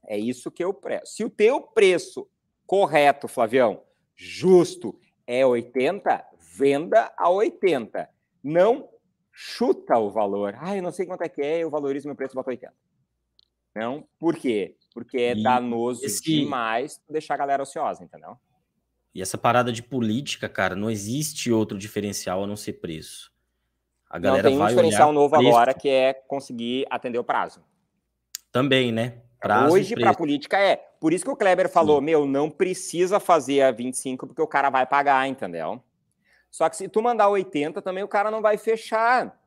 É 0.06 0.20
isso 0.20 0.52
que 0.52 0.64
eu 0.64 0.72
preço. 0.72 1.16
Se 1.16 1.24
o 1.24 1.32
teu 1.32 1.62
preço 1.62 2.30
correto, 2.68 3.28
Flavião, 3.28 3.82
justo 4.16 5.00
é 5.28 5.46
80, 5.46 6.26
venda 6.58 7.12
a 7.18 7.30
80. 7.30 8.10
Não 8.44 8.90
chuta 9.32 9.98
o 9.98 10.10
valor. 10.10 10.56
Ah, 10.60 10.76
eu 10.76 10.82
não 10.82 10.92
sei 10.92 11.06
quanto 11.06 11.24
é 11.24 11.30
que 11.30 11.42
é, 11.42 11.60
eu 11.60 11.70
valorizo 11.70 12.08
meu 12.08 12.16
preço, 12.16 12.36
boto 12.36 12.50
80. 12.50 12.74
Não, 13.76 14.08
por 14.18 14.36
quê? 14.36 14.76
Porque 14.94 15.18
é 15.18 15.36
e 15.36 15.44
danoso 15.44 16.06
esse... 16.06 16.24
demais 16.24 17.02
deixar 17.10 17.34
a 17.34 17.38
galera 17.38 17.64
ociosa, 17.64 18.04
entendeu? 18.04 18.38
E 19.14 19.22
essa 19.22 19.38
parada 19.38 19.72
de 19.72 19.84
política, 19.84 20.48
cara, 20.48 20.76
não 20.76 20.90
existe 20.90 21.52
outro 21.52 21.78
diferencial 21.78 22.44
a 22.44 22.48
não 22.48 22.56
ser 22.56 22.74
preço. 22.74 23.34
A 24.10 24.18
galera 24.18 24.44
não, 24.44 24.58
tem 24.58 24.62
um 24.62 24.68
diferencial 24.68 25.12
novo 25.12 25.36
preço. 25.36 25.50
agora 25.50 25.74
que 25.74 25.90
é 25.90 26.14
conseguir 26.14 26.86
atender 26.90 27.20
o 27.20 27.24
prazo. 27.24 27.62
Também, 28.52 28.92
né? 28.92 29.22
Prazo 29.40 29.74
Hoje, 29.74 29.96
para 29.96 30.12
a 30.12 30.16
política, 30.16 30.58
é. 30.58 30.76
Por 31.00 31.14
isso 31.14 31.24
que 31.24 31.32
o 31.32 31.36
Kleber 31.36 31.70
falou, 31.70 32.00
Sim. 32.00 32.06
meu, 32.06 32.26
não 32.26 32.50
precisa 32.50 33.20
fazer 33.20 33.62
a 33.62 33.72
25 33.72 34.28
porque 34.28 34.42
o 34.42 34.48
cara 34.48 34.70
vai 34.70 34.86
pagar, 34.86 35.28
entendeu? 35.28 35.84
Só 36.50 36.70
que 36.70 36.78
se 36.78 36.88
tu 36.88 37.02
mandar 37.02 37.30
80, 37.30 37.82
também 37.82 38.04
o 38.04 38.08
cara 38.08 38.32
não 38.32 38.42
vai 38.42 38.58
fechar. 38.58 39.38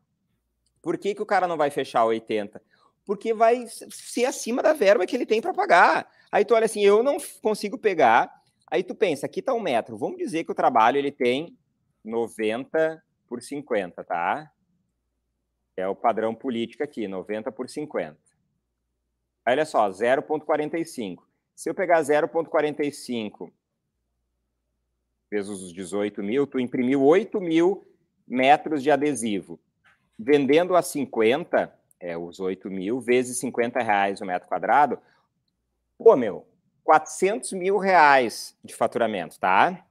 Por 0.82 0.98
que, 0.98 1.14
que 1.14 1.22
o 1.22 1.26
cara 1.26 1.48
não 1.48 1.56
vai 1.56 1.70
fechar 1.70 2.04
80? 2.04 2.60
Porque 3.04 3.32
vai 3.32 3.66
ser 3.66 4.26
acima 4.26 4.62
da 4.62 4.74
verba 4.74 5.06
que 5.06 5.16
ele 5.16 5.24
tem 5.24 5.40
para 5.40 5.54
pagar. 5.54 6.08
Aí 6.30 6.44
tu 6.44 6.54
olha 6.54 6.66
assim, 6.66 6.84
eu 6.84 7.02
não 7.02 7.16
consigo 7.40 7.78
pegar. 7.78 8.30
Aí 8.70 8.82
tu 8.82 8.94
pensa, 8.94 9.24
aqui 9.24 9.40
tá 9.40 9.54
um 9.54 9.60
metro. 9.60 9.96
Vamos 9.96 10.18
dizer 10.18 10.44
que 10.44 10.52
o 10.52 10.54
trabalho 10.54 10.98
ele 10.98 11.10
tem 11.10 11.56
90 12.04 13.02
por 13.26 13.40
50, 13.40 14.04
tá? 14.04 14.50
É 15.76 15.88
o 15.88 15.96
padrão 15.96 16.34
político 16.34 16.82
aqui, 16.82 17.08
90 17.08 17.50
por 17.52 17.68
50. 17.68 18.27
Olha 19.50 19.64
só, 19.64 19.88
0,45. 19.88 21.22
Se 21.56 21.70
eu 21.70 21.74
pegar 21.74 22.02
0,45 22.02 23.50
vezes 25.30 25.48
os 25.50 25.72
18 25.72 26.22
mil, 26.22 26.46
tu 26.46 26.60
imprimiu 26.60 27.02
8 27.02 27.40
mil 27.40 27.86
metros 28.26 28.82
de 28.82 28.90
adesivo. 28.90 29.58
Vendendo 30.18 30.76
a 30.76 30.82
50, 30.82 31.74
é 31.98 32.16
os 32.18 32.40
8 32.40 32.70
mil, 32.70 33.00
vezes 33.00 33.38
50 33.38 33.80
reais 33.80 34.20
o 34.20 34.26
metro 34.26 34.46
quadrado, 34.46 34.98
pô, 35.96 36.14
meu, 36.14 36.46
400 36.84 37.54
mil 37.54 37.78
reais 37.78 38.54
de 38.62 38.74
faturamento, 38.74 39.40
tá? 39.40 39.82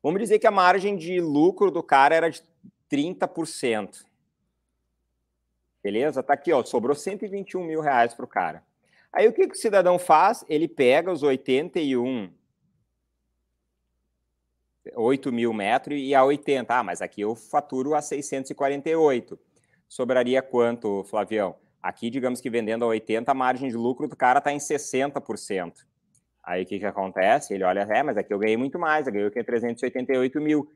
Vamos 0.00 0.20
dizer 0.20 0.38
que 0.38 0.46
a 0.46 0.52
margem 0.52 0.96
de 0.96 1.20
lucro 1.20 1.72
do 1.72 1.82
cara 1.82 2.14
era 2.14 2.30
de 2.30 2.40
30%. 2.88 4.04
Beleza? 5.82 6.22
Tá 6.22 6.34
aqui, 6.34 6.52
ó, 6.52 6.62
sobrou 6.64 6.94
121 6.94 7.62
mil 7.62 7.80
reais 7.80 8.14
para 8.14 8.24
o 8.24 8.28
cara. 8.28 8.62
Aí 9.12 9.26
o 9.26 9.32
que, 9.32 9.46
que 9.46 9.54
o 9.54 9.58
cidadão 9.58 9.98
faz? 9.98 10.44
Ele 10.48 10.68
pega 10.68 11.10
os 11.10 11.22
81 11.22 12.30
8 14.94 15.32
mil 15.32 15.52
metros 15.52 15.98
e 15.98 16.14
a 16.14 16.24
80. 16.24 16.74
Ah, 16.74 16.82
mas 16.82 17.02
aqui 17.02 17.20
eu 17.20 17.34
faturo 17.34 17.94
a 17.94 18.00
648. 18.00 19.38
Sobraria 19.88 20.42
quanto, 20.42 21.04
Flavião? 21.04 21.56
Aqui, 21.82 22.10
digamos 22.10 22.40
que 22.40 22.50
vendendo 22.50 22.84
a 22.84 22.88
80, 22.88 23.30
a 23.30 23.34
margem 23.34 23.68
de 23.68 23.76
lucro 23.76 24.08
do 24.08 24.16
cara 24.16 24.38
está 24.38 24.52
em 24.52 24.58
60%. 24.58 25.72
Aí 26.42 26.62
o 26.62 26.66
que, 26.66 26.78
que 26.78 26.86
acontece? 26.86 27.54
Ele 27.54 27.64
olha, 27.64 27.80
é, 27.80 28.02
mas 28.02 28.16
aqui 28.16 28.32
eu 28.32 28.38
ganhei 28.38 28.56
muito 28.56 28.78
mais, 28.78 29.06
eu 29.06 29.12
ganhei 29.12 29.28
o 29.28 29.30
que 29.30 29.42
388 29.42 30.40
mil. 30.40 30.70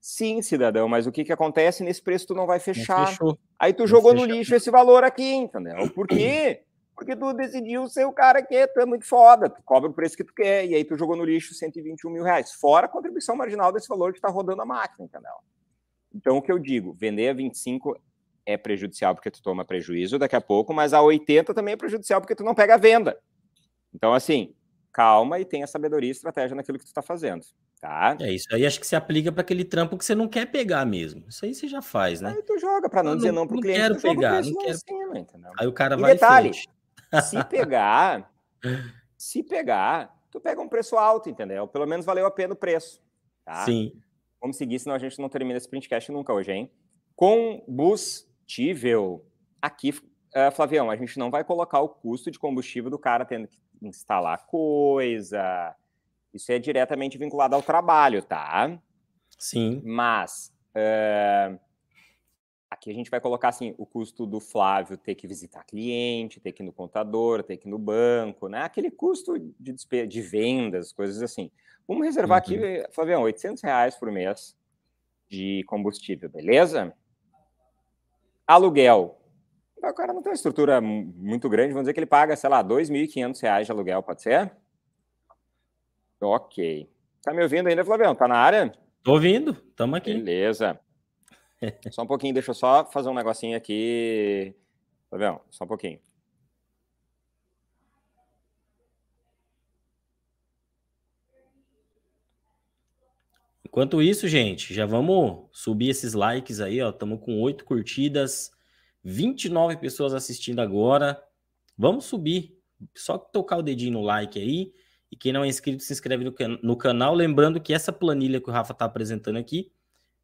Sim, 0.00 0.40
cidadão, 0.42 0.88
mas 0.88 1.06
o 1.06 1.12
que, 1.12 1.24
que 1.24 1.32
acontece? 1.32 1.82
Nesse 1.82 2.00
preço 2.02 2.28
tu 2.28 2.34
não 2.34 2.46
vai 2.46 2.58
fechar. 2.60 3.16
Não 3.20 3.36
Aí 3.58 3.72
tu 3.72 3.80
não 3.80 3.86
jogou 3.86 4.14
no 4.14 4.24
lixo 4.24 4.54
esse 4.54 4.70
valor 4.70 5.04
aqui, 5.04 5.34
entendeu? 5.34 5.90
Por 5.90 6.06
quê? 6.06 6.62
Porque 6.94 7.14
tu 7.14 7.32
decidiu 7.32 7.86
ser 7.88 8.04
o 8.04 8.12
cara 8.12 8.42
que 8.42 8.66
tu 8.68 8.80
é 8.80 8.86
muito 8.86 9.06
foda, 9.06 9.48
tu 9.48 9.62
cobra 9.64 9.88
o 9.88 9.92
preço 9.92 10.16
que 10.16 10.24
tu 10.24 10.34
quer, 10.34 10.66
e 10.66 10.74
aí 10.74 10.84
tu 10.84 10.96
jogou 10.96 11.14
no 11.14 11.24
lixo 11.24 11.54
121 11.54 12.10
mil 12.10 12.24
reais, 12.24 12.52
fora 12.52 12.86
a 12.86 12.88
contribuição 12.88 13.36
marginal 13.36 13.72
desse 13.72 13.88
valor 13.88 14.12
que 14.12 14.18
está 14.18 14.28
rodando 14.28 14.62
a 14.62 14.66
máquina, 14.66 15.04
entendeu? 15.04 15.34
Então, 16.12 16.36
o 16.38 16.42
que 16.42 16.50
eu 16.50 16.58
digo, 16.58 16.92
vender 16.94 17.28
a 17.28 17.32
25 17.32 17.96
é 18.44 18.56
prejudicial 18.56 19.14
porque 19.14 19.30
tu 19.30 19.42
toma 19.42 19.64
prejuízo 19.64 20.18
daqui 20.18 20.34
a 20.34 20.40
pouco, 20.40 20.72
mas 20.72 20.92
a 20.92 21.02
80 21.02 21.52
também 21.52 21.74
é 21.74 21.76
prejudicial 21.76 22.20
porque 22.20 22.34
tu 22.34 22.42
não 22.42 22.54
pega 22.54 22.74
a 22.74 22.78
venda. 22.78 23.16
Então, 23.94 24.14
assim, 24.14 24.54
calma 24.92 25.38
e 25.38 25.44
tenha 25.44 25.66
sabedoria 25.66 26.08
e 26.08 26.12
estratégia 26.12 26.56
naquilo 26.56 26.78
que 26.78 26.84
tu 26.84 26.88
está 26.88 27.02
fazendo, 27.02 27.44
tá? 27.78 28.16
É 28.20 28.32
isso 28.32 28.46
aí, 28.52 28.66
acho 28.66 28.80
que 28.80 28.86
se 28.86 28.96
aplica 28.96 29.32
para 29.32 29.42
aquele 29.42 29.64
trampo 29.64 29.96
que 29.96 30.04
você 30.04 30.14
não 30.14 30.28
quer 30.28 30.46
pegar 30.46 30.84
mesmo. 30.84 31.24
Isso 31.28 31.44
aí 31.44 31.54
você 31.54 31.68
já 31.68 31.80
faz, 31.80 32.20
né? 32.20 32.34
Aí 32.36 32.42
tu 32.42 32.58
joga 32.58 32.88
para 32.88 33.02
não, 33.02 33.12
não, 33.12 33.16
dizer 33.16 33.32
não 33.32 33.46
pro 33.46 33.60
cliente. 33.60 33.80
Quero 33.80 34.00
pegar, 34.00 34.42
não 34.42 34.54
quero. 34.54 34.78
Cima, 34.78 35.26
aí 35.58 35.66
o 35.66 35.72
cara 35.72 35.96
e 35.96 36.00
vai 36.00 36.12
detalhe, 36.14 36.52
se 37.22 37.42
pegar, 37.44 38.30
se 39.16 39.42
pegar, 39.42 40.14
tu 40.30 40.40
pega 40.40 40.60
um 40.60 40.68
preço 40.68 40.96
alto, 40.96 41.30
entendeu? 41.30 41.66
Pelo 41.66 41.86
menos 41.86 42.04
valeu 42.04 42.26
a 42.26 42.30
pena 42.30 42.54
o 42.54 42.56
preço. 42.56 43.02
Tá? 43.44 43.64
Sim. 43.64 43.92
Vamos 44.40 44.56
seguir, 44.56 44.78
senão 44.78 44.94
a 44.94 44.98
gente 44.98 45.20
não 45.20 45.28
termina 45.28 45.56
esse 45.56 45.68
printcast 45.68 46.12
nunca 46.12 46.32
hoje, 46.32 46.52
hein? 46.52 46.70
Combustível. 47.16 49.24
Aqui, 49.60 49.90
uh, 49.90 50.52
Flavião, 50.52 50.90
a 50.90 50.96
gente 50.96 51.18
não 51.18 51.30
vai 51.30 51.42
colocar 51.42 51.80
o 51.80 51.88
custo 51.88 52.30
de 52.30 52.38
combustível 52.38 52.90
do 52.90 52.98
cara 52.98 53.24
tendo 53.24 53.48
que 53.48 53.58
instalar 53.82 54.46
coisa. 54.46 55.74
Isso 56.32 56.52
é 56.52 56.58
diretamente 56.58 57.18
vinculado 57.18 57.54
ao 57.54 57.62
trabalho, 57.62 58.22
tá? 58.22 58.78
Sim. 59.38 59.82
Mas 59.84 60.52
uh, 60.74 61.58
Aqui 62.70 62.90
a 62.90 62.94
gente 62.94 63.10
vai 63.10 63.18
colocar 63.18 63.48
assim 63.48 63.74
o 63.78 63.86
custo 63.86 64.26
do 64.26 64.38
Flávio 64.40 64.98
ter 64.98 65.14
que 65.14 65.26
visitar 65.26 65.64
cliente, 65.64 66.38
ter 66.38 66.52
que 66.52 66.62
ir 66.62 66.66
no 66.66 66.72
contador, 66.72 67.42
ter 67.42 67.56
que 67.56 67.66
ir 67.66 67.70
no 67.70 67.78
banco, 67.78 68.46
né? 68.46 68.62
Aquele 68.62 68.90
custo 68.90 69.38
de, 69.58 69.74
de 70.06 70.20
vendas, 70.20 70.92
coisas 70.92 71.22
assim. 71.22 71.50
Vamos 71.86 72.04
reservar 72.04 72.42
uhum. 72.46 72.56
aqui, 72.56 72.84
Flavião, 72.92 73.22
800 73.22 73.62
reais 73.62 73.96
por 73.96 74.12
mês 74.12 74.54
de 75.30 75.64
combustível, 75.66 76.28
beleza? 76.28 76.92
Aluguel. 78.46 79.18
O 79.82 79.94
cara 79.94 80.12
não 80.12 80.20
tem 80.20 80.30
uma 80.30 80.36
estrutura 80.36 80.80
muito 80.80 81.48
grande, 81.48 81.72
vamos 81.72 81.84
dizer 81.84 81.94
que 81.94 82.00
ele 82.00 82.06
paga, 82.06 82.36
sei 82.36 82.50
lá, 82.50 82.58
R$ 82.58 82.68
2.500 82.68 83.64
de 83.64 83.72
aluguel, 83.72 84.02
pode 84.02 84.20
ser? 84.20 84.52
Ok. 86.20 86.88
Tá 87.22 87.32
me 87.32 87.42
ouvindo 87.42 87.68
ainda, 87.68 87.84
Flavião? 87.84 88.14
Tá 88.14 88.26
na 88.26 88.36
área? 88.36 88.72
Tô 89.02 89.12
ouvindo, 89.12 89.54
tamo 89.76 89.96
aqui. 89.96 90.12
Beleza. 90.14 90.78
só 91.90 92.02
um 92.02 92.06
pouquinho, 92.06 92.34
deixa 92.34 92.50
eu 92.50 92.54
só 92.54 92.84
fazer 92.84 93.08
um 93.08 93.14
negocinho 93.14 93.56
aqui. 93.56 94.54
Flavião, 95.08 95.40
só 95.50 95.64
um 95.64 95.68
pouquinho. 95.68 96.00
Enquanto 103.64 104.02
isso, 104.02 104.26
gente, 104.26 104.72
já 104.72 104.86
vamos 104.86 105.46
subir 105.52 105.90
esses 105.90 106.14
likes 106.14 106.58
aí, 106.58 106.80
ó. 106.80 106.90
Estamos 106.90 107.20
com 107.20 107.40
oito 107.42 107.64
curtidas, 107.64 108.50
29 109.04 109.76
pessoas 109.76 110.14
assistindo 110.14 110.60
agora. 110.60 111.22
Vamos 111.76 112.06
subir. 112.06 112.58
Só 112.96 113.18
tocar 113.18 113.58
o 113.58 113.62
dedinho 113.62 113.92
no 113.92 114.02
like 114.02 114.40
aí. 114.40 114.72
E 115.10 115.16
quem 115.16 115.32
não 115.32 115.44
é 115.44 115.48
inscrito, 115.48 115.82
se 115.82 115.92
inscreve 115.92 116.24
no, 116.24 116.32
can 116.32 116.58
no 116.62 116.76
canal. 116.76 117.14
Lembrando 117.14 117.60
que 117.60 117.72
essa 117.72 117.92
planilha 117.92 118.40
que 118.40 118.48
o 118.48 118.52
Rafa 118.52 118.72
está 118.72 118.84
apresentando 118.84 119.38
aqui, 119.38 119.72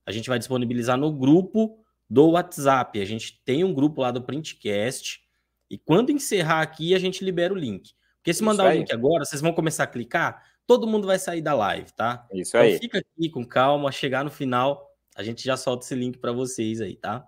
a 0.05 0.13
gente 0.13 0.29
vai 0.29 0.39
disponibilizar 0.39 0.97
no 0.97 1.13
grupo 1.13 1.79
do 2.09 2.31
WhatsApp. 2.31 3.01
A 3.01 3.05
gente 3.05 3.43
tem 3.45 3.65
um 3.65 3.73
grupo 3.73 4.03
lá 4.03 4.11
do 4.11 4.23
Printcast. 4.23 5.23
E 5.71 5.79
quando 5.79 6.11
encerrar 6.11 6.61
aqui, 6.61 6.95
a 6.95 6.99
gente 6.99 7.25
libera 7.25 7.53
o 7.53 7.57
link. 7.57 7.95
Porque 8.17 8.35
se 8.35 8.43
mandar 8.43 8.67
o 8.67 8.77
link 8.77 8.93
agora, 8.93 9.25
vocês 9.25 9.41
vão 9.41 9.53
começar 9.53 9.85
a 9.85 9.87
clicar 9.87 10.43
todo 10.67 10.87
mundo 10.87 11.07
vai 11.07 11.19
sair 11.19 11.41
da 11.41 11.55
live, 11.55 11.93
tá? 11.93 12.27
Isso 12.33 12.57
então 12.57 12.61
aí. 12.61 12.79
fica 12.79 12.99
aqui 12.99 13.29
com 13.31 13.45
calma, 13.45 13.93
chegar 13.93 14.25
no 14.25 14.31
final, 14.31 14.91
a 15.15 15.23
gente 15.23 15.45
já 15.45 15.57
solta 15.57 15.85
esse 15.85 15.95
link 15.95 16.19
para 16.19 16.33
vocês 16.33 16.81
aí, 16.81 16.97
tá? 16.97 17.27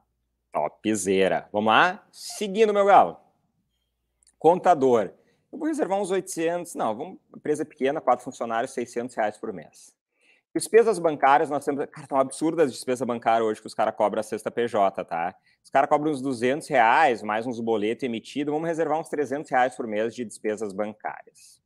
Topzera. 0.53 1.49
Vamos 1.53 1.69
lá? 1.69 2.07
Seguindo, 2.11 2.73
meu 2.73 2.87
galo. 2.87 3.19
Contador. 4.39 5.13
Eu 5.57 5.59
vou 5.59 5.69
reservar 5.69 5.99
uns 5.99 6.11
800, 6.11 6.75
não, 6.75 6.95
vamos, 6.95 7.19
empresa 7.35 7.65
pequena, 7.65 7.99
quatro 7.99 8.23
funcionários, 8.23 8.73
600 8.73 9.17
reais 9.17 9.39
por 9.39 9.55
mês. 9.55 9.97
Despesas 10.55 10.99
bancárias, 10.99 11.49
nós 11.49 11.65
temos, 11.65 11.87
cara, 11.87 12.07
tão 12.07 12.19
absurdas 12.19 12.67
as 12.67 12.73
despesas 12.73 13.07
bancárias 13.07 13.49
hoje 13.49 13.61
que 13.63 13.67
os 13.67 13.73
caras 13.73 13.95
cobram 13.95 14.21
a 14.21 14.23
cesta 14.23 14.51
PJ, 14.51 15.03
tá? 15.05 15.35
Os 15.65 15.71
caras 15.71 15.89
cobram 15.89 16.13
uns 16.13 16.21
200 16.21 16.69
reais, 16.69 17.23
mais 17.23 17.47
uns 17.47 17.59
boletos 17.59 18.05
emitidos, 18.05 18.53
vamos 18.53 18.69
reservar 18.69 19.01
uns 19.01 19.09
300 19.09 19.51
reais 19.51 19.75
por 19.75 19.87
mês 19.87 20.15
de 20.15 20.27
despesas 20.27 20.75
bancárias 20.75 21.65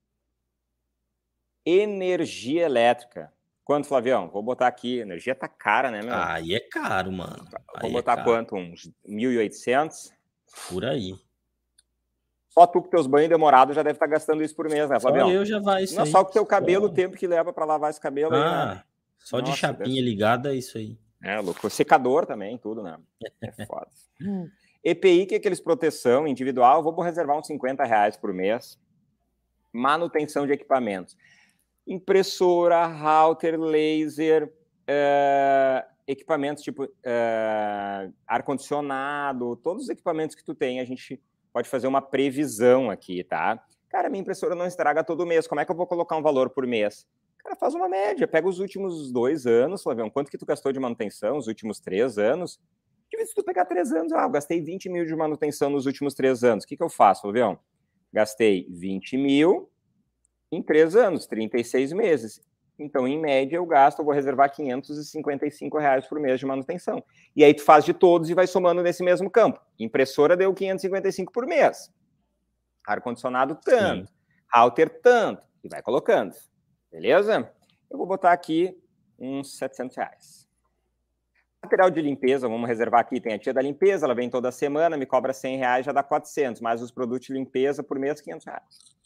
energia 1.65 2.65
elétrica. 2.65 3.33
Quanto, 3.65 3.87
Flavião? 3.87 4.29
Vou 4.29 4.43
botar 4.43 4.67
aqui. 4.67 4.99
Energia 4.99 5.35
tá 5.35 5.47
cara, 5.47 5.91
né, 5.91 6.03
meu? 6.03 6.15
Aí 6.15 6.55
é 6.55 6.61
caro, 6.61 7.13
mano. 7.13 7.45
Vou 7.45 7.61
Aí 7.75 7.91
é 7.91 7.93
botar 7.93 8.19
é 8.19 8.25
quanto? 8.25 8.57
Uns 8.57 8.91
1.800? 9.07 10.13
Por 10.69 10.85
aí. 10.85 11.15
Só 12.51 12.67
tu 12.67 12.83
com 12.83 12.89
teus 12.89 13.07
banhos 13.07 13.29
demorados 13.29 13.75
já 13.75 13.83
deve 13.83 13.97
estar 13.97 14.07
tá 14.07 14.13
gastando 14.13 14.43
isso 14.43 14.55
por 14.55 14.69
mês, 14.69 14.91
né, 14.91 15.01
Flavião? 15.01 15.29
Só 15.29 15.33
eu 15.33 15.45
já 15.45 15.59
vai 15.59 15.85
isso 15.85 15.95
Não, 15.97 16.05
aí. 16.05 16.11
só 16.11 16.25
com 16.25 16.33
teu 16.33 16.45
cabelo, 16.45 16.87
o 16.87 16.93
tempo 16.93 17.17
que 17.17 17.27
leva 17.27 17.53
para 17.53 17.65
lavar 17.65 17.91
esse 17.91 18.01
cabelo 18.01 18.35
ah, 18.35 18.39
aí, 18.39 18.69
né? 18.75 18.83
Só 19.19 19.39
Nossa, 19.39 19.53
de 19.53 19.59
chapinha 19.59 20.03
Deus. 20.03 20.05
ligada 20.05 20.53
é 20.53 20.57
isso 20.57 20.77
aí. 20.77 20.99
É, 21.23 21.39
louco. 21.41 21.71
Secador 21.71 22.27
também, 22.27 22.59
tudo, 22.59 22.83
né? 22.83 22.99
É 23.41 23.65
foda. 23.67 23.89
EPI, 24.83 25.27
que 25.27 25.35
é 25.35 25.39
aqueles 25.39 25.61
proteção 25.61 26.27
individual, 26.27 26.83
vou 26.83 26.99
reservar 27.01 27.39
uns 27.39 27.47
50 27.47 27.85
reais 27.85 28.17
por 28.17 28.33
mês. 28.33 28.79
Manutenção 29.73 30.47
de 30.47 30.53
equipamentos 30.53 31.17
impressora, 31.91 32.87
router, 32.87 33.59
laser, 33.59 34.53
é, 34.87 35.85
equipamentos 36.07 36.63
tipo 36.63 36.89
é, 37.05 38.11
ar-condicionado, 38.27 39.57
todos 39.57 39.85
os 39.85 39.89
equipamentos 39.89 40.37
que 40.37 40.45
tu 40.45 40.55
tem, 40.55 40.79
a 40.79 40.85
gente 40.85 41.21
pode 41.53 41.69
fazer 41.69 41.87
uma 41.87 42.03
previsão 42.03 42.91
aqui, 42.91 43.25
tá? 43.25 43.63
Cara, 43.89 44.09
minha 44.09 44.21
impressora 44.21 44.55
não 44.55 44.67
estraga 44.67 45.03
todo 45.03 45.27
mês, 45.27 45.47
como 45.47 45.61
é 45.61 45.65
que 45.65 45.71
eu 45.71 45.77
vou 45.77 45.87
colocar 45.87 46.17
um 46.17 46.23
valor 46.23 46.51
por 46.51 46.67
mês? 46.67 47.07
Cara, 47.39 47.57
faz 47.57 47.75
uma 47.75 47.89
média, 47.89 48.29
pega 48.29 48.49
os 48.49 48.59
últimos 48.59 49.11
dois 49.11 49.47
anos, 49.47 49.83
Flavião, 49.83 50.11
quanto 50.11 50.31
que 50.31 50.39
tu 50.39 50.47
gastou 50.47 50.73
de 50.73 50.79
manutenção, 50.79 51.37
os 51.37 51.47
últimos 51.47 51.81
três 51.81 52.19
anos? 52.19 52.61
De 53.11 53.27
se 53.27 53.35
tu 53.35 53.43
pegar 53.43 53.65
três 53.65 53.93
anos, 53.93 54.13
ah, 54.13 54.23
eu 54.23 54.31
gastei 54.31 54.61
20 54.61 54.89
mil 54.89 55.05
de 55.05 55.15
manutenção 55.17 55.71
nos 55.71 55.87
últimos 55.87 56.15
três 56.15 56.45
anos, 56.45 56.65
o 56.65 56.69
que, 56.69 56.77
que 56.77 56.83
eu 56.83 56.89
faço, 56.89 57.23
Flavião? 57.23 57.59
Gastei 58.13 58.67
20 58.71 59.17
mil 59.17 59.71
em 60.53 60.63
três 60.63 60.95
anos, 60.95 61.27
36 61.27 61.93
meses. 61.93 62.41
Então, 62.81 63.07
em 63.07 63.21
média, 63.21 63.57
eu 63.57 63.67
gasto, 63.67 63.99
eu 63.99 64.05
vou 64.05 64.15
reservar 64.15 64.51
555 64.51 65.79
reais 65.79 66.07
por 66.07 66.19
mês 66.19 66.41
de 66.41 66.47
manutenção. 66.47 67.05
E 67.37 67.45
aí 67.45 67.53
tu 67.53 67.63
faz 67.63 67.85
de 67.85 67.93
todos 67.93 68.31
e 68.31 68.35
vai 68.35 68.47
somando 68.47 68.83
nesse 68.83 69.03
mesmo 69.03 69.31
campo. 69.31 69.61
Impressora 69.79 70.35
deu 70.35 70.53
555 70.55 71.31
por 71.31 71.47
mês. 71.47 71.93
Ar-condicionado 72.87 73.55
tanto. 73.63 74.09
Sim. 74.09 74.15
Router 74.53 74.89
tanto. 75.03 75.47
E 75.63 75.69
vai 75.69 75.83
colocando. 75.83 76.35
Beleza? 76.91 77.53
Eu 77.91 77.99
vou 77.99 78.07
botar 78.07 78.33
aqui 78.33 78.75
uns 79.19 79.59
700 79.59 79.97
reais. 79.97 80.49
Material 81.63 81.91
de 81.91 82.01
limpeza, 82.01 82.49
vamos 82.49 82.67
reservar 82.67 83.03
aqui, 83.03 83.21
tem 83.21 83.35
a 83.35 83.39
tia 83.39 83.53
da 83.53 83.61
limpeza, 83.61 84.07
ela 84.07 84.15
vem 84.15 84.31
toda 84.31 84.51
semana, 84.51 84.97
me 84.97 85.05
cobra 85.05 85.35
100 85.35 85.59
reais, 85.59 85.85
já 85.85 85.93
dá 85.93 86.03
400, 86.03 86.63
mais 86.63 86.81
os 86.81 86.91
produtos 86.91 87.27
de 87.27 87.35
limpeza 87.35 87.83
por 87.83 87.99
mês, 87.99 88.23
500 88.23 88.47
reais 88.47 89.00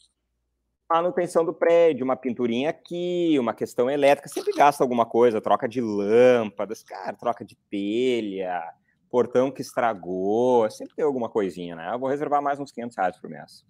manutenção 0.89 1.43
do 1.43 1.53
prédio, 1.53 2.03
uma 2.03 2.15
pinturinha 2.15 2.69
aqui, 2.69 3.37
uma 3.39 3.53
questão 3.53 3.89
elétrica, 3.89 4.29
sempre 4.29 4.53
gasta 4.53 4.83
alguma 4.83 5.05
coisa, 5.05 5.41
troca 5.41 5.67
de 5.67 5.81
lâmpadas, 5.81 6.83
cara, 6.83 7.15
troca 7.15 7.43
de 7.43 7.55
telha, 7.69 8.61
portão 9.09 9.51
que 9.51 9.61
estragou, 9.61 10.69
sempre 10.69 10.95
tem 10.95 11.05
alguma 11.05 11.29
coisinha, 11.29 11.75
né? 11.75 11.93
Eu 11.93 11.99
vou 11.99 12.09
reservar 12.09 12.41
mais 12.41 12.59
uns 12.59 12.71
500 12.71 12.97
reais 12.97 13.17
por 13.17 13.29
mês. 13.29 13.65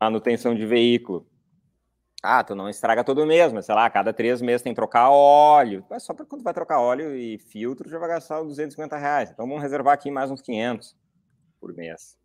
Manutenção 0.00 0.54
de 0.54 0.66
veículo. 0.66 1.26
Ah, 2.22 2.44
tu 2.44 2.54
não 2.54 2.68
estraga 2.68 3.02
todo 3.02 3.26
mês, 3.26 3.50
mas 3.50 3.64
sei 3.64 3.74
lá, 3.74 3.88
cada 3.88 4.12
três 4.12 4.42
meses 4.42 4.60
tem 4.60 4.72
que 4.72 4.76
trocar 4.76 5.10
óleo. 5.10 5.84
Mas 5.88 6.02
só 6.02 6.12
para 6.12 6.26
quando 6.26 6.42
vai 6.42 6.52
trocar 6.52 6.78
óleo 6.78 7.16
e 7.16 7.38
filtro, 7.38 7.88
já 7.88 7.98
vai 7.98 8.10
gastar 8.10 8.42
250 8.42 8.96
reais. 8.98 9.30
Então 9.30 9.46
vamos 9.46 9.62
reservar 9.62 9.94
aqui 9.94 10.10
mais 10.10 10.30
uns 10.30 10.42
500 10.42 10.94
por 11.58 11.72
mês. 11.74 12.19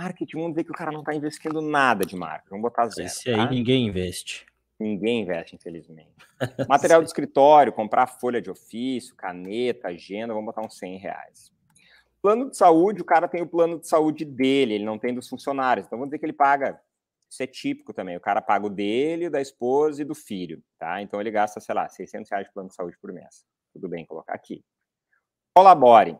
Marketing, 0.00 0.36
vamos 0.38 0.52
dizer 0.52 0.64
que 0.64 0.70
o 0.70 0.74
cara 0.74 0.90
não 0.90 1.00
está 1.00 1.14
investindo 1.14 1.60
nada 1.60 2.06
de 2.06 2.16
marca. 2.16 2.46
Vamos 2.48 2.62
botar 2.62 2.88
zero. 2.88 3.06
Esse 3.06 3.30
tá? 3.30 3.42
aí 3.42 3.50
ninguém 3.50 3.86
investe. 3.86 4.46
Ninguém 4.78 5.20
investe, 5.20 5.56
infelizmente. 5.56 6.10
Material 6.66 7.02
de 7.02 7.08
escritório, 7.08 7.70
comprar 7.70 8.06
folha 8.06 8.40
de 8.40 8.50
ofício, 8.50 9.14
caneta, 9.14 9.88
agenda, 9.88 10.32
vamos 10.32 10.46
botar 10.46 10.62
uns 10.62 10.78
100 10.78 10.96
reais. 10.96 11.52
Plano 12.22 12.48
de 12.48 12.56
saúde, 12.56 13.02
o 13.02 13.04
cara 13.04 13.28
tem 13.28 13.42
o 13.42 13.46
plano 13.46 13.78
de 13.78 13.86
saúde 13.86 14.24
dele, 14.24 14.74
ele 14.74 14.84
não 14.84 14.98
tem 14.98 15.14
dos 15.14 15.28
funcionários. 15.28 15.86
Então, 15.86 15.98
vamos 15.98 16.10
dizer 16.10 16.18
que 16.18 16.24
ele 16.24 16.32
paga. 16.32 16.80
Isso 17.30 17.42
é 17.42 17.46
típico 17.46 17.92
também. 17.92 18.16
O 18.16 18.20
cara 18.20 18.40
paga 18.40 18.66
o 18.66 18.70
dele, 18.70 19.28
da 19.28 19.40
esposa 19.40 20.00
e 20.00 20.04
do 20.04 20.14
filho, 20.14 20.62
tá? 20.78 21.02
Então, 21.02 21.20
ele 21.20 21.30
gasta, 21.30 21.60
sei 21.60 21.74
lá, 21.74 21.86
600 21.88 22.30
reais 22.30 22.46
de 22.46 22.52
plano 22.52 22.70
de 22.70 22.74
saúde 22.74 22.96
por 23.00 23.12
mês. 23.12 23.44
Tudo 23.72 23.86
bem 23.86 24.06
colocar 24.06 24.32
aqui. 24.32 24.64
Colabore. 25.54 26.18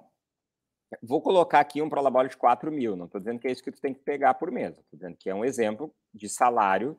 Vou 1.03 1.23
colocar 1.23 1.61
aqui 1.61 1.81
um 1.81 1.89
prolabore 1.89 2.29
de 2.29 2.37
4 2.37 2.71
mil, 2.73 2.97
não 2.97 3.07
estou 3.07 3.21
dizendo 3.21 3.39
que 3.39 3.47
é 3.47 3.53
isso 3.53 3.63
que 3.63 3.71
tu 3.71 3.81
tem 3.81 3.95
que 3.95 4.01
pegar 4.01 4.35
por 4.35 4.51
mês, 4.51 4.71
estou 4.71 4.99
dizendo 4.99 5.17
que 5.17 5.31
é 5.31 5.35
um 5.35 5.45
exemplo 5.45 5.95
de 6.13 6.29
salário 6.29 6.99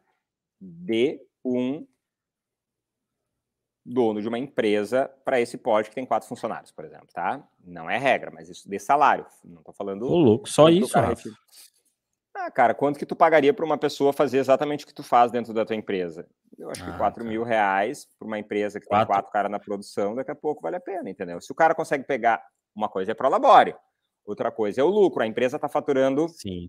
de 0.59 1.19
um 1.43 1.85
dono 3.85 4.21
de 4.21 4.27
uma 4.27 4.37
empresa 4.37 5.11
para 5.25 5.41
esse 5.41 5.57
pod 5.57 5.89
que 5.89 5.95
tem 5.95 6.05
quatro 6.05 6.29
funcionários, 6.29 6.71
por 6.71 6.85
exemplo, 6.85 7.07
tá? 7.13 7.43
Não 7.63 7.89
é 7.89 7.97
regra, 7.97 8.31
mas 8.31 8.47
isso 8.47 8.69
de 8.69 8.79
salário, 8.79 9.25
não 9.43 9.59
estou 9.59 9.73
falando... 9.73 10.05
Ô, 10.05 10.15
louco, 10.15 10.47
só 10.47 10.69
isso, 10.69 10.93
cara, 10.93 11.15
Ah, 12.33 12.49
cara, 12.49 12.73
quanto 12.73 12.97
que 12.97 13.05
tu 13.05 13.15
pagaria 13.15 13.53
para 13.53 13.65
uma 13.65 13.77
pessoa 13.77 14.13
fazer 14.13 14.37
exatamente 14.37 14.85
o 14.85 14.87
que 14.87 14.93
tu 14.93 15.03
faz 15.03 15.31
dentro 15.31 15.53
da 15.53 15.65
tua 15.65 15.75
empresa? 15.75 16.27
Eu 16.57 16.69
acho 16.69 16.83
ah, 16.83 16.91
que 16.91 16.97
4 16.97 17.25
mil 17.25 17.43
reais 17.43 18.07
para 18.17 18.27
uma 18.27 18.39
empresa 18.39 18.79
que 18.79 18.85
quatro. 18.85 19.07
tem 19.07 19.15
quatro 19.15 19.31
caras 19.31 19.51
na 19.51 19.59
produção, 19.59 20.15
daqui 20.15 20.31
a 20.31 20.35
pouco 20.35 20.61
vale 20.61 20.75
a 20.75 20.81
pena, 20.81 21.09
entendeu? 21.09 21.41
Se 21.41 21.51
o 21.51 21.55
cara 21.55 21.73
consegue 21.73 22.03
pegar 22.03 22.41
uma 22.75 22.89
coisa 22.89 23.11
é 23.11 23.15
prolabore, 23.15 23.75
outra 24.25 24.51
coisa 24.51 24.81
é 24.81 24.83
o 24.83 24.89
lucro. 24.89 25.23
A 25.23 25.27
empresa 25.27 25.57
está 25.57 25.67
faturando 25.67 26.27
Sim. 26.29 26.65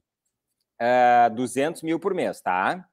Uh, 0.81 1.27
eh, 1.27 1.31
200 1.31 1.83
mil 1.83 2.01
por 2.01 2.15
mês, 2.15 2.41
tá? 2.41 2.89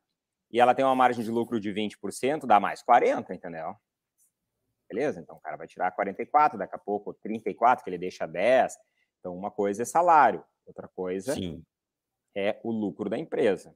E 0.52 0.60
ela 0.60 0.74
tem 0.74 0.84
uma 0.84 0.96
margem 0.96 1.24
de 1.24 1.30
lucro 1.30 1.60
de 1.60 1.72
20%, 1.72 2.46
dá 2.46 2.60
mais 2.60 2.82
40, 2.82 3.34
entendeu? 3.34 3.76
Beleza? 4.90 5.20
Então 5.20 5.36
o 5.36 5.40
cara 5.40 5.56
vai 5.56 5.68
tirar 5.68 5.92
44, 5.92 6.58
daqui 6.58 6.76
a 6.76 6.80
pouco 6.80 7.14
34, 7.14 7.84
que 7.84 7.90
ele 7.90 7.98
deixa 7.98 8.26
10. 8.26 8.76
Então 9.20 9.36
uma 9.36 9.52
coisa 9.52 9.84
é 9.84 9.86
salário, 9.86 10.44
outra 10.66 10.88
coisa 10.88 11.34
Sim. 11.34 11.64
é 12.36 12.60
o 12.64 12.72
lucro 12.72 13.10
da 13.10 13.18
empresa. 13.18 13.76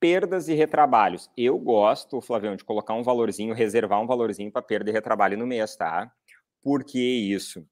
Perdas 0.00 0.48
e 0.48 0.54
retrabalhos. 0.54 1.30
Eu 1.36 1.56
gosto, 1.58 2.20
Flavião, 2.20 2.56
de 2.56 2.64
colocar 2.64 2.94
um 2.94 3.02
valorzinho, 3.02 3.54
reservar 3.54 4.00
um 4.00 4.06
valorzinho 4.06 4.50
para 4.50 4.60
perda 4.60 4.90
e 4.90 4.92
retrabalho 4.92 5.38
no 5.38 5.46
mês, 5.46 5.76
tá? 5.76 6.12
Por 6.60 6.82
que 6.82 7.00
isso? 7.00 7.64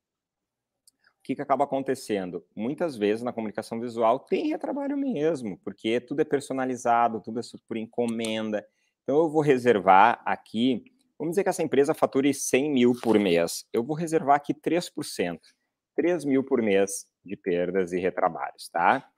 O 1.22 1.24
que, 1.24 1.36
que 1.36 1.42
acaba 1.42 1.62
acontecendo? 1.62 2.44
Muitas 2.54 2.96
vezes 2.96 3.22
na 3.22 3.32
comunicação 3.32 3.78
visual 3.78 4.18
tem 4.18 4.48
retrabalho 4.48 4.98
mesmo, 4.98 5.56
porque 5.58 6.00
tudo 6.00 6.20
é 6.20 6.24
personalizado, 6.24 7.20
tudo 7.20 7.38
é 7.38 7.42
por 7.68 7.76
encomenda. 7.76 8.66
Então 9.04 9.16
eu 9.18 9.30
vou 9.30 9.40
reservar 9.40 10.20
aqui, 10.24 10.82
vamos 11.16 11.32
dizer 11.32 11.44
que 11.44 11.48
essa 11.48 11.62
empresa 11.62 11.94
fature 11.94 12.34
100 12.34 12.72
mil 12.72 12.92
por 13.00 13.20
mês. 13.20 13.64
Eu 13.72 13.84
vou 13.84 13.94
reservar 13.94 14.34
aqui 14.34 14.52
3%, 14.52 15.38
3 15.94 16.24
mil 16.24 16.42
por 16.42 16.60
mês 16.60 17.06
de 17.24 17.36
perdas 17.36 17.92
e 17.92 18.00
retrabalhos, 18.00 18.68
tá? 18.68 19.08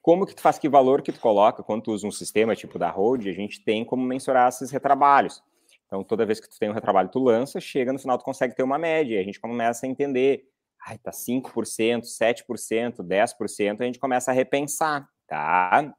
Como 0.00 0.24
que 0.24 0.34
tu 0.36 0.40
faz 0.40 0.60
que 0.60 0.68
valor 0.68 1.02
que 1.02 1.10
tu 1.10 1.18
coloca 1.18 1.60
quando 1.64 1.82
tu 1.82 1.90
usa 1.90 2.06
um 2.06 2.12
sistema 2.12 2.54
tipo 2.54 2.78
da 2.78 2.88
Hold, 2.88 3.26
a 3.26 3.32
gente 3.32 3.64
tem 3.64 3.84
como 3.84 4.04
mensurar 4.04 4.48
esses 4.48 4.70
retrabalhos. 4.70 5.42
Então, 5.86 6.04
toda 6.04 6.24
vez 6.24 6.38
que 6.38 6.48
tu 6.48 6.56
tem 6.56 6.70
um 6.70 6.72
retrabalho, 6.72 7.08
tu 7.08 7.18
lança, 7.18 7.60
chega 7.60 7.92
no 7.92 7.98
final, 7.98 8.16
tu 8.16 8.24
consegue 8.24 8.54
ter 8.54 8.62
uma 8.62 8.78
média, 8.78 9.18
a 9.18 9.24
gente 9.24 9.40
começa 9.40 9.86
a 9.86 9.88
entender 9.88 10.48
ai, 10.86 10.98
tá 10.98 11.10
5%, 11.10 12.02
7%, 12.02 12.96
10%, 13.02 13.80
a 13.80 13.84
gente 13.84 13.98
começa 13.98 14.30
a 14.30 14.34
repensar, 14.34 15.08
tá? 15.26 15.92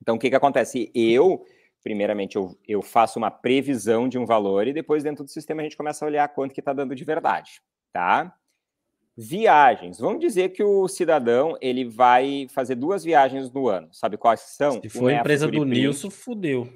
Então, 0.00 0.14
o 0.14 0.18
que 0.18 0.30
que 0.30 0.36
acontece? 0.36 0.90
Eu, 0.94 1.44
primeiramente, 1.82 2.36
eu, 2.36 2.56
eu 2.66 2.80
faço 2.80 3.18
uma 3.18 3.30
previsão 3.30 4.08
de 4.08 4.16
um 4.16 4.24
valor 4.24 4.68
e 4.68 4.72
depois 4.72 5.02
dentro 5.02 5.24
do 5.24 5.30
sistema 5.30 5.62
a 5.62 5.64
gente 5.64 5.76
começa 5.76 6.04
a 6.04 6.08
olhar 6.08 6.28
quanto 6.28 6.54
que 6.54 6.60
está 6.60 6.72
dando 6.72 6.94
de 6.94 7.02
verdade, 7.02 7.60
tá? 7.92 8.32
Viagens. 9.16 9.98
Vamos 9.98 10.20
dizer 10.20 10.50
que 10.50 10.62
o 10.62 10.86
cidadão 10.86 11.56
ele 11.60 11.84
vai 11.84 12.46
fazer 12.50 12.76
duas 12.76 13.02
viagens 13.02 13.50
no 13.50 13.68
ano. 13.68 13.88
Sabe 13.92 14.16
quais 14.16 14.40
são? 14.40 14.80
Se 14.80 14.88
for 14.88 15.10
a 15.10 15.20
empresa 15.20 15.48
do 15.48 15.64
Nilson, 15.64 16.10
fudeu. 16.10 16.72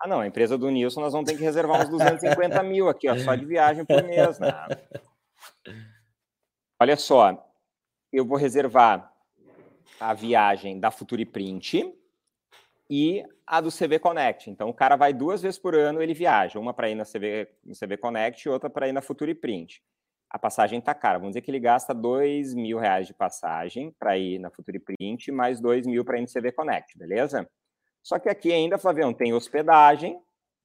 Ah, 0.00 0.06
não. 0.06 0.20
A 0.20 0.26
empresa 0.26 0.58
do 0.58 0.70
Nilson, 0.70 1.00
nós 1.00 1.12
vamos 1.12 1.30
ter 1.30 1.36
que 1.36 1.42
reservar 1.42 1.82
uns 1.82 1.88
250 1.88 2.62
mil 2.62 2.88
aqui, 2.88 3.08
ó, 3.08 3.16
só 3.18 3.34
de 3.34 3.44
viagem 3.44 3.84
por 3.84 4.02
mês, 4.02 4.38
né? 4.38 4.52
Olha 6.78 6.96
só, 6.96 7.42
eu 8.12 8.24
vou 8.26 8.36
reservar 8.36 9.10
a 9.98 10.12
viagem 10.12 10.78
da 10.78 10.90
Futuriprint 10.90 11.90
e 12.90 13.24
a 13.46 13.62
do 13.62 13.70
CV 13.70 13.98
Connect. 13.98 14.50
Então, 14.50 14.68
o 14.68 14.74
cara 14.74 14.94
vai 14.94 15.14
duas 15.14 15.40
vezes 15.40 15.58
por 15.58 15.74
ano, 15.74 16.02
ele 16.02 16.12
viaja. 16.12 16.58
Uma 16.58 16.74
para 16.74 16.90
ir 16.90 16.94
na 16.94 17.04
CV, 17.04 17.48
no 17.64 17.74
CV 17.74 17.96
Connect 17.96 18.46
e 18.46 18.50
outra 18.50 18.68
para 18.68 18.88
ir 18.88 18.92
na 18.92 19.00
Futuriprint. 19.00 19.82
A 20.28 20.38
passagem 20.38 20.78
está 20.78 20.94
cara. 20.94 21.18
Vamos 21.18 21.30
dizer 21.32 21.40
que 21.40 21.50
ele 21.50 21.60
gasta 21.60 21.94
dois 21.94 22.52
mil 22.52 22.78
reais 22.78 23.06
de 23.06 23.14
passagem 23.14 23.90
para 23.98 24.18
ir 24.18 24.38
na 24.38 24.50
Futuriprint, 24.50 25.32
mais 25.32 25.60
dois 25.60 25.86
mil 25.86 26.04
para 26.04 26.18
ir 26.18 26.22
no 26.22 26.28
CV 26.28 26.52
Connect, 26.52 26.98
beleza? 26.98 27.48
Só 28.02 28.18
que 28.18 28.28
aqui 28.28 28.52
ainda, 28.52 28.76
Flavião, 28.76 29.14
tem 29.14 29.32
hospedagem. 29.32 30.20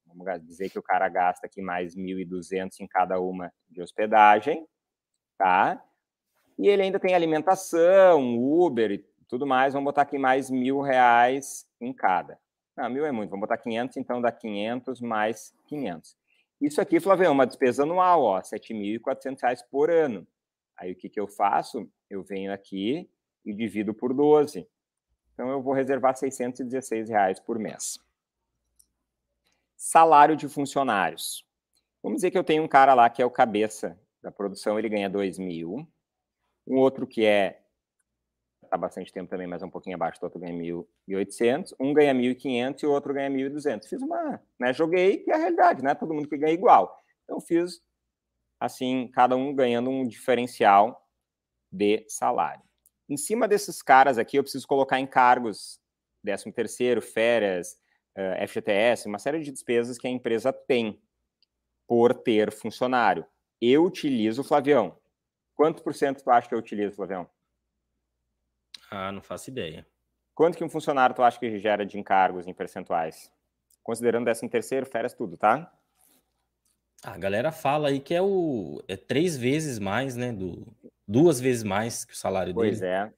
Vamos 0.05 0.45
dizer 0.45 0.69
que 0.69 0.77
o 0.77 0.83
cara 0.83 1.07
gasta 1.07 1.47
aqui 1.47 1.61
mais 1.61 1.95
1.200 1.95 2.81
em 2.81 2.87
cada 2.87 3.17
uma 3.21 3.49
de 3.69 3.81
hospedagem, 3.81 4.67
tá? 5.37 5.81
E 6.61 6.67
ele 6.67 6.83
ainda 6.83 6.99
tem 6.99 7.15
alimentação, 7.15 8.37
Uber 8.37 8.91
e 8.91 8.99
tudo 9.27 9.47
mais. 9.47 9.73
Vamos 9.73 9.85
botar 9.85 10.03
aqui 10.03 10.19
mais 10.19 10.47
mil 10.51 10.79
reais 10.79 11.67
em 11.81 11.91
cada. 11.91 12.39
Não, 12.77 12.87
mil 12.87 13.03
é 13.03 13.11
muito. 13.11 13.31
Vamos 13.31 13.41
botar 13.41 13.57
500, 13.57 13.97
então 13.97 14.21
dá 14.21 14.31
500 14.31 15.01
mais 15.01 15.55
500. 15.65 16.15
Isso 16.61 16.79
aqui, 16.79 16.99
Flávio, 16.99 17.25
é 17.25 17.29
uma 17.31 17.47
despesa 17.47 17.81
anual, 17.81 18.21
ó, 18.21 18.35
R$ 18.35 18.43
7.400 18.43 19.63
por 19.71 19.89
ano. 19.89 20.27
Aí 20.77 20.91
o 20.91 20.95
que, 20.95 21.09
que 21.09 21.19
eu 21.19 21.27
faço? 21.27 21.89
Eu 22.07 22.21
venho 22.21 22.53
aqui 22.53 23.09
e 23.43 23.51
divido 23.55 23.91
por 23.91 24.13
12. 24.13 24.69
Então 25.33 25.49
eu 25.49 25.63
vou 25.63 25.73
reservar 25.73 26.15
616 26.15 27.09
reais 27.09 27.39
por 27.39 27.57
mês. 27.57 27.97
Salário 29.75 30.35
de 30.35 30.47
funcionários. 30.47 31.43
Vamos 32.03 32.17
dizer 32.17 32.29
que 32.29 32.37
eu 32.37 32.43
tenho 32.43 32.61
um 32.61 32.67
cara 32.67 32.93
lá 32.93 33.09
que 33.09 33.19
é 33.19 33.25
o 33.25 33.31
cabeça 33.31 33.99
da 34.21 34.31
produção, 34.31 34.77
ele 34.77 34.89
ganha 34.89 35.09
2 35.09 35.39
mil 35.39 35.87
um 36.67 36.77
outro 36.77 37.07
que 37.07 37.25
é 37.25 37.61
está 38.63 38.77
bastante 38.77 39.11
tempo 39.11 39.29
também, 39.29 39.47
mas 39.47 39.61
é 39.61 39.65
um 39.65 39.69
pouquinho 39.69 39.95
abaixo, 39.97 40.17
o 40.21 40.25
outro 40.25 40.39
ganha 40.39 40.53
1.800, 40.53 41.75
um 41.77 41.93
ganha 41.93 42.13
1.500 42.13 42.83
e 42.83 42.85
o 42.85 42.91
outro 42.91 43.13
ganha 43.13 43.29
1.200. 43.29 43.85
Fiz 43.85 44.01
uma, 44.01 44.41
né, 44.57 44.71
joguei, 44.71 45.17
que 45.17 45.29
é 45.29 45.35
a 45.35 45.37
realidade, 45.37 45.83
né, 45.83 45.93
todo 45.93 46.13
mundo 46.13 46.29
que 46.29 46.37
ganha 46.37 46.53
igual. 46.53 46.97
Então 47.25 47.41
fiz 47.41 47.81
assim, 48.57 49.09
cada 49.13 49.35
um 49.35 49.53
ganhando 49.53 49.89
um 49.89 50.07
diferencial 50.07 51.05
de 51.71 52.05
salário. 52.07 52.61
Em 53.09 53.17
cima 53.17 53.47
desses 53.47 53.81
caras 53.81 54.17
aqui, 54.17 54.37
eu 54.37 54.43
preciso 54.43 54.67
colocar 54.67 54.99
encargos, 54.99 55.79
13 56.23 56.51
terceiro, 56.53 57.01
férias, 57.01 57.77
eh, 58.15 58.47
FGTS, 58.47 59.07
uma 59.07 59.19
série 59.19 59.41
de 59.41 59.51
despesas 59.51 59.97
que 59.97 60.07
a 60.07 60.09
empresa 60.11 60.53
tem 60.53 61.01
por 61.87 62.13
ter 62.13 62.51
funcionário. 62.51 63.25
Eu 63.59 63.83
utilizo, 63.83 64.43
Flavião, 64.43 64.95
Quanto 65.61 65.83
por 65.83 65.93
cento 65.93 66.23
tu 66.23 66.31
acha 66.31 66.49
que 66.49 66.55
eu 66.55 66.57
utilizo, 66.57 66.95
Flavião? 66.95 67.29
Ah, 68.89 69.11
não 69.11 69.21
faço 69.21 69.51
ideia. 69.51 69.85
Quanto 70.33 70.57
que 70.57 70.63
um 70.63 70.69
funcionário 70.69 71.15
tu 71.15 71.21
acha 71.21 71.39
que 71.39 71.59
gera 71.59 71.85
de 71.85 71.99
encargos 71.99 72.47
em 72.47 72.53
percentuais? 72.53 73.31
Considerando 73.83 74.25
décimo 74.25 74.49
terceiro, 74.49 74.87
férias, 74.87 75.13
tudo, 75.13 75.37
tá? 75.37 75.71
A 77.03 77.15
galera 77.15 77.51
fala 77.51 77.89
aí 77.89 77.99
que 77.99 78.11
é 78.11 78.23
o 78.23 78.81
é 78.87 78.97
três 78.97 79.37
vezes 79.37 79.77
mais, 79.77 80.15
né? 80.15 80.31
Do, 80.31 80.65
duas 81.07 81.39
vezes 81.39 81.61
mais 81.63 82.05
que 82.05 82.13
o 82.13 82.17
salário 82.17 82.55
pois 82.55 82.79
dele. 82.79 83.11
Pois 83.11 83.13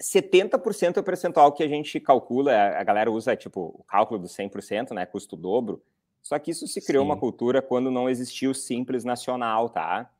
é. 0.00 0.16
70% 0.18 0.96
é 0.96 1.00
o 1.00 1.04
percentual 1.04 1.52
que 1.52 1.62
a 1.62 1.68
gente 1.68 2.00
calcula, 2.00 2.50
a 2.50 2.82
galera 2.82 3.12
usa 3.12 3.36
tipo 3.36 3.76
o 3.78 3.84
cálculo 3.84 4.20
do 4.20 4.26
100%, 4.26 4.92
né, 4.92 5.04
custo 5.04 5.36
dobro. 5.36 5.82
Só 6.22 6.38
que 6.38 6.50
isso 6.50 6.66
se 6.66 6.80
criou 6.80 7.04
Sim. 7.04 7.10
uma 7.10 7.18
cultura 7.18 7.60
quando 7.60 7.90
não 7.90 8.08
existia 8.08 8.48
o 8.48 8.54
simples 8.54 9.04
nacional, 9.04 9.68
tá? 9.68 10.10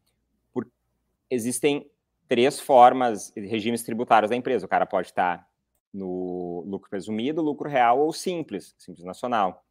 Existem 1.35 1.91
três 2.29 2.59
formas, 2.59 3.33
regimes 3.37 3.83
tributários 3.83 4.31
da 4.31 4.37
empresa. 4.37 4.67
O 4.67 4.69
cara 4.69 4.87
pode 4.87 5.09
estar 5.09 5.47
no 5.93 6.65
lucro 6.67 6.91
presumido, 6.91 7.43
lucro 7.43 7.69
real 7.69 8.01
ou 8.01 8.13
simples, 8.13 8.75
simples 8.79 9.05
nacional. 9.05 9.65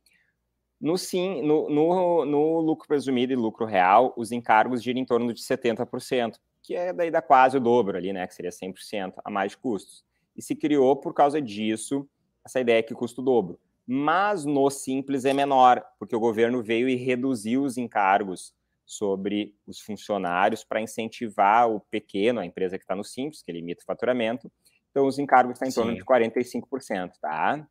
No, 0.79 0.97
sim, 0.97 1.41
no, 1.41 1.69
no, 1.69 2.25
no 2.25 2.59
lucro 2.59 2.87
presumido 2.87 3.31
e 3.31 3.35
lucro 3.35 3.65
real, 3.65 4.13
os 4.17 4.31
encargos 4.31 4.83
giram 4.83 4.99
em 4.99 5.05
torno 5.05 5.33
de 5.33 5.41
70%, 5.41 6.35
que 6.61 6.75
é 6.75 6.93
daí 6.93 7.09
dá 7.09 7.21
quase 7.21 7.57
o 7.57 7.59
dobro 7.59 7.97
ali, 7.97 8.11
né? 8.11 8.27
Que 8.27 8.35
seria 8.35 8.51
100% 8.51 9.13
a 9.23 9.29
mais 9.29 9.51
de 9.51 9.57
custos. 9.57 10.03
E 10.35 10.41
se 10.41 10.55
criou 10.55 10.95
por 10.95 11.13
causa 11.13 11.41
disso 11.41 12.07
essa 12.45 12.59
ideia 12.59 12.83
que 12.83 12.93
custa 12.93 13.21
o 13.21 13.23
dobro. 13.23 13.59
Mas 13.85 14.45
no 14.45 14.69
simples 14.69 15.25
é 15.25 15.33
menor, 15.33 15.83
porque 15.99 16.15
o 16.15 16.19
governo 16.19 16.63
veio 16.63 16.87
e 16.87 16.95
reduziu 16.95 17.63
os 17.63 17.77
encargos 17.77 18.53
sobre 18.85 19.55
os 19.65 19.79
funcionários 19.79 20.63
para 20.63 20.81
incentivar 20.81 21.69
o 21.69 21.79
pequeno, 21.79 22.39
a 22.39 22.45
empresa 22.45 22.77
que 22.77 22.83
está 22.83 22.95
no 22.95 23.03
Simples, 23.03 23.41
que 23.41 23.51
limita 23.51 23.81
o 23.81 23.85
faturamento. 23.85 24.51
Então, 24.91 25.07
os 25.07 25.17
encargos 25.17 25.53
estão 25.53 25.67
em 25.67 25.71
Sim. 25.71 25.81
torno 25.81 25.95
de 25.95 26.05
45%, 26.05 27.13
tá? 27.19 27.67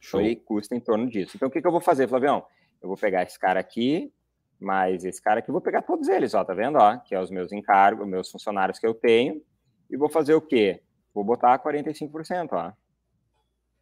Show. 0.00 0.20
E 0.20 0.36
custa 0.36 0.76
em 0.76 0.80
torno 0.80 1.08
disso. 1.08 1.32
Então, 1.36 1.48
o 1.48 1.50
que, 1.50 1.60
que 1.60 1.66
eu 1.66 1.72
vou 1.72 1.80
fazer, 1.80 2.08
Flavião? 2.08 2.46
Eu 2.80 2.88
vou 2.88 2.96
pegar 2.96 3.24
esse 3.24 3.38
cara 3.38 3.58
aqui, 3.58 4.12
mais 4.60 5.04
esse 5.04 5.20
cara 5.20 5.40
aqui, 5.40 5.50
vou 5.50 5.60
pegar 5.60 5.82
todos 5.82 6.08
eles, 6.08 6.34
ó, 6.34 6.44
tá 6.44 6.54
vendo? 6.54 6.76
Ó, 6.76 6.96
que 6.98 7.14
é 7.14 7.20
os 7.20 7.30
meus 7.30 7.52
encargos, 7.52 8.06
meus 8.06 8.30
funcionários 8.30 8.78
que 8.78 8.86
eu 8.86 8.94
tenho, 8.94 9.42
e 9.90 9.96
vou 9.96 10.08
fazer 10.08 10.34
o 10.34 10.40
quê? 10.40 10.82
Vou 11.12 11.24
botar 11.24 11.58
45%, 11.58 12.50
ó. 12.52 12.72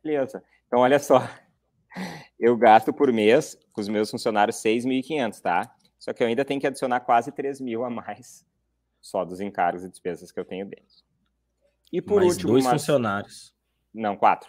Beleza. 0.03 0.43
Então, 0.67 0.81
olha 0.81 0.99
só. 0.99 1.19
Eu 2.39 2.57
gasto 2.57 2.93
por 2.93 3.11
mês 3.13 3.59
com 3.73 3.81
os 3.81 3.89
meus 3.89 4.11
funcionários 4.11 4.57
6.500, 4.57 5.41
tá? 5.41 5.76
Só 6.07 6.13
que 6.13 6.23
eu 6.23 6.29
ainda 6.29 6.45
tenho 6.45 6.61
que 6.61 6.69
adicionar 6.69 7.01
quase 7.01 7.33
3 7.33 7.61
mil 7.61 7.85
a 7.85 7.91
mais 7.91 8.47
só 9.01 9.25
dos 9.25 9.41
encargos 9.41 9.83
e 9.83 9.89
despesas 9.89 10.31
que 10.31 10.39
eu 10.39 10.45
tenho 10.45 10.65
dentro. 10.65 11.05
E 11.93 12.01
por 12.01 12.21
mais 12.21 12.35
último. 12.35 12.53
Dois 12.53 12.65
uma... 12.65 12.71
funcionários. 12.75 13.53
Não, 13.93 14.17
quatro. 14.17 14.49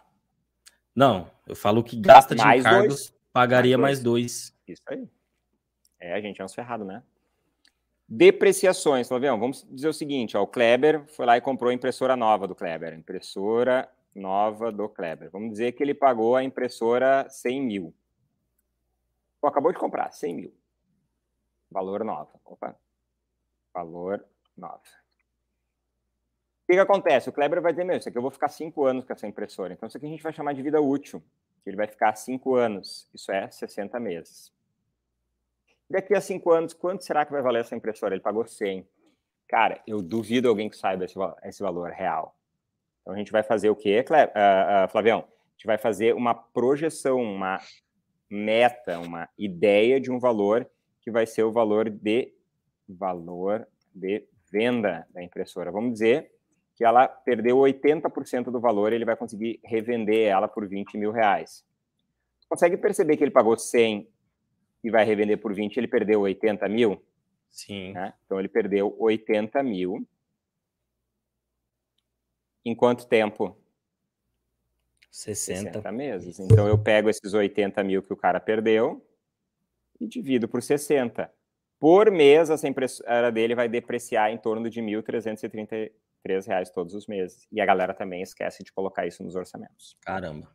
Não, 0.95 1.31
eu 1.47 1.55
falo 1.55 1.83
que 1.83 1.95
gasta 1.95 2.35
de 2.35 2.43
mais 2.43 2.61
encargos, 2.61 2.87
dois. 2.87 3.13
pagaria 3.33 3.75
mais 3.75 3.99
dois. 3.99 4.23
mais 4.23 4.55
dois. 4.67 4.77
Isso 4.77 4.83
aí. 4.87 5.09
É, 5.99 6.13
a 6.13 6.21
gente 6.21 6.39
é 6.39 6.45
uns 6.45 6.53
ferrado, 6.53 6.85
né? 6.85 7.01
Depreciações, 8.07 9.07
Flavião, 9.07 9.39
vamos 9.39 9.65
dizer 9.71 9.87
o 9.87 9.93
seguinte: 9.93 10.37
ó, 10.37 10.43
o 10.43 10.47
Kleber 10.47 11.07
foi 11.07 11.25
lá 11.25 11.37
e 11.37 11.41
comprou 11.41 11.71
a 11.71 11.73
impressora 11.73 12.15
nova 12.15 12.47
do 12.47 12.53
Kleber. 12.53 12.93
Impressora 12.93 13.89
nova 14.13 14.71
do 14.71 14.87
Kleber. 14.87 15.31
Vamos 15.31 15.53
dizer 15.53 15.71
que 15.71 15.81
ele 15.81 15.95
pagou 15.95 16.35
a 16.35 16.43
impressora 16.43 17.27
100 17.31 17.61
mil. 17.63 17.95
Pô, 19.41 19.47
acabou 19.47 19.73
de 19.73 19.79
comprar, 19.79 20.11
100 20.11 20.35
mil. 20.35 20.56
Valor 21.69 22.03
nova. 22.03 22.31
Opa. 22.45 22.75
Valor 23.73 24.25
nova. 24.55 24.81
O 26.63 26.67
que, 26.67 26.73
que, 26.73 26.79
acontece? 26.79 27.29
O 27.29 27.33
Kleber 27.33 27.61
vai 27.61 27.71
dizer, 27.71 27.85
meu, 27.85 27.97
isso 27.97 28.09
aqui 28.09 28.17
eu 28.17 28.21
vou 28.21 28.31
ficar 28.31 28.49
cinco 28.49 28.85
anos 28.85 29.05
com 29.05 29.13
essa 29.13 29.27
impressora. 29.27 29.73
Então, 29.73 29.87
isso 29.87 29.97
aqui 29.97 30.05
a 30.05 30.09
gente 30.09 30.23
vai 30.23 30.33
chamar 30.33 30.53
de 30.53 30.61
vida 30.61 30.81
útil. 30.81 31.23
Ele 31.65 31.77
vai 31.77 31.87
ficar 31.87 32.13
cinco 32.15 32.55
anos. 32.55 33.09
Isso 33.13 33.31
é 33.31 33.49
60 33.49 33.99
meses. 33.99 34.51
Daqui 35.89 36.13
a 36.13 36.19
cinco 36.19 36.51
anos, 36.51 36.73
quanto 36.73 37.05
será 37.05 37.25
que 37.25 37.31
vai 37.31 37.41
valer 37.41 37.61
essa 37.61 37.75
impressora? 37.75 38.13
Ele 38.13 38.21
pagou 38.21 38.45
100. 38.45 38.85
Cara, 39.47 39.81
eu 39.87 40.01
duvido 40.01 40.49
alguém 40.49 40.69
que 40.69 40.75
saiba 40.75 41.05
esse, 41.05 41.15
esse 41.43 41.63
valor 41.63 41.91
real. 41.91 42.35
Então, 43.01 43.13
a 43.13 43.17
gente 43.17 43.31
vai 43.31 43.43
fazer 43.43 43.69
o 43.69 43.75
quê, 43.75 44.03
Cle... 44.03 44.25
Uh, 44.25 44.85
uh, 44.85 44.89
Flavião? 44.89 45.19
A 45.19 45.51
gente 45.51 45.65
vai 45.65 45.77
fazer 45.77 46.13
uma 46.13 46.35
projeção, 46.35 47.21
uma 47.21 47.61
meta, 48.29 48.99
uma 48.99 49.29
ideia 49.37 50.01
de 50.01 50.11
um 50.11 50.19
valor 50.19 50.69
que 51.07 51.11
vai 51.11 51.25
ser 51.25 51.43
o 51.43 51.53
valor 51.53 51.89
de 51.89 52.33
valor 52.85 53.65
de 53.95 54.27
venda 54.51 55.07
da 55.13 55.23
impressora. 55.23 55.71
Vamos 55.71 55.93
dizer 55.93 56.29
que 56.75 56.83
ela 56.83 57.07
perdeu 57.07 57.55
80% 57.59 58.51
do 58.51 58.59
valor 58.59 58.91
e 58.91 58.97
ele 58.97 59.05
vai 59.05 59.15
conseguir 59.15 59.57
revender 59.63 60.27
ela 60.27 60.49
por 60.49 60.67
20 60.67 60.97
mil 60.97 61.13
reais. 61.13 61.65
Consegue 62.49 62.75
perceber 62.75 63.15
que 63.15 63.23
ele 63.23 63.31
pagou 63.31 63.57
100 63.57 64.05
e 64.83 64.91
vai 64.91 65.05
revender 65.05 65.39
por 65.39 65.53
20, 65.53 65.77
ele 65.77 65.87
perdeu 65.87 66.19
80 66.19 66.67
mil? 66.67 67.01
Sim. 67.49 67.93
Né? 67.93 68.13
Então 68.25 68.37
ele 68.37 68.49
perdeu 68.49 68.93
80 68.99 69.63
mil. 69.63 70.05
Em 72.65 72.75
quanto 72.75 73.07
tempo? 73.07 73.57
60. 75.09 75.71
60 75.71 75.89
meses. 75.93 76.37
Então 76.37 76.67
eu 76.67 76.77
pego 76.77 77.09
esses 77.09 77.33
80 77.33 77.81
mil 77.85 78.03
que 78.03 78.11
o 78.11 78.17
cara 78.17 78.41
perdeu 78.41 79.06
e 79.99 80.07
divido 80.07 80.47
por 80.47 80.61
60. 80.61 81.31
Por 81.79 82.09
mês, 82.11 82.49
essa 82.49 82.67
impressora 82.67 83.31
dele 83.31 83.53
vai 83.53 83.69
depreciar 83.69 84.31
em 84.31 84.37
torno 84.37 84.69
de 84.69 84.81
R$ 84.81 85.01
1.333 85.01 86.71
todos 86.73 86.93
os 86.93 87.05
meses. 87.07 87.47
E 87.51 87.61
a 87.61 87.65
galera 87.65 87.93
também 87.93 88.21
esquece 88.21 88.63
de 88.63 88.71
colocar 88.71 89.05
isso 89.05 89.23
nos 89.23 89.35
orçamentos. 89.35 89.95
Caramba. 90.01 90.49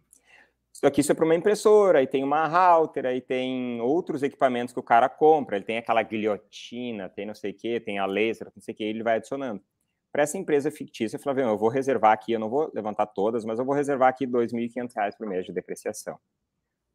Isso 0.72 0.86
aqui 0.86 1.02
isso 1.02 1.12
é 1.12 1.14
para 1.14 1.24
uma 1.24 1.34
impressora, 1.34 1.98
aí 1.98 2.06
tem 2.06 2.24
uma 2.24 2.46
router, 2.46 3.04
aí 3.04 3.20
tem 3.20 3.78
outros 3.82 4.22
equipamentos 4.22 4.72
que 4.72 4.80
o 4.80 4.82
cara 4.82 5.06
compra, 5.06 5.56
ele 5.56 5.66
tem 5.66 5.76
aquela 5.76 6.02
guilhotina, 6.02 7.10
tem 7.10 7.26
não 7.26 7.34
sei 7.34 7.50
o 7.50 7.54
que, 7.54 7.78
tem 7.78 7.98
a 7.98 8.06
laser, 8.06 8.50
não 8.56 8.62
sei 8.62 8.72
o 8.72 8.76
que, 8.76 8.82
ele 8.82 9.02
vai 9.02 9.16
adicionando. 9.16 9.62
Para 10.10 10.22
essa 10.22 10.38
empresa 10.38 10.70
fictícia, 10.70 11.16
eu 11.16 11.20
falei, 11.20 11.44
eu 11.44 11.58
vou 11.58 11.68
reservar 11.68 12.12
aqui, 12.12 12.32
eu 12.32 12.40
não 12.40 12.48
vou 12.48 12.70
levantar 12.74 13.06
todas, 13.06 13.44
mas 13.44 13.58
eu 13.58 13.66
vou 13.66 13.74
reservar 13.74 14.08
aqui 14.08 14.24
R$ 14.24 14.32
2.500 14.32 15.16
por 15.16 15.26
mês 15.26 15.44
de 15.44 15.52
depreciação. 15.52 16.18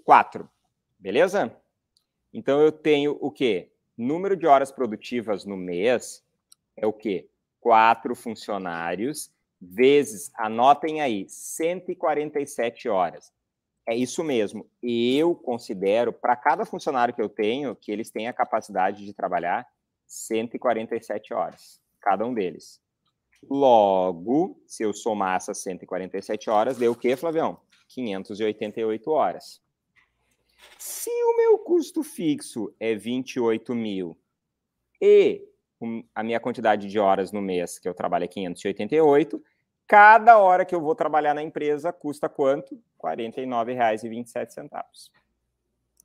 Quatro. 0.05 0.51
Beleza? 0.99 1.57
Então, 2.33 2.61
eu 2.61 2.73
tenho 2.73 3.17
o 3.21 3.31
quê? 3.31 3.71
Número 3.97 4.37
de 4.37 4.47
horas 4.47 4.73
produtivas 4.73 5.45
no 5.45 5.57
mês 5.57 6.25
é 6.77 6.87
o 6.87 6.93
quê? 6.93 7.29
quatro 7.65 8.15
funcionários, 8.15 9.33
vezes, 9.59 10.31
anotem 10.37 11.01
aí, 11.01 11.25
147 11.27 12.91
horas. 12.91 13.33
É 13.87 13.97
isso 13.97 14.23
mesmo. 14.23 14.69
Eu 14.83 15.35
considero, 15.35 16.13
para 16.13 16.37
cada 16.37 16.67
funcionário 16.67 17.15
que 17.15 17.23
eu 17.23 17.29
tenho, 17.29 17.75
que 17.75 17.91
eles 17.91 18.11
têm 18.11 18.29
a 18.29 18.35
capacidade 18.35 19.07
de 19.07 19.15
trabalhar 19.15 19.67
147 20.07 21.33
horas, 21.33 21.81
cada 22.03 22.27
um 22.27 22.35
deles. 22.35 22.83
Logo, 23.49 24.63
se 24.67 24.83
eu 24.83 24.93
somar 24.93 25.37
essas 25.37 25.57
147 25.63 26.51
horas, 26.51 26.77
deu 26.77 26.93
o 26.93 26.97
quê, 26.97 27.17
Flavião? 27.17 27.59
588 27.89 29.11
horas. 29.11 29.63
Se 30.79 31.11
o 31.11 31.37
meu 31.37 31.59
custo 31.59 32.03
fixo 32.03 32.75
é 32.79 32.95
28 32.95 33.75
mil 33.75 34.17
e 35.01 35.47
a 36.15 36.23
minha 36.23 36.41
quantidade 36.41 36.89
de 36.89 36.99
horas 36.99 37.33
no 37.33 37.43
mês, 37.43 37.79
que 37.79 37.89
eu 37.89 37.95
trabalho 37.95 38.25
é 38.25 38.29
588, 38.29 39.43
cada 39.87 40.39
hora 40.39 40.65
que 40.65 40.75
eu 40.75 40.81
vou 40.81 40.95
trabalhar 40.95 41.35
na 41.35 41.43
empresa 41.43 41.93
custa 41.93 42.29
quanto? 42.29 42.75
R$ 43.03 43.17
49,27. 43.17 44.69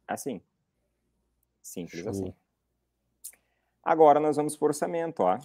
Assim. 0.07 0.41
Simples 1.61 2.01
Show. 2.01 2.09
assim. 2.09 2.33
Agora 3.83 4.19
nós 4.19 4.35
vamos 4.35 4.57
para 4.57 4.65
o 4.65 4.69
orçamento, 4.69 5.21
ó. 5.21 5.39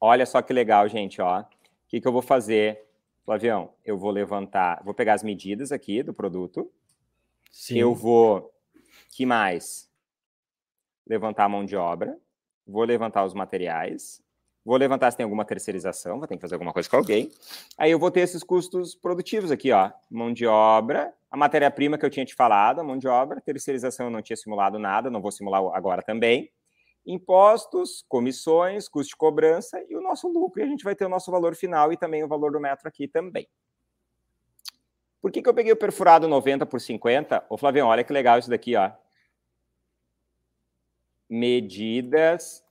Olha 0.00 0.26
só 0.26 0.40
que 0.42 0.52
legal, 0.52 0.88
gente, 0.88 1.20
ó. 1.20 1.40
O 1.40 1.46
que, 1.88 2.00
que 2.00 2.08
eu 2.08 2.12
vou 2.12 2.22
fazer, 2.22 2.86
Flavião? 3.24 3.72
Eu 3.84 3.98
vou 3.98 4.10
levantar, 4.10 4.82
vou 4.84 4.94
pegar 4.94 5.14
as 5.14 5.22
medidas 5.22 5.72
aqui 5.72 6.02
do 6.02 6.14
produto. 6.14 6.70
Sim. 7.54 7.78
Eu 7.78 7.94
vou, 7.94 8.52
que 9.08 9.24
mais? 9.24 9.88
Levantar 11.06 11.44
a 11.44 11.48
mão 11.48 11.64
de 11.64 11.76
obra 11.76 12.18
vou 12.66 12.84
levantar 12.84 13.24
os 13.24 13.34
materiais, 13.34 14.22
vou 14.64 14.76
levantar 14.76 15.10
se 15.10 15.16
tem 15.16 15.24
alguma 15.24 15.44
terceirização, 15.44 16.18
vou 16.18 16.26
ter 16.26 16.36
que 16.36 16.40
fazer 16.40 16.54
alguma 16.54 16.72
coisa 16.72 16.88
com 16.88 16.96
alguém. 16.96 17.30
Aí 17.76 17.90
eu 17.90 17.98
vou 17.98 18.10
ter 18.10 18.20
esses 18.20 18.42
custos 18.42 18.94
produtivos 18.94 19.50
aqui, 19.50 19.70
ó, 19.72 19.90
mão 20.10 20.32
de 20.32 20.46
obra, 20.46 21.12
a 21.30 21.36
matéria-prima 21.36 21.98
que 21.98 22.06
eu 22.06 22.10
tinha 22.10 22.24
te 22.24 22.34
falado, 22.34 22.80
a 22.80 22.84
mão 22.84 22.96
de 22.96 23.06
obra, 23.06 23.40
terceirização 23.40 24.06
eu 24.06 24.10
não 24.10 24.22
tinha 24.22 24.36
simulado 24.36 24.78
nada, 24.78 25.10
não 25.10 25.20
vou 25.20 25.30
simular 25.30 25.62
agora 25.74 26.02
também. 26.02 26.50
Impostos, 27.06 28.02
comissões, 28.08 28.88
custo 28.88 29.10
de 29.10 29.16
cobrança 29.16 29.78
e 29.90 29.94
o 29.94 30.00
nosso 30.00 30.26
lucro. 30.26 30.62
E 30.62 30.64
a 30.64 30.66
gente 30.66 30.84
vai 30.84 30.94
ter 30.94 31.04
o 31.04 31.08
nosso 31.08 31.30
valor 31.30 31.54
final 31.54 31.92
e 31.92 31.98
também 31.98 32.24
o 32.24 32.28
valor 32.28 32.52
do 32.52 32.58
metro 32.58 32.88
aqui 32.88 33.06
também. 33.06 33.46
Por 35.24 35.32
que, 35.32 35.40
que 35.40 35.48
eu 35.48 35.54
peguei 35.54 35.72
o 35.72 35.76
perfurado 35.76 36.28
90 36.28 36.66
por 36.66 36.78
50? 36.78 37.46
Ô, 37.48 37.56
Flavião, 37.56 37.88
olha 37.88 38.04
que 38.04 38.12
legal 38.12 38.38
isso 38.38 38.50
daqui, 38.50 38.76
ó 38.76 38.92
medidas 41.28 42.62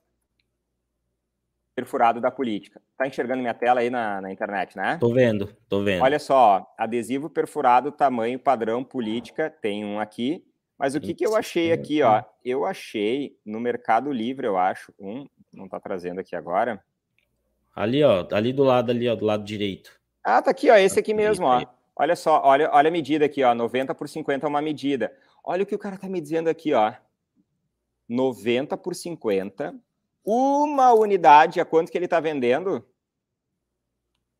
perfurado 1.74 2.20
da 2.20 2.30
política. 2.30 2.80
Tá 2.96 3.06
enxergando 3.06 3.40
minha 3.40 3.54
tela 3.54 3.80
aí 3.80 3.90
na, 3.90 4.20
na 4.20 4.32
internet, 4.32 4.76
né? 4.76 4.96
Tô 4.98 5.12
vendo, 5.12 5.54
tô 5.68 5.82
vendo. 5.82 6.02
Olha 6.02 6.18
só, 6.20 6.72
adesivo 6.78 7.28
perfurado 7.28 7.90
tamanho 7.90 8.38
padrão 8.38 8.84
política, 8.84 9.50
tem 9.50 9.84
um 9.84 9.98
aqui. 9.98 10.44
Mas 10.78 10.94
o 10.94 11.00
que, 11.00 11.14
que 11.14 11.26
eu 11.26 11.36
achei 11.36 11.72
aqui, 11.72 12.02
ó? 12.02 12.22
Eu 12.44 12.64
achei 12.64 13.36
no 13.44 13.60
Mercado 13.60 14.12
Livre, 14.12 14.46
eu 14.46 14.56
acho, 14.56 14.92
um, 14.98 15.26
não 15.52 15.68
tá 15.68 15.80
trazendo 15.80 16.20
aqui 16.20 16.36
agora. 16.36 16.82
Ali, 17.74 18.02
ó, 18.04 18.26
ali 18.32 18.52
do 18.52 18.62
lado 18.62 18.90
ali, 18.90 19.08
ó, 19.08 19.14
do 19.14 19.24
lado 19.24 19.44
direito. 19.44 20.00
Ah, 20.22 20.40
tá 20.40 20.50
aqui, 20.50 20.70
ó, 20.70 20.76
esse 20.76 20.98
aqui 20.98 21.12
mesmo, 21.12 21.46
ó. 21.46 21.60
Olha 21.96 22.16
só, 22.16 22.42
olha, 22.44 22.70
olha 22.72 22.88
a 22.88 22.90
medida 22.90 23.24
aqui, 23.24 23.42
ó, 23.44 23.54
90 23.54 23.94
por 23.94 24.08
50 24.08 24.46
é 24.46 24.48
uma 24.48 24.60
medida. 24.60 25.16
Olha 25.44 25.62
o 25.62 25.66
que 25.66 25.74
o 25.74 25.78
cara 25.78 25.96
tá 25.96 26.08
me 26.08 26.20
dizendo 26.20 26.48
aqui, 26.48 26.72
ó. 26.72 26.92
90 28.08 28.76
por 28.76 28.94
50. 28.94 29.74
Uma 30.24 30.92
unidade, 30.92 31.60
a 31.60 31.64
quanto 31.64 31.92
que 31.92 31.98
ele 31.98 32.06
está 32.06 32.18
vendendo? 32.18 32.84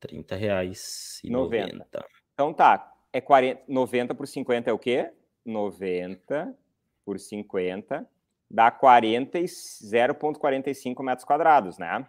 30 0.01 0.35
reais 0.35 1.21
e 1.23 1.31
90. 1.31 1.73
90. 1.73 2.07
Então 2.33 2.53
tá, 2.53 2.93
é 3.13 3.21
40, 3.21 3.63
90 3.69 4.15
por 4.15 4.27
50 4.27 4.71
é 4.71 4.73
o 4.73 4.79
quê? 4.79 5.13
90 5.45 6.57
por 7.05 7.21
50 7.21 8.09
dá 8.51 8.71
0,45 8.71 11.03
metros 11.03 11.25
quadrados, 11.25 11.79
né? 11.79 12.07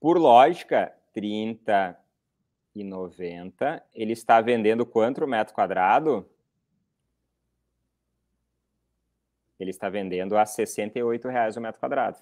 Por 0.00 0.18
lógica, 0.18 0.94
30 1.12 1.98
e 2.74 2.82
90, 2.82 3.82
ele 3.94 4.12
está 4.12 4.40
vendendo 4.40 4.86
quanto 4.86 5.26
metro 5.26 5.54
quadrado? 5.54 6.26
ele 9.62 9.70
está 9.70 9.88
vendendo 9.88 10.36
a 10.36 10.40
R$ 10.40 10.46
68,00 10.46 11.56
o 11.56 11.60
metro 11.60 11.80
quadrado 11.80 12.18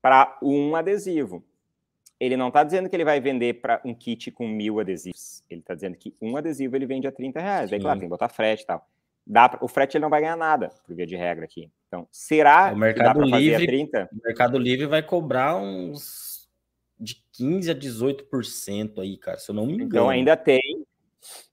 para 0.00 0.38
um 0.42 0.76
adesivo. 0.76 1.44
ele 2.20 2.36
não 2.36 2.48
está 2.48 2.62
dizendo 2.62 2.88
que 2.88 2.96
ele 2.96 3.04
vai 3.04 3.20
vender 3.20 3.54
para 3.54 3.80
um 3.84 3.94
kit 3.94 4.30
com 4.30 4.46
mil 4.46 4.80
adesivos. 4.80 5.44
Ele 5.48 5.60
está 5.60 5.74
dizendo 5.74 5.96
que 5.96 6.14
um 6.20 6.36
adesivo 6.36 6.74
ele 6.76 6.86
vende 6.86 7.06
a 7.06 7.12
30 7.12 7.40
reais. 7.40 7.72
Aí, 7.72 7.80
claro, 7.80 8.00
tem 8.00 8.08
que 8.08 8.10
botar 8.10 8.28
frete 8.28 8.64
e 8.64 8.66
tal. 8.66 8.88
Dá 9.26 9.48
pra, 9.48 9.64
o 9.64 9.68
frete 9.68 9.96
ele 9.96 10.02
não 10.02 10.10
vai 10.10 10.20
ganhar 10.20 10.36
nada, 10.36 10.70
por 10.84 10.96
via 10.96 11.06
de 11.06 11.14
regra 11.14 11.44
aqui. 11.44 11.70
Então, 11.86 12.08
será 12.10 12.72
o 12.72 12.76
Mercado 12.76 13.22
Livre, 13.22 13.66
30? 13.66 14.08
O 14.12 14.26
Mercado 14.26 14.58
Livre 14.58 14.86
vai 14.86 15.02
cobrar 15.02 15.56
uns 15.56 16.27
15 17.38 17.70
a 17.70 17.74
18% 17.74 18.98
aí, 18.98 19.16
cara, 19.16 19.38
se 19.38 19.48
eu 19.48 19.54
não 19.54 19.64
me 19.64 19.74
então, 19.74 19.86
engano. 19.86 20.04
Então 20.04 20.10
ainda 20.10 20.36
tem. 20.36 20.86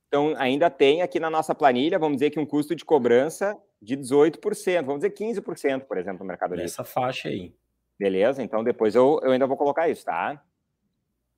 Então 0.07 0.33
ainda 0.38 0.69
tem 0.69 1.03
aqui 1.03 1.19
na 1.19 1.29
nossa 1.29 1.53
planilha, 1.53 1.99
vamos 1.99 2.17
dizer 2.17 2.31
que 2.31 2.39
um 2.39 2.45
custo 2.45 2.75
de 2.75 2.83
cobrança 2.83 3.55
de 3.79 3.95
18%, 3.95 4.83
vamos 4.83 5.01
dizer 5.01 5.11
15%, 5.11 5.81
por 5.81 5.97
exemplo, 5.99 6.19
no 6.19 6.25
Mercado 6.25 6.51
Livre. 6.51 6.65
Essa 6.65 6.83
faixa 6.83 7.29
aí. 7.29 7.53
Beleza? 7.99 8.41
Então 8.41 8.63
depois 8.63 8.95
eu, 8.95 9.19
eu 9.21 9.31
ainda 9.31 9.45
vou 9.45 9.55
colocar 9.55 9.88
isso, 9.88 10.03
tá? 10.05 10.43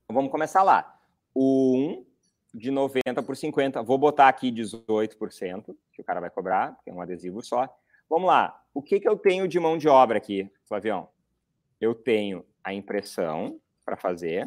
Então, 0.05 0.15
vamos 0.15 0.31
começar 0.31 0.63
lá. 0.63 0.97
O 1.33 1.75
1 1.75 2.05
de 2.53 2.71
90 2.71 3.21
por 3.23 3.35
50. 3.35 3.83
Vou 3.83 3.97
botar 3.97 4.29
aqui 4.29 4.49
18%, 4.49 5.75
que 5.91 6.01
o 6.01 6.05
cara 6.05 6.21
vai 6.21 6.29
cobrar, 6.29 6.73
porque 6.75 6.89
é 6.89 6.93
um 6.93 7.01
adesivo 7.01 7.41
só. 7.43 7.67
Vamos 8.09 8.27
lá. 8.27 8.63
O 8.73 8.81
que, 8.81 9.01
que 9.01 9.09
eu 9.09 9.17
tenho 9.17 9.45
de 9.45 9.59
mão 9.59 9.77
de 9.77 9.89
obra 9.89 10.17
aqui, 10.17 10.49
Flavião? 10.65 11.09
Eu 11.81 11.93
tenho 11.93 12.45
a 12.63 12.73
impressão 12.73 13.59
para 13.87 13.95
fazer 13.95 14.45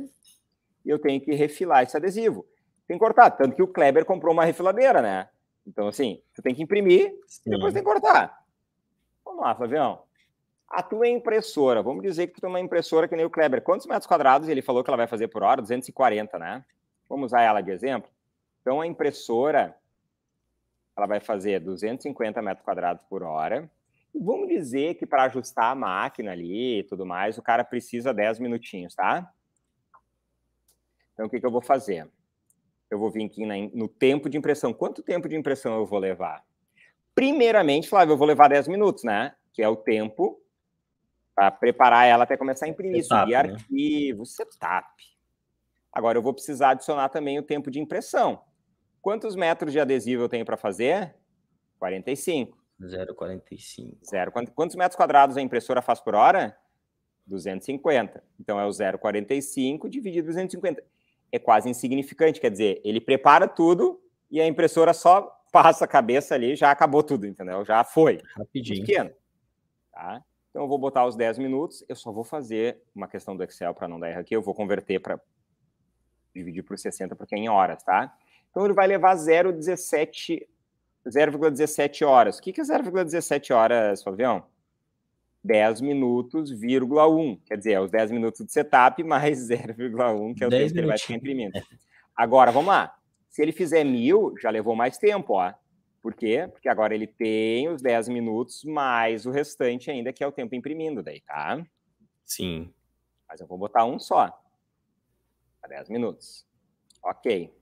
e 0.84 0.91
eu 0.91 0.99
tenho 0.99 1.18
que 1.18 1.34
refilar 1.34 1.82
esse 1.82 1.97
adesivo. 1.97 2.47
Tem 2.86 2.99
que 2.99 3.05
cortar. 3.05 3.30
Tanto 3.30 3.57
que 3.57 3.62
o 3.62 3.68
Kleber 3.68 4.05
comprou 4.05 4.34
uma 4.34 4.45
refiladeira, 4.45 5.01
né? 5.01 5.30
Então, 5.66 5.88
assim, 5.88 6.22
você 6.30 6.43
tem 6.43 6.55
que 6.55 6.62
imprimir 6.62 7.14
e 7.47 7.51
depois 7.51 7.72
tem 7.72 7.82
que 7.82 7.88
cortar. 7.88 8.38
Vamos 9.24 9.41
lá, 9.41 9.55
Flavião. 9.55 10.03
A 10.68 10.82
tua 10.82 11.09
impressora, 11.09 11.82
vamos 11.82 12.03
dizer 12.03 12.26
que 12.26 12.34
tu 12.34 12.41
tem 12.43 12.51
uma 12.51 12.61
impressora 12.61 13.09
que 13.09 13.16
nem 13.16 13.24
o 13.24 13.30
Kleber. 13.30 13.62
Quantos 13.62 13.86
metros 13.86 14.07
quadrados 14.07 14.49
ele 14.49 14.62
falou 14.62 14.84
que 14.84 14.91
ela 14.91 14.97
vai 14.97 15.07
fazer 15.07 15.28
por 15.28 15.43
hora? 15.43 15.62
240, 15.62 16.38
né? 16.38 16.64
Vamos 17.09 17.26
usar 17.26 17.43
ela 17.43 17.61
de 17.61 17.70
exemplo? 17.70 18.11
Então, 18.61 18.80
a 18.80 18.86
impressora, 18.86 19.74
ela 20.97 21.07
vai 21.07 21.20
fazer 21.20 21.61
250 21.61 22.43
metros 22.43 22.64
quadrados 22.64 23.03
por 23.05 23.22
hora. 23.22 23.70
Vamos 24.15 24.49
dizer 24.49 24.95
que 24.95 25.07
para 25.07 25.25
ajustar 25.25 25.73
a 25.73 25.75
máquina 25.75 26.33
ali 26.33 26.81
e 26.81 26.85
tudo 26.85 27.07
mais, 27.07 27.39
o 27.39 27.43
cara 27.43 27.65
precisa 27.65 28.13
10 28.13 28.41
minutinhos, 28.41 28.95
tá? 28.95 29.33
Então, 31.13 31.27
o 31.27 31.31
que, 31.31 31.39
que 31.39 31.47
eu 31.47 31.51
vou 31.51 31.63
fazer? 31.63 32.09
Eu 32.91 32.99
vou 32.99 33.11
vir 33.11 33.25
aqui 33.25 33.47
no 33.47 33.87
tempo 33.87 34.29
de 34.29 34.37
impressão. 34.37 34.73
Quanto 34.73 35.03
tempo 35.03 35.29
de 35.29 35.37
impressão 35.37 35.77
eu 35.77 35.87
vou 35.87 35.99
levar? 35.99 36.45
Primeiramente, 37.15 37.89
Flávio, 37.89 38.15
eu 38.15 38.19
vou 38.19 38.27
levar 38.27 38.49
10 38.49 38.69
minutos, 38.69 39.05
né? 39.05 39.35
Que 39.53 39.63
é 39.63 39.69
o 39.69 39.77
tempo 39.77 40.41
para 41.35 41.51
preparar 41.51 42.07
ela 42.07 42.25
até 42.25 42.37
começar 42.37 42.67
a 42.67 42.69
imprimir, 42.69 43.03
setup, 43.03 43.21
subir 43.21 43.33
né? 43.33 43.39
arquivo, 43.39 44.27
setup. 44.27 44.87
Agora 45.93 46.19
eu 46.19 46.23
vou 46.23 46.35
precisar 46.35 46.71
adicionar 46.71 47.09
também 47.09 47.39
o 47.39 47.43
tempo 47.43 47.71
de 47.71 47.81
impressão. 47.81 48.43
Quantos 49.01 49.35
metros 49.35 49.73
de 49.73 49.81
adesivo 49.81 50.25
eu 50.25 50.29
tenho 50.29 50.45
para 50.45 50.57
fazer? 50.57 51.15
45. 51.79 52.60
0,45. 52.81 53.99
Zero. 54.05 54.33
Quantos 54.33 54.76
metros 54.76 54.97
quadrados 54.97 55.37
a 55.37 55.43
impressora 55.43 55.83
faz 55.83 56.01
por 56.01 56.14
hora? 56.14 56.57
250. 57.26 58.22
Então 58.39 58.59
é 58.59 58.66
o 58.66 58.70
0,45 58.70 59.89
dividido 59.89 60.28
250. 60.28 60.83
É 61.33 61.39
quase 61.39 61.68
insignificante, 61.68 62.41
quer 62.41 62.51
dizer, 62.51 62.81
ele 62.85 63.01
prepara 63.01 63.47
tudo 63.47 64.01
e 64.31 64.41
a 64.41 64.47
impressora 64.47 64.93
só 64.93 65.37
passa 65.53 65.85
a 65.85 65.89
cabeça 65.89 66.35
ali, 66.35 66.57
já 66.57 66.70
acabou 66.70 67.03
tudo, 67.03 67.26
entendeu? 67.26 67.64
Já 67.64 67.85
foi. 67.85 68.20
Rapidinho. 68.37 68.85
Pequeno. 68.85 69.11
Tá? 69.93 70.24
Então 70.51 70.62
eu 70.62 70.68
vou 70.68 70.78
botar 70.78 71.07
os 71.07 71.14
10 71.14 71.39
minutos, 71.39 71.85
eu 71.89 71.95
só 71.95 72.11
vou 72.11 72.24
fazer 72.24 72.83
uma 72.95 73.07
questão 73.07 73.37
do 73.37 73.45
Excel 73.45 73.74
para 73.74 73.87
não 73.87 74.01
dar 74.01 74.11
erro 74.11 74.20
aqui, 74.20 74.35
eu 74.35 74.43
vou 74.43 74.55
converter 74.55 75.01
para 75.01 75.20
dividir 76.35 76.62
por 76.62 76.78
60 76.78 77.14
porque 77.14 77.35
é 77.35 77.39
em 77.39 77.49
horas, 77.49 77.83
tá? 77.83 78.12
Então 78.51 78.64
ele 78.64 78.74
vai 78.74 78.87
levar 78.87 79.14
0,17 79.14 80.47
0,17 81.07 82.07
horas. 82.07 82.38
O 82.38 82.42
que 82.42 82.61
é 82.61 82.64
0,17 82.64 83.55
horas, 83.55 84.03
Fabião? 84.03 84.44
10 85.42 85.80
minutos, 85.80 86.51
vírgula 86.51 87.09
1. 87.09 87.36
Quer 87.46 87.57
dizer, 87.57 87.72
é 87.72 87.80
os 87.80 87.90
10 87.90 88.11
minutos 88.11 88.44
de 88.44 88.53
setup 88.53 89.03
mais 89.05 89.48
0,1, 89.48 90.36
que 90.36 90.44
é 90.44 90.46
o 90.46 90.51
tempo 90.51 90.72
que 90.72 90.78
ele 90.78 90.86
vai 90.86 90.98
ficar 90.98 91.14
imprimindo. 91.14 91.59
Agora, 92.14 92.51
vamos 92.51 92.68
lá. 92.68 92.94
Se 93.28 93.42
ele 93.42 93.53
fizer 93.53 93.84
mil, 93.84 94.34
já 94.40 94.51
levou 94.51 94.74
mais 94.74 94.98
tempo, 94.98 95.34
ó. 95.34 95.53
Por 96.03 96.14
quê? 96.14 96.48
Porque 96.51 96.68
agora 96.68 96.94
ele 96.94 97.07
tem 97.07 97.68
os 97.68 97.82
10 97.82 98.09
minutos 98.09 98.64
mais 98.64 99.26
o 99.26 99.30
restante 99.30 99.90
ainda, 99.90 100.12
que 100.12 100.24
é 100.24 100.26
o 100.26 100.32
tempo 100.32 100.55
imprimindo 100.55 101.03
daí, 101.03 101.20
tá? 101.20 101.62
Sim. 102.24 102.72
Mas 103.28 103.40
eu 103.40 103.46
vou 103.46 103.59
botar 103.59 103.84
um 103.84 103.98
só. 103.98 104.36
A 105.62 105.68
10 105.68 105.90
minutos. 105.90 106.46
Ok. 107.03 107.53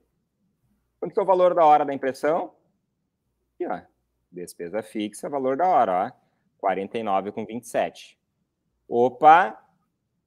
Quanto 0.99 1.13
que 1.13 1.19
é 1.19 1.23
o 1.23 1.25
valor 1.25 1.53
da 1.53 1.65
hora 1.65 1.85
da 1.85 1.93
impressão? 1.93 2.53
Aqui, 3.59 3.67
ó. 3.67 3.81
Despesa 4.31 4.81
fixa, 4.81 5.27
valor 5.27 5.57
da 5.57 5.67
hora, 5.67 6.13
ó. 6.61 6.65
49,27. 6.65 8.17
Opa! 8.87 9.61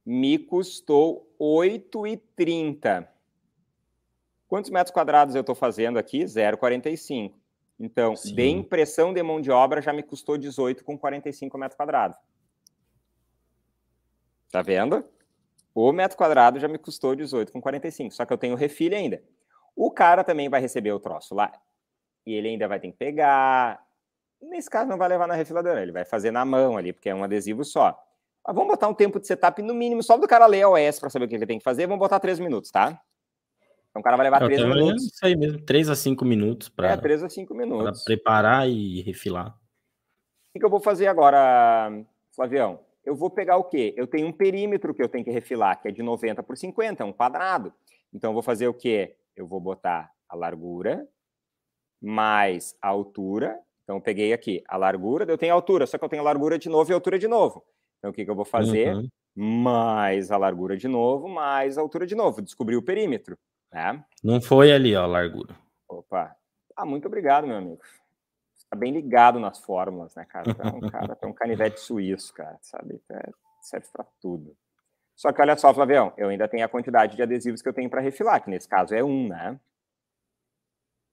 Me 0.05 0.39
custou 0.39 1.33
8,30. 1.41 3.09
Quantos 4.49 4.71
metros 4.71 4.93
quadrados 4.93 5.35
eu 5.35 5.41
estou 5.41 5.55
fazendo 5.55 5.99
aqui? 5.99 6.25
0,45. 6.25 7.33
Então, 7.79 8.15
Sim. 8.15 8.35
de 8.35 8.49
impressão 8.49 9.15
de 9.15 9.23
mão 9.23 9.41
de 9.41 9.51
obra 9.51 9.81
já 9.81 9.93
me 9.93 10.03
custou 10.03 10.37
18,45 10.37 11.57
metros 11.59 11.77
quadrados. 11.77 12.19
Tá 14.51 14.61
vendo? 14.61 15.05
O 15.75 15.91
metro 15.93 16.19
quadrado 16.19 16.61
já 16.61 16.69
me 16.69 16.79
custou 16.79 17.15
18,45. 17.17 18.11
Só 18.11 18.27
que 18.27 18.33
eu 18.33 18.39
tenho 18.39 18.57
refilho 18.57 18.97
ainda. 18.97 19.23
O 19.75 19.91
cara 19.91 20.23
também 20.23 20.49
vai 20.51 20.61
receber 20.61 20.93
o 20.93 21.01
troço 21.01 21.35
lá. 21.35 21.53
E 22.27 22.35
ele 22.35 22.49
ainda 22.49 22.69
vai 22.69 22.79
ter 22.79 22.91
que 22.91 22.97
pegar. 22.97 23.81
Nesse 24.41 24.69
caso, 24.69 24.89
não 24.89 24.99
vai 24.99 25.09
levar 25.09 25.27
na 25.27 25.35
refiladora. 25.35 25.83
Ele 25.83 25.93
vai 25.93 26.05
fazer 26.05 26.31
na 26.31 26.45
mão 26.45 26.77
ali, 26.77 26.93
porque 26.93 27.09
é 27.09 27.15
um 27.15 27.25
adesivo 27.25 27.65
só. 27.65 27.99
Mas 28.47 28.55
vamos 28.55 28.71
botar 28.71 28.89
um 28.89 28.95
tempo 28.95 29.21
de 29.21 29.27
setup 29.27 29.63
no 29.63 29.75
mínimo, 29.75 30.03
só 30.03 30.17
do 30.17 30.27
cara 30.27 30.47
ler 30.47 30.63
a 30.63 30.69
OS 30.69 30.99
para 30.99 31.11
saber 31.11 31.27
o 31.27 31.29
que 31.29 31.37
ele 31.37 31.47
tem 31.47 31.59
que 31.59 31.65
fazer. 31.65 31.87
Vamos 31.87 32.01
botar 32.01 32.19
três 32.19 32.39
minutos, 32.39 32.71
tá? 32.71 33.01
Então 33.93 34.01
o 34.01 34.03
cara 34.03 34.17
vai 34.17 34.25
levar 34.25 34.41
3 34.41 34.65
minutos. 34.65 35.05
Isso 35.05 35.27
aí 35.27 35.37
mesmo, 35.37 35.61
3 35.61 35.91
a 35.91 35.95
5 35.95 36.25
minutos 36.25 36.69
para. 36.71 36.93
É, 36.93 36.97
3 36.97 37.25
a 37.25 37.29
5 37.29 37.55
minutos. 37.55 38.05
preparar 38.05 38.67
e 38.67 39.03
refilar. 39.03 39.55
O 40.55 40.59
que 40.59 40.65
eu 40.65 40.71
vou 40.71 40.81
fazer 40.81 41.07
agora, 41.07 41.93
Flavião? 42.35 42.81
Eu 43.05 43.15
vou 43.15 43.29
pegar 43.29 43.59
o 43.59 43.65
quê? 43.65 43.93
Eu 43.97 44.07
tenho 44.07 44.27
um 44.27 44.33
perímetro 44.33 44.95
que 44.95 45.03
eu 45.03 45.09
tenho 45.09 45.25
que 45.25 45.31
refilar, 45.31 45.81
que 45.81 45.89
é 45.89 45.91
de 45.91 46.03
90 46.03 46.43
por 46.43 46.57
50, 46.57 47.03
é 47.03 47.07
um 47.07 47.13
quadrado. 47.13 47.73
Então 48.13 48.31
eu 48.31 48.35
vou 48.35 48.43
fazer 48.43 48.67
o 48.67 48.75
quê? 48.75 49.17
Eu 49.37 49.47
vou 49.47 49.61
botar 49.61 50.11
a 50.27 50.35
largura 50.35 51.07
mais 52.03 52.77
a 52.83 52.89
altura. 52.89 53.59
Então 53.85 53.97
eu 53.97 54.03
peguei 54.03 54.33
aqui 54.33 54.63
a 54.69 54.77
largura, 54.77 55.25
eu 55.25 55.39
tenho 55.39 55.53
a 55.53 55.55
altura, 55.55 55.87
só 55.87 55.97
que 55.97 56.05
eu 56.05 56.09
tenho 56.09 56.23
a 56.23 56.25
largura 56.25 56.59
de 56.59 56.69
novo 56.69 56.91
e 56.91 56.93
a 56.93 56.97
altura 56.97 57.19
de 57.19 57.29
novo. 57.29 57.65
Então 57.99 58.11
o 58.11 58.15
que, 58.15 58.25
que 58.25 58.31
eu 58.31 58.35
vou 58.35 58.45
fazer? 58.45 58.95
Uhum. 58.95 59.09
Mais 59.35 60.31
a 60.31 60.37
largura 60.37 60.77
de 60.77 60.89
novo, 60.89 61.29
mais 61.29 61.79
a 61.79 61.81
altura 61.81 62.07
de 62.07 62.15
novo. 62.15 62.43
Descobri 62.43 62.77
o 62.77 62.83
perímetro. 62.83 63.39
Né? 63.73 64.05
Não 64.23 64.41
foi 64.41 64.73
ali, 64.73 64.95
ó, 64.95 65.05
a 65.05 65.07
largura. 65.07 65.57
Opa. 65.89 66.37
Ah, 66.77 66.85
muito 66.85 67.07
obrigado, 67.07 67.47
meu 67.47 67.57
amigo. 67.57 67.81
Está 68.55 68.77
bem 68.77 68.93
ligado 68.93 69.39
nas 69.39 69.59
fórmulas, 69.59 70.15
né, 70.15 70.25
cara? 70.25 70.51
é 70.51 70.67
um 70.69 70.81
cara, 70.91 71.19
é 71.21 71.27
um 71.27 71.33
canivete 71.33 71.81
suíço, 71.81 72.33
cara, 72.35 72.59
sabe? 72.61 73.01
É, 73.11 73.31
serve 73.61 73.87
para 73.93 74.05
tudo. 74.21 74.57
Só 75.15 75.33
que 75.33 75.41
olha 75.41 75.57
só, 75.57 75.73
Flavião, 75.73 76.13
eu 76.17 76.29
ainda 76.29 76.49
tenho 76.49 76.65
a 76.65 76.69
quantidade 76.69 77.17
de 77.17 77.23
adesivos 77.23 77.63
que 77.63 77.69
eu 77.69 77.73
tenho 77.75 77.91
para 77.91 78.01
refilar, 78.01 78.43
que 78.43 78.51
nesse 78.51 78.69
caso 78.69 78.95
é 78.95 79.05
um, 79.05 79.29
né? 79.29 79.59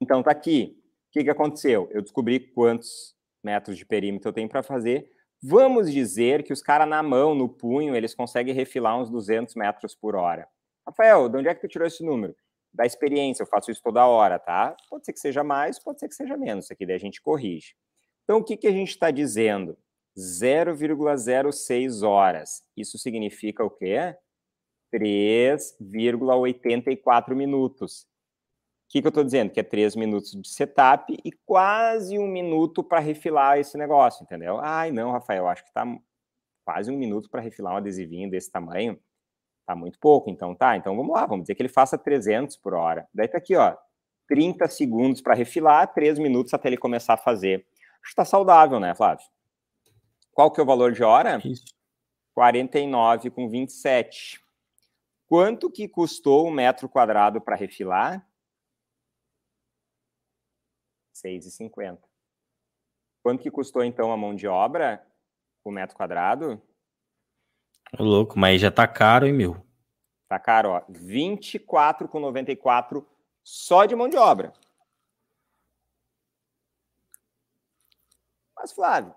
Então 0.02 0.24
tá 0.24 0.32
aqui. 0.32 0.79
O 1.10 1.12
que, 1.12 1.24
que 1.24 1.30
aconteceu? 1.30 1.90
Eu 1.92 2.02
descobri 2.02 2.40
quantos 2.40 3.16
metros 3.44 3.78
de 3.78 3.86
perímetro 3.86 4.30
eu 4.30 4.34
tenho 4.34 4.50
para 4.50 4.64
fazer. 4.64 5.10
Vamos 5.42 5.92
dizer 5.92 6.44
que 6.44 6.54
os 6.54 6.62
caras 6.62 6.88
na 6.88 7.02
mão, 7.02 7.34
no 7.34 7.50
punho, 7.50 7.96
eles 7.96 8.14
conseguem 8.14 8.54
refilar 8.54 9.00
uns 9.00 9.10
200 9.10 9.56
metros 9.56 9.96
por 9.96 10.16
hora. 10.16 10.48
Rafael, 10.86 11.30
de 11.30 11.38
onde 11.38 11.48
é 11.48 11.56
que 11.56 11.62
tu 11.62 11.68
tirou 11.68 11.88
esse 11.88 12.04
número? 12.04 12.36
da 12.74 12.86
experiência, 12.86 13.44
eu 13.44 13.48
faço 13.48 13.72
isso 13.72 13.82
toda 13.82 14.06
hora, 14.06 14.38
tá? 14.40 14.76
Pode 14.90 15.06
ser 15.06 15.14
que 15.14 15.20
seja 15.20 15.42
mais, 15.44 15.80
pode 15.80 16.00
ser 16.00 16.08
que 16.08 16.16
seja 16.16 16.38
menos, 16.38 16.66
isso 16.66 16.74
aqui 16.74 16.86
daí 16.86 16.96
a 16.96 17.00
gente 17.00 17.20
corrige. 17.22 17.74
Então, 18.24 18.38
o 18.40 18.44
que, 18.44 18.56
que 18.56 18.68
a 18.68 18.72
gente 18.72 18.90
está 18.90 19.12
dizendo? 19.12 19.78
0,06 20.18 22.08
horas. 22.08 22.64
Isso 22.76 22.98
significa 22.98 23.64
o 23.64 23.70
quê? 23.70 24.16
3,84 24.94 27.36
minutos. 27.36 28.08
O 28.90 28.92
que, 28.92 29.02
que 29.02 29.08
eu 29.08 29.10
estou 29.10 29.24
dizendo? 29.24 29.52
Que 29.52 29.60
é 29.60 29.64
3 29.64 29.96
minutos 29.96 30.32
de 30.32 30.50
setup 30.50 31.16
e 31.24 31.32
quase 31.46 32.18
um 32.18 32.28
minuto 32.28 32.84
para 32.84 33.00
refilar 33.00 33.60
esse 33.60 33.78
negócio, 33.78 34.24
entendeu? 34.24 34.58
Ai, 34.60 34.90
não, 34.90 35.12
Rafael, 35.12 35.48
acho 35.48 35.62
que 35.62 35.70
está 35.70 35.86
quase 36.66 36.90
um 36.90 36.98
minuto 36.98 37.30
para 37.30 37.40
refilar 37.40 37.76
um 37.76 37.78
adesivinho 37.78 38.32
desse 38.32 38.52
tamanho. 38.52 39.00
Tá 39.64 39.76
muito 39.76 40.00
pouco, 40.00 40.32
então 40.32 40.56
tá. 40.56 40.76
Então 40.76 40.98
vamos 40.98 41.14
lá, 41.14 41.28
vamos 41.28 41.44
dizer 41.44 41.54
que 41.54 41.62
ele 41.62 41.70
faça 41.70 42.00
300 42.00 42.58
por 42.58 42.74
hora. 42.74 43.08
Daí 43.14 43.28
tá 43.28 43.38
aqui, 43.38 43.56
ó, 43.56 43.78
30 44.28 44.68
segundos 44.68 45.22
para 45.22 45.36
refilar, 45.36 45.94
3 45.94 46.18
minutos 46.18 46.52
até 46.52 46.68
ele 46.70 46.78
começar 46.78 47.14
a 47.14 47.18
fazer. 47.18 47.68
Acho 48.02 48.10
que 48.10 48.16
tá 48.16 48.26
saudável, 48.26 48.80
né, 48.80 48.96
Flávio? 48.96 49.24
Qual 50.32 50.50
que 50.50 50.60
é 50.60 50.64
o 50.64 50.66
valor 50.66 50.94
de 50.94 51.04
hora? 51.04 51.40
Isso. 51.46 51.76
49 52.34 53.30
com 53.30 53.48
27. 53.48 54.42
Quanto 55.28 55.70
que 55.70 55.88
custou 55.88 56.48
um 56.48 56.52
metro 56.52 56.90
quadrado 56.90 57.40
para 57.40 57.56
refilar? 57.56 58.28
6,50. 61.24 62.00
Quanto 63.24 63.44
que 63.44 63.52
custou, 63.52 63.84
então, 63.84 64.12
a 64.12 64.18
mão 64.18 64.36
de 64.36 64.48
obra, 64.48 65.06
o 65.64 65.72
metro 65.72 65.96
quadrado? 65.96 66.60
Louco, 67.98 68.38
mas 68.38 68.62
já 68.62 68.70
tá 68.72 68.88
caro, 68.88 69.26
hein, 69.26 69.34
meu? 69.34 69.66
Tá 70.28 70.38
caro, 70.40 70.70
ó. 70.70 70.82
24,94 70.92 73.04
só 73.44 73.86
de 73.86 73.96
mão 73.96 74.08
de 74.08 74.18
obra. 74.18 74.54
Mas, 78.56 78.72
Flávio, 78.72 79.16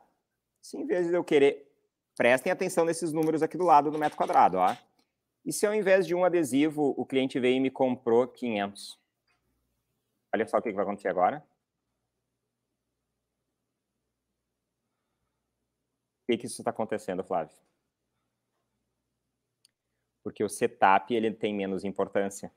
se 0.60 0.76
em 0.76 0.86
vez 0.86 1.06
de 1.08 1.14
eu 1.14 1.24
querer... 1.24 1.70
Prestem 2.14 2.52
atenção 2.52 2.84
nesses 2.84 3.10
números 3.10 3.42
aqui 3.42 3.56
do 3.56 3.64
lado 3.64 3.90
do 3.90 3.98
metro 3.98 4.18
quadrado, 4.18 4.58
ó. 4.58 4.76
E 5.46 5.52
se 5.52 5.66
ao 5.66 5.74
invés 5.74 6.06
de 6.06 6.14
um 6.14 6.24
adesivo, 6.24 6.94
o 6.96 7.06
cliente 7.06 7.40
veio 7.40 7.56
e 7.56 7.60
me 7.60 7.70
comprou 7.70 8.28
500? 8.28 9.00
Olha 10.34 10.46
só 10.46 10.58
o 10.58 10.62
que 10.62 10.72
vai 10.72 10.84
acontecer 10.84 11.08
agora. 11.08 11.42
Que, 16.32 16.38
que 16.38 16.46
isso 16.46 16.60
está 16.60 16.70
acontecendo, 16.70 17.22
Flávio? 17.22 17.54
Porque 20.22 20.42
o 20.42 20.48
setup 20.48 21.12
ele 21.12 21.30
tem 21.32 21.54
menos 21.54 21.84
importância. 21.84 22.52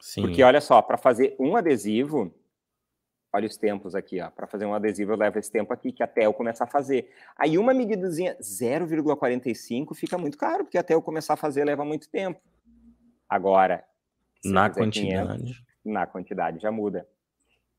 Sim. 0.00 0.22
Porque 0.22 0.42
olha 0.42 0.60
só, 0.60 0.82
para 0.82 0.96
fazer 0.96 1.36
um 1.38 1.56
adesivo, 1.56 2.34
olha 3.32 3.46
os 3.46 3.56
tempos 3.56 3.94
aqui, 3.94 4.20
ó. 4.20 4.30
Para 4.30 4.46
fazer 4.46 4.66
um 4.66 4.74
adesivo, 4.74 5.12
eu 5.12 5.16
levo 5.16 5.38
esse 5.38 5.50
tempo 5.50 5.72
aqui, 5.72 5.92
que 5.92 6.02
até 6.02 6.26
eu 6.26 6.32
começar 6.32 6.64
a 6.64 6.66
fazer. 6.66 7.12
Aí 7.36 7.58
uma 7.58 7.72
medidazinha 7.72 8.36
0,45 8.40 9.94
fica 9.94 10.18
muito 10.18 10.36
caro, 10.36 10.64
porque 10.64 10.78
até 10.78 10.94
eu 10.94 11.02
começar 11.02 11.34
a 11.34 11.36
fazer 11.36 11.64
leva 11.64 11.84
muito 11.84 12.08
tempo. 12.08 12.40
Agora, 13.28 13.84
na 14.44 14.68
quantidade. 14.68 15.42
500, 15.42 15.64
na 15.84 16.06
quantidade 16.06 16.58
já 16.58 16.72
muda. 16.72 17.06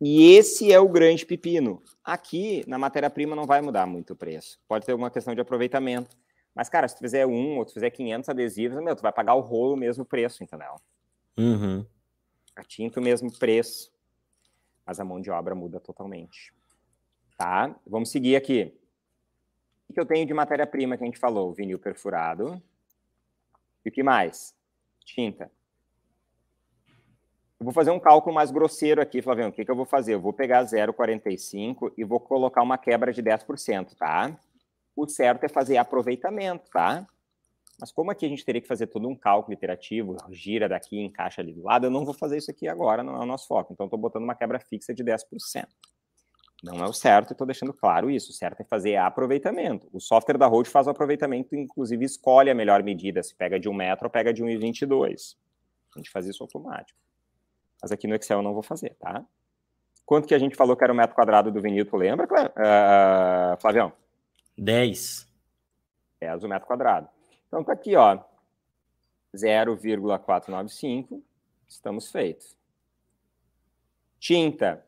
E 0.02 0.34
esse 0.34 0.72
é 0.72 0.80
o 0.80 0.90
grande 0.90 1.26
pepino. 1.26 1.82
Aqui, 2.04 2.64
na 2.68 2.78
matéria-prima, 2.78 3.36
não 3.36 3.46
vai 3.46 3.62
mudar 3.62 3.86
muito 3.86 4.14
o 4.14 4.16
preço. 4.16 4.60
Pode 4.68 4.86
ter 4.86 4.94
alguma 4.94 5.12
questão 5.12 5.36
de 5.36 5.42
aproveitamento. 5.42 6.18
Mas, 6.56 6.68
cara, 6.68 6.88
se 6.88 6.96
tu 6.96 7.00
fizer 7.00 7.26
um 7.28 7.58
ou 7.60 7.66
tu 7.66 7.74
fizer 7.74 7.92
500 7.92 8.28
adesivos, 8.30 8.84
meu, 8.84 8.96
tu 8.96 9.04
vai 9.04 9.12
pagar 9.12 9.36
o 9.36 9.42
rolo 9.42 9.76
o 9.76 9.78
mesmo 9.78 10.04
preço, 10.04 10.44
entendeu? 10.44 10.76
Uhum. 11.38 11.86
A 12.56 12.64
tinta 12.64 13.00
o 13.00 13.04
mesmo 13.04 13.32
preço 13.38 13.92
mas 14.86 15.00
a 15.00 15.06
mão 15.06 15.22
de 15.22 15.32
obra 15.32 15.56
muda 15.56 15.80
totalmente. 15.80 16.54
Tá? 17.38 17.74
Vamos 17.88 18.12
seguir 18.12 18.36
aqui. 18.36 18.78
O 19.88 19.94
que 19.94 20.00
eu 20.00 20.06
tenho 20.06 20.26
de 20.26 20.34
matéria-prima 20.34 20.98
que 20.98 21.04
a 21.04 21.06
gente 21.06 21.20
falou? 21.20 21.54
Vinil 21.54 21.80
perfurado. 21.80 22.62
E 23.86 23.90
o 23.90 23.92
que 23.92 24.04
mais? 24.04 24.56
Tinta. 25.04 25.52
Eu 27.62 27.66
vou 27.66 27.72
fazer 27.72 27.92
um 27.92 28.00
cálculo 28.00 28.34
mais 28.34 28.50
grosseiro 28.50 29.00
aqui, 29.00 29.22
Flavião. 29.22 29.50
O 29.50 29.52
que, 29.52 29.64
que 29.64 29.70
eu 29.70 29.76
vou 29.76 29.86
fazer? 29.86 30.16
Eu 30.16 30.20
vou 30.20 30.34
pegar 30.34 30.64
0,45 30.64 31.94
e 31.96 32.04
vou 32.04 32.20
colocar 32.20 32.64
uma 32.64 32.76
quebra 32.76 33.14
de 33.14 33.22
10%, 33.22 33.94
tá? 33.94 34.36
O 34.96 35.08
certo 35.08 35.44
é 35.44 35.48
fazer 35.48 35.78
aproveitamento, 35.78 36.72
tá? 36.72 37.06
Mas 37.80 37.92
como 37.92 38.10
aqui 38.10 38.26
a 38.26 38.30
gente 38.30 38.44
teria 38.44 38.60
que 38.60 38.68
fazer 38.68 38.88
todo 38.88 39.08
um 39.08 39.16
cálculo 39.16 39.54
iterativo, 39.54 40.18
gira 40.32 40.68
daqui, 40.68 41.00
encaixa 41.00 41.40
ali 41.40 41.54
do 41.54 41.62
lado, 41.62 41.86
eu 41.86 41.92
não 41.92 42.04
vou 42.04 42.16
fazer 42.16 42.40
isso 42.40 42.50
aqui 42.50 42.68
agora, 42.68 43.04
não 43.04 43.16
é 43.16 43.20
o 43.20 43.28
nosso 43.28 43.46
foco. 43.46 43.72
Então, 43.74 43.86
estou 43.86 44.00
botando 44.00 44.24
uma 44.24 44.34
quebra 44.34 44.60
fixa 44.60 44.92
de 44.92 45.04
10%. 45.04 45.68
Não 46.64 46.84
é 46.84 46.88
o 46.88 46.94
certo, 46.94 47.34
estou 47.34 47.46
deixando 47.46 47.74
claro 47.74 48.10
isso. 48.10 48.32
O 48.32 48.34
certo 48.34 48.62
é 48.62 48.64
fazer 48.64 48.96
aproveitamento. 48.96 49.88
O 49.94 50.00
software 50.00 50.40
da 50.40 50.48
Road 50.48 50.68
faz 50.68 50.88
o 50.88 50.90
aproveitamento, 50.90 51.56
inclusive 51.56 52.06
escolhe 52.06 52.50
a 52.50 52.56
melhor 52.56 52.82
medida, 52.82 53.22
se 53.22 53.36
pega 53.36 53.60
de 53.60 53.70
1 53.70 53.74
metro 53.76 54.08
ou 54.08 54.10
pega 54.10 54.34
de 54.34 54.44
1,22. 54.44 55.36
A 55.96 56.00
gente 56.00 56.10
faz 56.10 56.26
isso 56.26 56.42
automático. 56.42 57.01
Mas 57.82 57.92
aqui 57.92 58.08
no 58.08 58.16
Excel 58.16 58.40
eu 58.40 58.44
não 58.44 58.54
vou 58.54 58.62
fazer, 58.62 58.96
tá? 59.00 59.26
Quanto 60.06 60.28
que 60.28 60.36
a 60.36 60.40
gente 60.40 60.56
falou 60.56 60.76
que 60.76 60.84
era 60.84 60.94
o 60.94 60.96
metro 60.96 61.16
quadrado 61.16 61.52
do 61.52 61.62
vinil, 61.62 61.86
tu 61.86 61.96
lembra, 61.96 62.28
uh, 62.28 63.60
Flavião? 63.62 63.94
10. 64.58 65.28
10 66.20 66.44
o 66.44 66.48
metro 66.48 66.68
quadrado. 66.68 67.08
Então 67.48 67.64
tá 67.64 67.74
aqui, 67.74 67.96
ó, 67.96 68.20
0,495, 69.36 71.24
estamos 71.68 72.12
feitos. 72.12 72.56
Tinta 74.20 74.86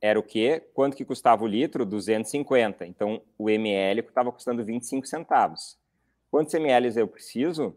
era 0.00 0.18
o 0.18 0.22
quê? 0.22 0.62
Quanto 0.72 0.96
que 0.96 1.04
custava 1.04 1.44
o 1.44 1.46
litro? 1.46 1.84
250. 1.84 2.86
Então 2.86 3.20
o 3.36 3.50
ml 3.50 4.00
estava 4.00 4.32
custando 4.32 4.64
25 4.64 5.06
centavos. 5.06 5.78
Quantos 6.30 6.54
ml 6.54 6.98
eu 6.98 7.06
preciso? 7.06 7.76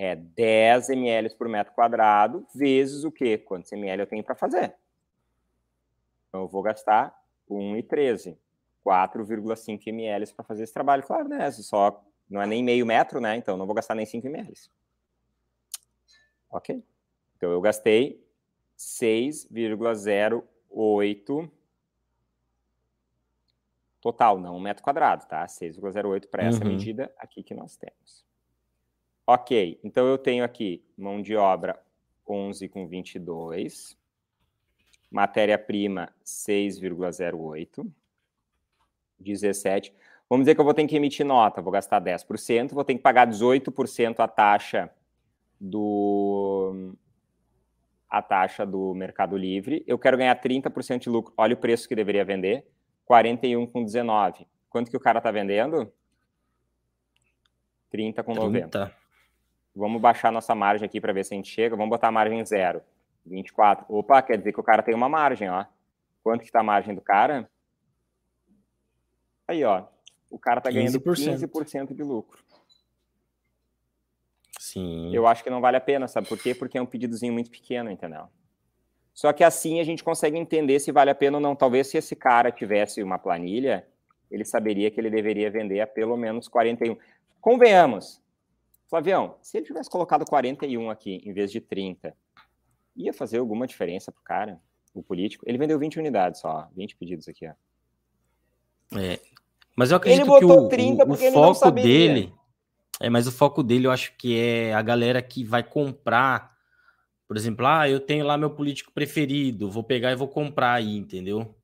É 0.00 0.14
10 0.14 0.90
ml 0.90 1.34
por 1.34 1.48
metro 1.48 1.72
quadrado 1.72 2.46
vezes 2.54 3.02
o 3.02 3.10
quê? 3.10 3.36
Quantos 3.36 3.72
ml 3.72 4.02
eu 4.02 4.06
tenho 4.06 4.22
para 4.22 4.36
fazer? 4.36 4.76
Então 6.28 6.42
eu 6.42 6.46
vou 6.46 6.62
gastar 6.62 7.20
1,13. 7.50 8.38
4,5 8.86 9.88
ml 9.88 10.32
para 10.34 10.44
fazer 10.44 10.62
esse 10.62 10.72
trabalho. 10.72 11.02
Claro, 11.02 11.28
né? 11.28 11.50
Só 11.50 12.00
não 12.30 12.40
é 12.40 12.46
nem 12.46 12.62
meio 12.62 12.86
metro, 12.86 13.20
né? 13.20 13.34
Então 13.34 13.56
não 13.56 13.66
vou 13.66 13.74
gastar 13.74 13.96
nem 13.96 14.06
5 14.06 14.24
ml. 14.28 14.54
Ok? 16.48 16.80
Então 17.36 17.50
eu 17.50 17.60
gastei 17.60 18.24
6,08 18.78 21.50
total, 24.00 24.38
não 24.38 24.54
um 24.54 24.60
metro 24.60 24.84
quadrado, 24.84 25.26
tá? 25.26 25.44
6,08 25.44 26.28
para 26.28 26.44
essa 26.44 26.62
uhum. 26.62 26.70
medida 26.70 27.12
aqui 27.18 27.42
que 27.42 27.52
nós 27.52 27.76
temos. 27.76 28.27
Ok, 29.30 29.78
então 29.84 30.06
eu 30.06 30.16
tenho 30.16 30.42
aqui 30.42 30.82
mão 30.96 31.20
de 31.20 31.36
obra 31.36 31.78
11 32.26 32.66
com 32.66 32.88
22, 32.88 33.94
matéria-prima 35.10 36.10
6,08, 36.24 37.86
17. 39.20 39.92
Vamos 40.30 40.44
dizer 40.44 40.54
que 40.54 40.60
eu 40.62 40.64
vou 40.64 40.72
ter 40.72 40.86
que 40.86 40.96
emitir 40.96 41.26
nota, 41.26 41.60
vou 41.60 41.70
gastar 41.70 42.00
10%, 42.00 42.72
vou 42.72 42.82
ter 42.82 42.94
que 42.94 43.02
pagar 43.02 43.26
18% 43.26 44.18
a 44.20 44.26
taxa 44.26 44.90
do 45.60 46.94
a 48.08 48.22
taxa 48.22 48.64
do 48.64 48.94
Mercado 48.94 49.36
Livre. 49.36 49.84
Eu 49.86 49.98
quero 49.98 50.16
ganhar 50.16 50.40
30% 50.40 51.00
de 51.00 51.10
lucro. 51.10 51.34
Olha 51.36 51.52
o 51.52 51.58
preço 51.58 51.86
que 51.86 51.94
deveria 51.94 52.24
vender, 52.24 52.66
41,19. 53.06 54.46
Quanto 54.70 54.90
que 54.90 54.96
o 54.96 55.00
cara 55.00 55.18
está 55.18 55.30
vendendo? 55.30 55.92
30 57.90 58.22
com 58.22 58.32
90. 58.32 58.97
Vamos 59.78 60.00
baixar 60.00 60.32
nossa 60.32 60.54
margem 60.54 60.86
aqui 60.86 61.00
para 61.00 61.12
ver 61.12 61.24
se 61.24 61.34
a 61.34 61.36
gente 61.36 61.50
chega. 61.50 61.76
Vamos 61.76 61.90
botar 61.90 62.08
a 62.08 62.12
margem 62.12 62.44
zero. 62.44 62.82
24. 63.24 63.86
Opa, 63.88 64.22
quer 64.22 64.38
dizer 64.38 64.52
que 64.52 64.60
o 64.60 64.64
cara 64.64 64.82
tem 64.82 64.94
uma 64.94 65.08
margem, 65.08 65.48
ó. 65.48 65.64
Quanto 66.22 66.40
que 66.40 66.46
está 66.46 66.60
a 66.60 66.64
margem 66.64 66.94
do 66.94 67.00
cara? 67.00 67.48
Aí, 69.46 69.64
ó 69.64 69.86
o 70.30 70.38
cara 70.38 70.60
tá 70.60 70.70
ganhando 70.70 71.00
15%, 71.00 71.86
15 71.86 71.94
de 71.94 72.02
lucro. 72.02 72.42
Sim. 74.58 75.14
Eu 75.14 75.26
acho 75.26 75.42
que 75.42 75.50
não 75.50 75.60
vale 75.60 75.76
a 75.76 75.80
pena, 75.80 76.06
sabe 76.06 76.28
por 76.28 76.38
quê? 76.38 76.54
Porque 76.54 76.76
é 76.76 76.82
um 76.82 76.86
pedidozinho 76.86 77.32
muito 77.32 77.50
pequeno, 77.50 77.90
entendeu? 77.90 78.24
Só 79.14 79.32
que 79.32 79.42
assim 79.42 79.80
a 79.80 79.84
gente 79.84 80.04
consegue 80.04 80.36
entender 80.36 80.78
se 80.78 80.92
vale 80.92 81.10
a 81.10 81.14
pena 81.14 81.38
ou 81.38 81.40
não. 81.40 81.56
Talvez 81.56 81.86
se 81.86 81.96
esse 81.96 82.14
cara 82.14 82.52
tivesse 82.52 83.02
uma 83.02 83.18
planilha, 83.18 83.86
ele 84.30 84.44
saberia 84.44 84.90
que 84.90 85.00
ele 85.00 85.10
deveria 85.10 85.50
vender 85.50 85.80
a 85.80 85.86
pelo 85.86 86.16
menos 86.16 86.48
41. 86.48 86.96
Convenhamos, 87.40 88.20
Flavião, 88.88 89.36
se 89.42 89.58
ele 89.58 89.66
tivesse 89.66 89.90
colocado 89.90 90.24
41 90.24 90.90
aqui 90.90 91.20
em 91.24 91.32
vez 91.32 91.52
de 91.52 91.60
30, 91.60 92.16
ia 92.96 93.12
fazer 93.12 93.38
alguma 93.38 93.66
diferença 93.66 94.10
pro 94.10 94.22
cara, 94.22 94.60
o 94.94 95.02
político? 95.02 95.44
Ele 95.46 95.58
vendeu 95.58 95.78
20 95.78 95.98
unidades 95.98 96.40
só, 96.40 96.68
20 96.74 96.96
pedidos 96.96 97.28
aqui, 97.28 97.46
ó. 97.46 97.52
É, 98.98 99.20
mas 99.76 99.90
eu 99.90 99.98
acredito 99.98 100.24
que 100.24 100.44
o, 100.44 100.68
30 100.68 101.04
o, 101.04 101.12
o 101.12 101.16
foco 101.16 101.70
dele. 101.70 102.32
É, 103.00 103.10
mas 103.10 103.26
o 103.26 103.32
foco 103.32 103.62
dele 103.62 103.86
eu 103.86 103.92
acho 103.92 104.16
que 104.16 104.36
é 104.36 104.72
a 104.72 104.80
galera 104.80 105.20
que 105.20 105.44
vai 105.44 105.62
comprar. 105.62 106.56
Por 107.28 107.36
exemplo, 107.36 107.66
ah, 107.66 107.88
eu 107.88 108.00
tenho 108.00 108.24
lá 108.24 108.38
meu 108.38 108.50
político 108.50 108.90
preferido, 108.90 109.70
vou 109.70 109.84
pegar 109.84 110.10
e 110.10 110.16
vou 110.16 110.26
comprar 110.26 110.72
aí, 110.72 110.96
entendeu? 110.96 111.54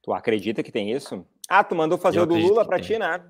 Tu 0.00 0.12
acredita 0.12 0.62
que 0.62 0.70
tem 0.70 0.92
isso? 0.92 1.26
Ah, 1.48 1.64
tu 1.64 1.74
mandou 1.74 1.98
fazer 1.98 2.20
eu 2.20 2.22
o 2.22 2.26
do 2.26 2.36
Lula 2.36 2.64
pra 2.64 2.80
ti, 2.80 2.96
né? 2.98 3.22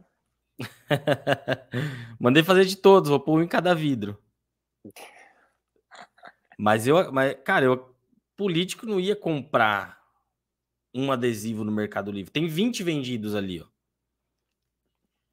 Mandei 2.20 2.42
fazer 2.42 2.64
de 2.64 2.76
todos, 2.76 3.10
vou 3.10 3.20
pôr 3.20 3.38
um 3.38 3.42
em 3.42 3.48
cada 3.48 3.74
vidro. 3.74 4.22
Mas 6.58 6.86
eu, 6.86 7.12
mas, 7.12 7.36
cara, 7.44 7.64
eu 7.66 7.94
político 8.36 8.86
não 8.86 9.00
ia 9.00 9.16
comprar 9.16 10.02
um 10.94 11.10
adesivo 11.10 11.64
no 11.64 11.72
Mercado 11.72 12.10
Livre. 12.10 12.32
Tem 12.32 12.46
20 12.46 12.82
vendidos 12.82 13.34
ali, 13.34 13.60
ó. 13.60 13.66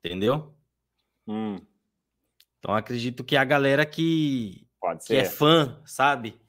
Entendeu? 0.04 0.56
Hum. 1.28 1.60
Então 2.60 2.74
acredito 2.74 3.24
que 3.24 3.36
a 3.36 3.44
galera 3.44 3.86
que, 3.86 4.68
que 5.06 5.16
é 5.16 5.26
fã, 5.26 5.82
sabe? 5.86 6.40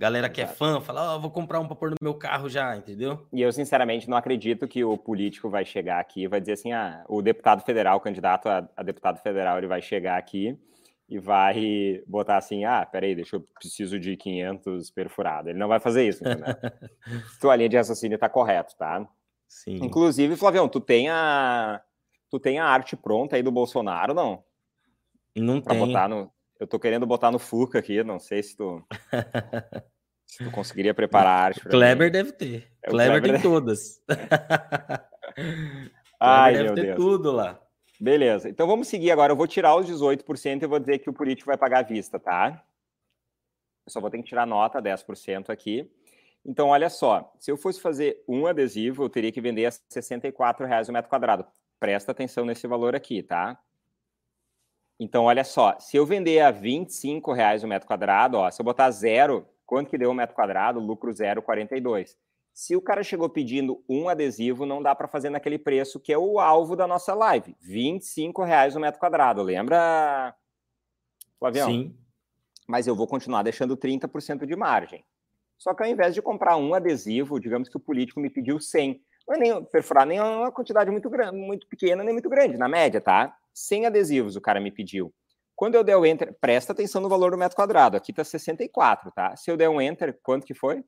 Galera 0.00 0.28
Exato. 0.28 0.34
que 0.34 0.40
é 0.40 0.46
fã, 0.46 0.80
fala, 0.80 1.14
oh, 1.14 1.20
vou 1.20 1.30
comprar 1.30 1.60
um 1.60 1.66
para 1.66 1.76
pôr 1.76 1.90
no 1.90 1.96
meu 2.00 2.14
carro 2.14 2.48
já, 2.48 2.74
entendeu? 2.74 3.26
E 3.30 3.42
eu, 3.42 3.52
sinceramente, 3.52 4.08
não 4.08 4.16
acredito 4.16 4.66
que 4.66 4.82
o 4.82 4.96
político 4.96 5.50
vai 5.50 5.62
chegar 5.62 6.00
aqui 6.00 6.22
e 6.22 6.26
vai 6.26 6.40
dizer 6.40 6.54
assim, 6.54 6.72
ah, 6.72 7.04
o 7.06 7.20
deputado 7.20 7.62
federal, 7.62 7.98
o 7.98 8.00
candidato 8.00 8.48
a, 8.48 8.66
a 8.74 8.82
deputado 8.82 9.18
federal, 9.18 9.58
ele 9.58 9.66
vai 9.66 9.82
chegar 9.82 10.16
aqui 10.16 10.58
e 11.06 11.18
vai 11.18 12.02
botar 12.06 12.38
assim, 12.38 12.64
ah, 12.64 12.86
peraí, 12.90 13.14
deixa 13.14 13.36
eu 13.36 13.40
preciso 13.42 14.00
de 14.00 14.16
500 14.16 14.90
perfurado. 14.90 15.50
Ele 15.50 15.58
não 15.58 15.68
vai 15.68 15.78
fazer 15.78 16.08
isso, 16.08 16.24
entendeu? 16.26 16.46
Tua 17.38 17.54
linha 17.56 17.68
de 17.68 17.76
raciocínio 17.76 18.16
tá 18.16 18.30
correto, 18.30 18.74
tá? 18.78 19.06
Sim. 19.46 19.80
Inclusive, 19.82 20.34
Flavião, 20.34 20.66
tu 20.66 20.80
tem 20.80 21.10
a 21.10 21.78
tu 22.30 22.40
tem 22.40 22.58
a 22.58 22.64
arte 22.64 22.96
pronta 22.96 23.36
aí 23.36 23.42
do 23.42 23.52
Bolsonaro, 23.52 24.14
não? 24.14 24.42
Não 25.36 25.60
pra 25.60 25.74
tem. 25.74 25.86
botar 25.86 26.08
no 26.08 26.32
Eu 26.60 26.66
tô 26.66 26.78
querendo 26.78 27.06
botar 27.06 27.30
no 27.30 27.38
Fuca 27.38 27.78
aqui, 27.78 28.04
não 28.04 28.18
sei 28.18 28.42
se 28.42 28.54
tu 28.54 28.84
se 30.26 30.44
tu 30.44 30.50
conseguiria 30.50 30.92
preparar 30.94 31.38
a 31.38 31.44
arte. 31.46 31.60
Kleber 31.60 32.08
mim. 32.08 32.12
deve 32.12 32.32
ter. 32.32 32.70
É, 32.82 32.90
Kleber, 32.90 33.20
Kleber 33.20 33.22
tem 33.22 33.32
deve... 33.32 33.42
todas. 33.42 34.02
Ai, 36.20 36.52
deve 36.52 36.64
meu 36.64 36.74
ter 36.74 36.82
Deus. 36.82 36.96
tudo 36.96 37.32
lá. 37.32 37.58
Beleza. 37.98 38.48
Então 38.48 38.66
vamos 38.66 38.88
seguir 38.88 39.10
agora. 39.10 39.32
Eu 39.32 39.36
vou 39.36 39.46
tirar 39.46 39.74
os 39.74 39.86
18% 39.86 40.62
e 40.62 40.66
vou 40.66 40.78
dizer 40.78 40.98
que 40.98 41.08
o 41.08 41.14
político 41.14 41.46
vai 41.46 41.56
pagar 41.56 41.78
à 41.78 41.82
vista, 41.82 42.18
tá? 42.18 42.62
Eu 43.86 43.92
só 43.92 44.00
vou 44.00 44.10
ter 44.10 44.18
que 44.18 44.24
tirar 44.24 44.46
nota 44.46 44.82
10% 44.82 45.48
aqui. 45.48 45.90
Então, 46.44 46.68
olha 46.68 46.88
só. 46.88 47.32
Se 47.38 47.50
eu 47.50 47.56
fosse 47.56 47.80
fazer 47.80 48.22
um 48.28 48.46
adesivo, 48.46 49.04
eu 49.04 49.10
teria 49.10 49.32
que 49.32 49.40
vender 49.40 49.66
a 49.66 49.70
R$ 49.70 49.76
64,00 49.90 50.88
o 50.88 50.92
metro 50.92 51.10
quadrado. 51.10 51.46
Presta 51.78 52.12
atenção 52.12 52.44
nesse 52.44 52.66
valor 52.66 52.94
aqui, 52.94 53.22
tá? 53.22 53.58
Então, 55.00 55.24
olha 55.24 55.42
só. 55.42 55.78
Se 55.80 55.96
eu 55.96 56.04
vender 56.04 56.40
a 56.40 56.50
R$ 56.50 56.60
25,00 56.60 57.64
o 57.64 57.66
metro 57.66 57.88
quadrado, 57.88 58.36
ó, 58.36 58.50
se 58.50 58.60
eu 58.60 58.64
botar 58.64 58.90
zero, 58.90 59.48
quanto 59.64 59.88
que 59.88 59.96
deu 59.96 60.10
o 60.10 60.14
metro 60.14 60.36
quadrado? 60.36 60.78
Lucro 60.78 61.10
0,42. 61.10 62.16
Se 62.52 62.76
o 62.76 62.82
cara 62.82 63.02
chegou 63.02 63.26
pedindo 63.30 63.82
um 63.88 64.10
adesivo, 64.10 64.66
não 64.66 64.82
dá 64.82 64.94
para 64.94 65.08
fazer 65.08 65.30
naquele 65.30 65.58
preço 65.58 65.98
que 65.98 66.12
é 66.12 66.18
o 66.18 66.38
alvo 66.38 66.76
da 66.76 66.86
nossa 66.86 67.14
live, 67.14 67.56
R$ 67.62 67.98
reais 68.44 68.76
o 68.76 68.80
metro 68.80 69.00
quadrado. 69.00 69.42
Lembra, 69.42 70.34
Flavião? 71.38 71.70
Sim. 71.70 71.96
Mas 72.68 72.86
eu 72.86 72.94
vou 72.94 73.06
continuar 73.06 73.42
deixando 73.42 73.78
30% 73.78 74.44
de 74.44 74.54
margem. 74.54 75.02
Só 75.56 75.72
que 75.72 75.82
ao 75.82 75.88
invés 75.88 76.14
de 76.14 76.20
comprar 76.20 76.58
um 76.58 76.74
adesivo, 76.74 77.40
digamos 77.40 77.70
que 77.70 77.76
o 77.76 77.80
político 77.80 78.20
me 78.20 78.28
pediu 78.28 78.60
100. 78.60 79.02
Não 79.26 79.34
é 79.36 79.38
nem 79.38 79.64
perfurar 79.64 80.04
nem 80.04 80.20
uma 80.20 80.52
quantidade 80.52 80.90
muito 80.90 81.08
grande, 81.08 81.38
muito 81.38 81.66
pequena, 81.66 82.04
nem 82.04 82.12
muito 82.12 82.28
grande, 82.28 82.58
na 82.58 82.68
média, 82.68 83.00
tá? 83.00 83.34
100 83.54 83.86
adesivos 83.86 84.36
o 84.36 84.40
cara 84.40 84.60
me 84.60 84.70
pediu. 84.70 85.12
Quando 85.54 85.74
eu 85.74 85.84
der 85.84 85.96
o 85.96 86.06
enter, 86.06 86.34
presta 86.40 86.72
atenção 86.72 87.02
no 87.02 87.08
valor 87.08 87.32
do 87.32 87.36
metro 87.36 87.54
quadrado. 87.54 87.96
Aqui 87.96 88.12
tá 88.12 88.24
64, 88.24 89.12
tá? 89.12 89.36
Se 89.36 89.50
eu 89.50 89.56
der 89.56 89.68
um 89.68 89.80
enter, 89.80 90.18
quanto 90.22 90.46
que 90.46 90.54
foi? 90.54 90.82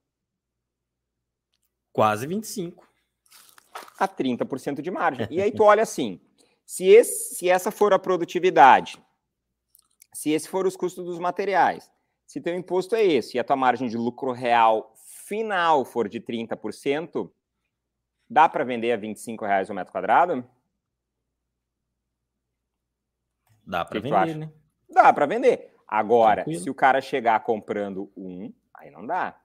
Quase 1.92 2.26
25. 2.26 2.88
A 3.98 4.08
30% 4.08 4.80
de 4.80 4.90
margem. 4.90 5.28
E 5.30 5.42
aí 5.42 5.52
tu 5.52 5.62
olha 5.62 5.82
assim, 5.82 6.20
se, 6.64 6.88
esse, 6.88 7.34
se 7.34 7.50
essa 7.50 7.70
for 7.70 7.92
a 7.92 7.98
produtividade, 7.98 8.98
se 10.14 10.30
esse 10.30 10.48
for 10.48 10.66
os 10.66 10.74
custos 10.74 11.04
dos 11.04 11.18
materiais, 11.18 11.90
se 12.26 12.40
teu 12.40 12.54
imposto 12.54 12.94
é 12.94 13.04
esse 13.04 13.36
e 13.36 13.40
a 13.40 13.44
tua 13.44 13.56
margem 13.56 13.88
de 13.88 13.96
lucro 13.98 14.32
real 14.32 14.94
final 15.26 15.84
for 15.84 16.08
de 16.08 16.18
30%, 16.18 17.30
dá 18.28 18.48
para 18.48 18.64
vender 18.64 18.92
a 18.92 18.96
25 18.96 19.44
reais 19.44 19.68
o 19.68 19.74
metro 19.74 19.92
quadrado? 19.92 20.48
Dá 23.66 23.84
para 23.84 24.00
vender, 24.00 24.36
né? 24.36 24.52
Dá 24.88 25.12
para 25.12 25.26
vender. 25.26 25.74
Agora, 25.86 26.42
Tranquilo. 26.42 26.62
se 26.62 26.70
o 26.70 26.74
cara 26.74 27.00
chegar 27.00 27.40
comprando 27.40 28.10
um, 28.16 28.52
aí 28.74 28.90
não 28.90 29.06
dá. 29.06 29.38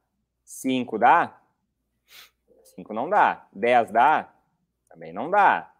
Cinco 0.44 0.98
dá? 0.98 1.42
5 2.78 2.94
não 2.94 3.10
dá. 3.10 3.48
10 3.52 3.92
dá? 3.92 4.32
Também 4.90 5.12
não 5.12 5.30
dá. 5.30 5.74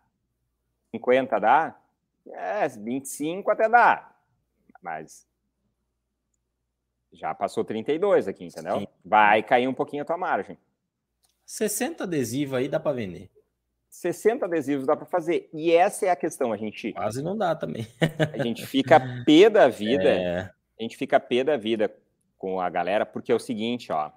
50 0.92 1.40
dá? 1.40 1.80
É, 2.28 2.68
25 2.68 3.52
até 3.52 3.70
dá. 3.70 4.14
Mas 4.82 5.28
já 7.12 7.34
passou 7.34 7.64
32 7.64 8.28
aqui, 8.28 8.46
entendeu? 8.46 8.80
Sim. 8.80 8.88
Vai 9.06 9.44
cair 9.44 9.68
um 9.68 9.74
pouquinho 9.74 10.04
a 10.04 10.06
tua 10.06 10.18
margem. 10.18 10.58
60 11.46 12.04
adesivos 12.04 12.56
aí 12.58 12.68
dá 12.68 12.80
para 12.80 12.92
vender. 12.94 13.30
60 13.98 14.46
adesivos 14.46 14.86
dá 14.86 14.96
para 14.96 15.08
fazer. 15.08 15.50
E 15.52 15.72
essa 15.72 16.06
é 16.06 16.10
a 16.10 16.16
questão, 16.16 16.54
a 16.54 16.58
gente 16.58 16.94
quase 16.94 17.24
não 17.24 17.36
dá 17.36 17.56
também. 17.56 17.88
a 18.34 18.44
gente 18.44 18.66
fica 18.66 19.00
pé 19.26 19.50
da 19.50 19.68
vida. 19.68 20.10
É... 20.10 20.52
A 20.80 20.84
gente 20.84 20.96
fica 20.96 21.20
pé 21.20 21.44
da 21.44 21.58
vida 21.58 21.92
com 22.38 22.62
a 22.62 22.70
galera 22.70 23.06
porque 23.08 23.32
é 23.32 23.36
o 23.36 23.40
seguinte, 23.40 23.92
ó. 23.92 24.12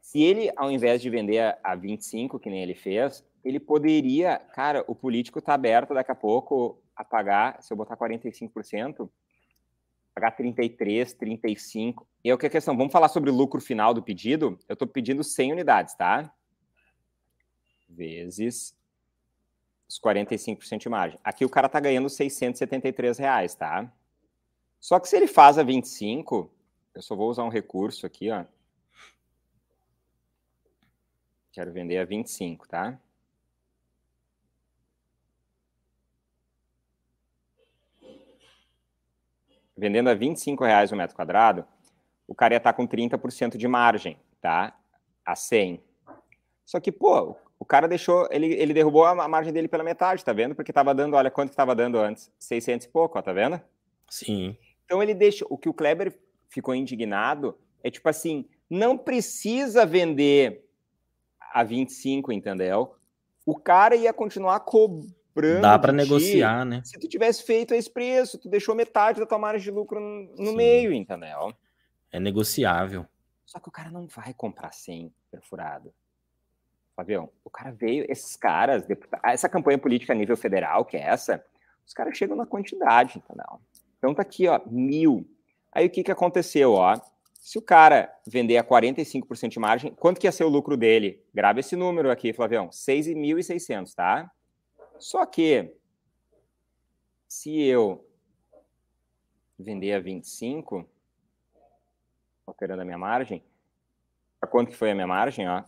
Se 0.00 0.22
ele, 0.22 0.50
ao 0.56 0.70
invés 0.70 1.02
de 1.02 1.10
vender 1.10 1.58
a 1.62 1.74
25, 1.74 2.38
que 2.38 2.48
nem 2.48 2.62
ele 2.62 2.74
fez, 2.74 3.22
ele 3.44 3.60
poderia, 3.60 4.38
cara, 4.54 4.82
o 4.86 4.94
político 4.94 5.38
está 5.38 5.52
aberto 5.52 5.92
daqui 5.92 6.10
a 6.10 6.14
pouco 6.14 6.82
a 6.96 7.04
pagar, 7.04 7.62
se 7.62 7.70
eu 7.70 7.76
botar 7.76 7.98
45%, 7.98 9.10
pagar 10.14 10.30
33, 10.30 11.12
35. 11.12 12.06
E 12.24 12.30
é 12.30 12.34
o 12.34 12.38
que 12.38 12.46
é 12.46 12.48
a 12.48 12.50
questão? 12.50 12.74
Vamos 12.74 12.92
falar 12.92 13.08
sobre 13.08 13.28
o 13.28 13.34
lucro 13.34 13.60
final 13.60 13.92
do 13.92 14.02
pedido? 14.02 14.58
Eu 14.66 14.72
estou 14.72 14.88
pedindo 14.88 15.22
100 15.22 15.52
unidades, 15.52 15.94
tá? 15.94 16.32
Vezes 17.96 18.76
os 19.88 19.98
45% 19.98 20.78
de 20.78 20.88
margem. 20.88 21.18
Aqui 21.24 21.44
o 21.44 21.48
cara 21.48 21.66
está 21.66 21.80
ganhando 21.80 22.10
673 22.10 23.16
reais, 23.16 23.54
tá? 23.54 23.90
Só 24.78 25.00
que 25.00 25.08
se 25.08 25.16
ele 25.16 25.26
faz 25.26 25.56
a 25.56 25.62
25, 25.62 26.50
eu 26.94 27.02
só 27.02 27.16
vou 27.16 27.30
usar 27.30 27.44
um 27.44 27.48
recurso 27.48 28.04
aqui, 28.04 28.30
ó. 28.30 28.44
Quero 31.52 31.72
vender 31.72 31.96
a 31.96 32.04
25, 32.04 32.68
tá? 32.68 33.00
Vendendo 39.74 40.10
a 40.10 40.14
25 40.14 40.64
reais 40.64 40.92
o 40.92 40.96
metro 40.96 41.16
quadrado, 41.16 41.66
o 42.28 42.34
cara 42.34 42.54
ia 42.54 42.58
estar 42.58 42.72
tá 42.72 42.76
com 42.76 42.86
30% 42.86 43.56
de 43.56 43.66
margem, 43.66 44.18
tá? 44.40 44.78
A 45.24 45.34
100. 45.34 45.82
Só 46.64 46.80
que, 46.80 46.90
pô, 46.90 47.36
o 47.66 47.68
cara 47.68 47.88
deixou, 47.88 48.28
ele, 48.30 48.46
ele 48.54 48.72
derrubou 48.72 49.04
a 49.04 49.26
margem 49.26 49.52
dele 49.52 49.66
pela 49.66 49.82
metade, 49.82 50.24
tá 50.24 50.32
vendo? 50.32 50.54
Porque 50.54 50.72
tava 50.72 50.94
dando, 50.94 51.16
olha 51.16 51.32
quanto 51.32 51.50
que 51.50 51.56
tava 51.56 51.74
dando 51.74 51.98
antes, 51.98 52.30
600 52.38 52.86
e 52.86 52.88
pouco, 52.88 53.18
ó, 53.18 53.22
tá 53.22 53.32
vendo? 53.32 53.60
Sim. 54.08 54.56
Então 54.84 55.02
ele 55.02 55.12
deixa, 55.12 55.44
o 55.50 55.58
que 55.58 55.68
o 55.68 55.74
Kleber 55.74 56.16
ficou 56.48 56.76
indignado 56.76 57.58
é 57.82 57.90
tipo 57.90 58.08
assim, 58.08 58.48
não 58.70 58.96
precisa 58.96 59.84
vender 59.84 60.64
a 61.40 61.64
25, 61.64 62.30
entendeu? 62.30 62.94
O 63.44 63.58
cara 63.58 63.96
ia 63.96 64.12
continuar 64.12 64.60
cobrando. 64.60 65.62
Dá 65.62 65.76
para 65.76 65.92
negociar, 65.92 66.64
né? 66.64 66.82
Se 66.84 66.96
tu 67.00 67.08
tivesse 67.08 67.42
feito 67.42 67.74
esse 67.74 67.90
preço, 67.90 68.38
tu 68.38 68.48
deixou 68.48 68.76
metade 68.76 69.18
da 69.18 69.26
tua 69.26 69.40
margem 69.40 69.64
de 69.64 69.70
lucro 69.72 69.98
no 69.98 70.50
Sim. 70.50 70.56
meio, 70.56 70.92
entendeu? 70.92 71.52
É 72.12 72.20
negociável. 72.20 73.04
Só 73.44 73.58
que 73.58 73.68
o 73.68 73.72
cara 73.72 73.90
não 73.90 74.06
vai 74.06 74.32
comprar 74.32 74.72
100 74.72 75.12
perfurado. 75.32 75.92
Fabião, 76.96 77.28
o 77.44 77.50
cara 77.50 77.70
veio, 77.70 78.06
esses 78.08 78.36
caras, 78.36 78.82
essa 79.22 79.50
campanha 79.50 79.76
política 79.76 80.14
a 80.14 80.16
nível 80.16 80.36
federal, 80.36 80.82
que 80.82 80.96
é 80.96 81.02
essa, 81.02 81.44
os 81.86 81.92
caras 81.92 82.16
chegam 82.16 82.34
na 82.34 82.46
quantidade, 82.46 83.18
entendeu? 83.18 83.60
Então 83.98 84.14
tá 84.14 84.22
aqui, 84.22 84.48
ó, 84.48 84.58
mil. 84.66 85.28
Aí 85.70 85.86
o 85.86 85.90
que 85.90 86.02
que 86.02 86.10
aconteceu, 86.10 86.72
ó? 86.72 86.98
Se 87.34 87.58
o 87.58 87.62
cara 87.62 88.12
vender 88.26 88.56
a 88.56 88.64
45% 88.64 89.48
de 89.48 89.58
margem, 89.58 89.94
quanto 89.94 90.18
que 90.18 90.26
ia 90.26 90.32
ser 90.32 90.44
o 90.44 90.48
lucro 90.48 90.74
dele? 90.74 91.22
Grava 91.34 91.60
esse 91.60 91.76
número 91.76 92.10
aqui, 92.10 92.32
Flavião. 92.32 92.70
6.600, 92.70 93.94
tá? 93.94 94.30
Só 94.98 95.24
que 95.26 95.76
se 97.28 97.60
eu 97.62 98.08
vender 99.58 99.92
a 99.92 100.00
25, 100.00 100.88
alterando 102.46 102.82
a 102.82 102.84
minha 102.84 102.98
margem, 102.98 103.44
a 104.40 104.46
quanto 104.46 104.70
que 104.70 104.76
foi 104.76 104.90
a 104.90 104.94
minha 104.94 105.06
margem, 105.06 105.46
ó? 105.46 105.62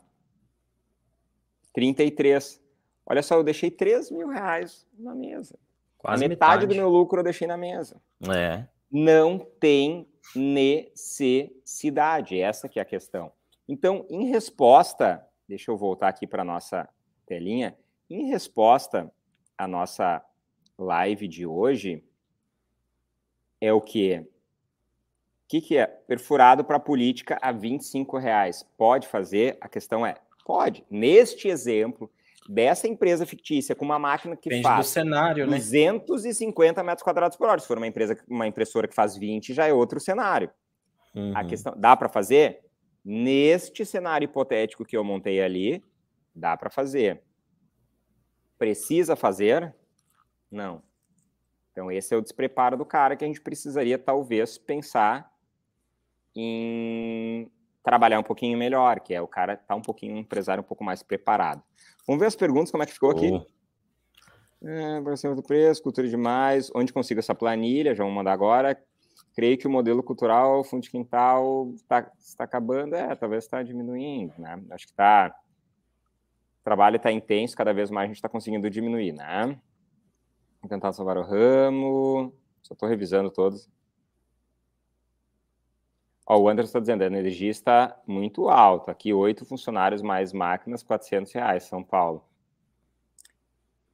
33. 1.79 2.61
Olha 3.07 3.23
só, 3.23 3.37
eu 3.37 3.45
deixei 3.45 3.71
3 3.71 4.11
mil 4.11 4.27
reais 4.27 4.85
na 4.99 5.15
mesa. 5.15 5.57
Quase 5.97 6.25
a 6.25 6.29
metade, 6.29 6.63
metade 6.63 6.67
do 6.67 6.75
meu 6.75 6.89
lucro 6.89 7.21
eu 7.21 7.25
deixei 7.25 7.47
na 7.47 7.57
mesa. 7.57 8.03
É. 8.29 8.67
Não 8.91 9.39
tem 9.39 10.09
necessidade. 10.35 12.41
Essa 12.41 12.69
que 12.69 12.81
é 12.81 12.83
a 12.83 12.85
questão. 12.85 13.31
Então, 13.69 14.05
em 14.11 14.29
resposta, 14.29 15.25
deixa 15.47 15.71
eu 15.71 15.77
voltar 15.77 16.09
aqui 16.09 16.27
para 16.27 16.43
a 16.43 16.45
nossa 16.45 16.89
telinha. 17.25 17.79
Em 18.11 18.27
resposta 18.27 19.09
à 19.57 19.69
nossa 19.69 20.21
live 20.77 21.29
de 21.29 21.47
hoje, 21.47 22.03
é 23.61 23.73
o 23.73 23.81
que? 23.81 24.19
O 24.19 24.27
que, 25.47 25.61
que 25.61 25.77
é? 25.77 25.87
Perfurado 25.87 26.65
para 26.65 26.81
política 26.81 27.39
a 27.41 27.53
25 27.53 28.19
reais. 28.19 28.69
Pode 28.77 29.07
fazer? 29.07 29.57
A 29.61 29.69
questão 29.69 30.05
é, 30.05 30.17
pode. 30.49 30.83
Neste 30.91 31.47
exemplo, 31.47 32.11
dessa 32.49 32.89
empresa 32.89 33.27
fictícia 33.27 33.75
com 33.75 33.85
uma 33.85 33.99
máquina 33.99 34.35
que 34.35 34.49
Depende 34.49 34.67
faz 34.67 34.87
cenário, 34.87 35.47
250 35.47 36.83
né? 36.83 36.87
metros 36.87 37.05
quadrados 37.05 37.37
por 37.37 37.47
hora. 37.47 37.61
Se 37.61 37.69
for 37.69 37.77
uma 37.77 37.87
empresa, 37.87 38.19
uma 38.27 38.47
impressora 38.47 38.89
que 38.89 38.95
faz 38.95 39.15
20, 39.15 39.53
já 39.53 39.67
é 39.67 39.73
outro 39.75 40.01
cenário. 40.01 40.51
Uhum. 41.15 41.37
A 41.37 41.45
questão, 41.45 41.75
dá 41.77 41.95
para 41.95 42.09
fazer? 42.09 42.61
Neste 43.05 43.85
cenário 43.85 44.25
hipotético 44.25 44.87
que 44.87 44.97
eu 44.97 45.05
montei 45.05 45.43
ali, 45.43 45.85
dá 46.35 46.57
para 46.57 46.71
fazer. 46.71 47.23
Precisa 48.57 49.15
fazer? 49.15 49.75
Não. 50.51 50.83
Então, 51.73 51.93
esse 51.93 52.15
é 52.15 52.17
o 52.17 52.23
despreparo 52.23 52.77
do 52.77 52.87
cara 52.87 53.17
que 53.17 53.25
a 53.25 53.29
gente 53.29 53.43
precisaria, 53.43 53.99
talvez, 53.99 54.57
pensar 54.57 55.31
em 56.35 57.51
trabalhar 57.89 58.21
um 58.21 58.23
pouquinho 58.23 58.59
melhor, 58.59 59.01
que 59.01 59.15
é 59.15 59.23
o 59.23 59.27
cara 59.27 59.57
tá 59.57 59.75
um 59.75 59.81
pouquinho, 59.81 60.15
um 60.15 60.19
empresário 60.19 60.61
um 60.63 60.67
pouco 60.67 60.85
mais 60.85 61.03
preparado. 61.03 61.63
Vamos 62.07 62.21
ver 62.21 62.27
as 62.27 62.37
perguntas, 62.37 62.71
como 62.71 62.83
é 62.83 62.87
que 62.87 62.93
ficou 62.93 63.11
aqui. 63.11 63.31
Oh. 63.33 63.47
É, 64.69 65.17
cima 65.17 65.35
do 65.35 65.43
preço, 65.43 65.83
cultura 65.83 66.07
demais, 66.07 66.71
onde 66.75 66.93
consigo 66.93 67.19
essa 67.19 67.35
planilha, 67.35 67.95
já 67.95 68.05
vamos 68.05 68.15
mandar 68.15 68.33
agora. 68.33 68.79
Creio 69.35 69.57
que 69.57 69.67
o 69.67 69.71
modelo 69.71 70.03
cultural, 70.03 70.63
fundo 70.65 70.83
de 70.83 70.91
quintal, 70.91 71.73
tá, 71.89 72.13
está 72.19 72.45
acabando, 72.45 72.95
é, 72.95 73.15
talvez 73.15 73.45
está 73.45 73.63
diminuindo, 73.63 74.35
né? 74.37 74.63
Acho 74.71 74.85
que 74.85 74.93
está, 74.93 75.35
o 76.61 76.65
trabalho 76.65 76.97
está 76.97 77.11
intenso, 77.11 77.57
cada 77.57 77.73
vez 77.73 77.91
mais 77.91 78.05
a 78.05 78.09
gente 78.09 78.17
está 78.17 78.29
conseguindo 78.29 78.69
diminuir, 78.69 79.15
né? 79.15 79.59
Vou 80.61 80.69
tentar 80.69 80.93
salvar 80.93 81.17
o 81.17 81.23
ramo, 81.23 82.35
só 82.63 82.75
estou 82.75 82.87
revisando 82.87 83.31
todos. 83.31 83.67
Ó, 86.31 86.39
o 86.39 86.47
Anderson 86.47 86.69
está 86.69 86.81
dizendo, 86.81 87.03
a 87.03 87.07
energia 87.07 87.51
está 87.51 87.99
muito 88.07 88.51
alta. 88.51 88.93
Aqui, 88.93 89.15
oito 89.15 89.47
funcionários 89.47 90.03
mais 90.03 90.31
máquinas, 90.31 90.83
400 90.83 91.33
reais, 91.33 91.63
São 91.63 91.83
Paulo. 91.83 92.23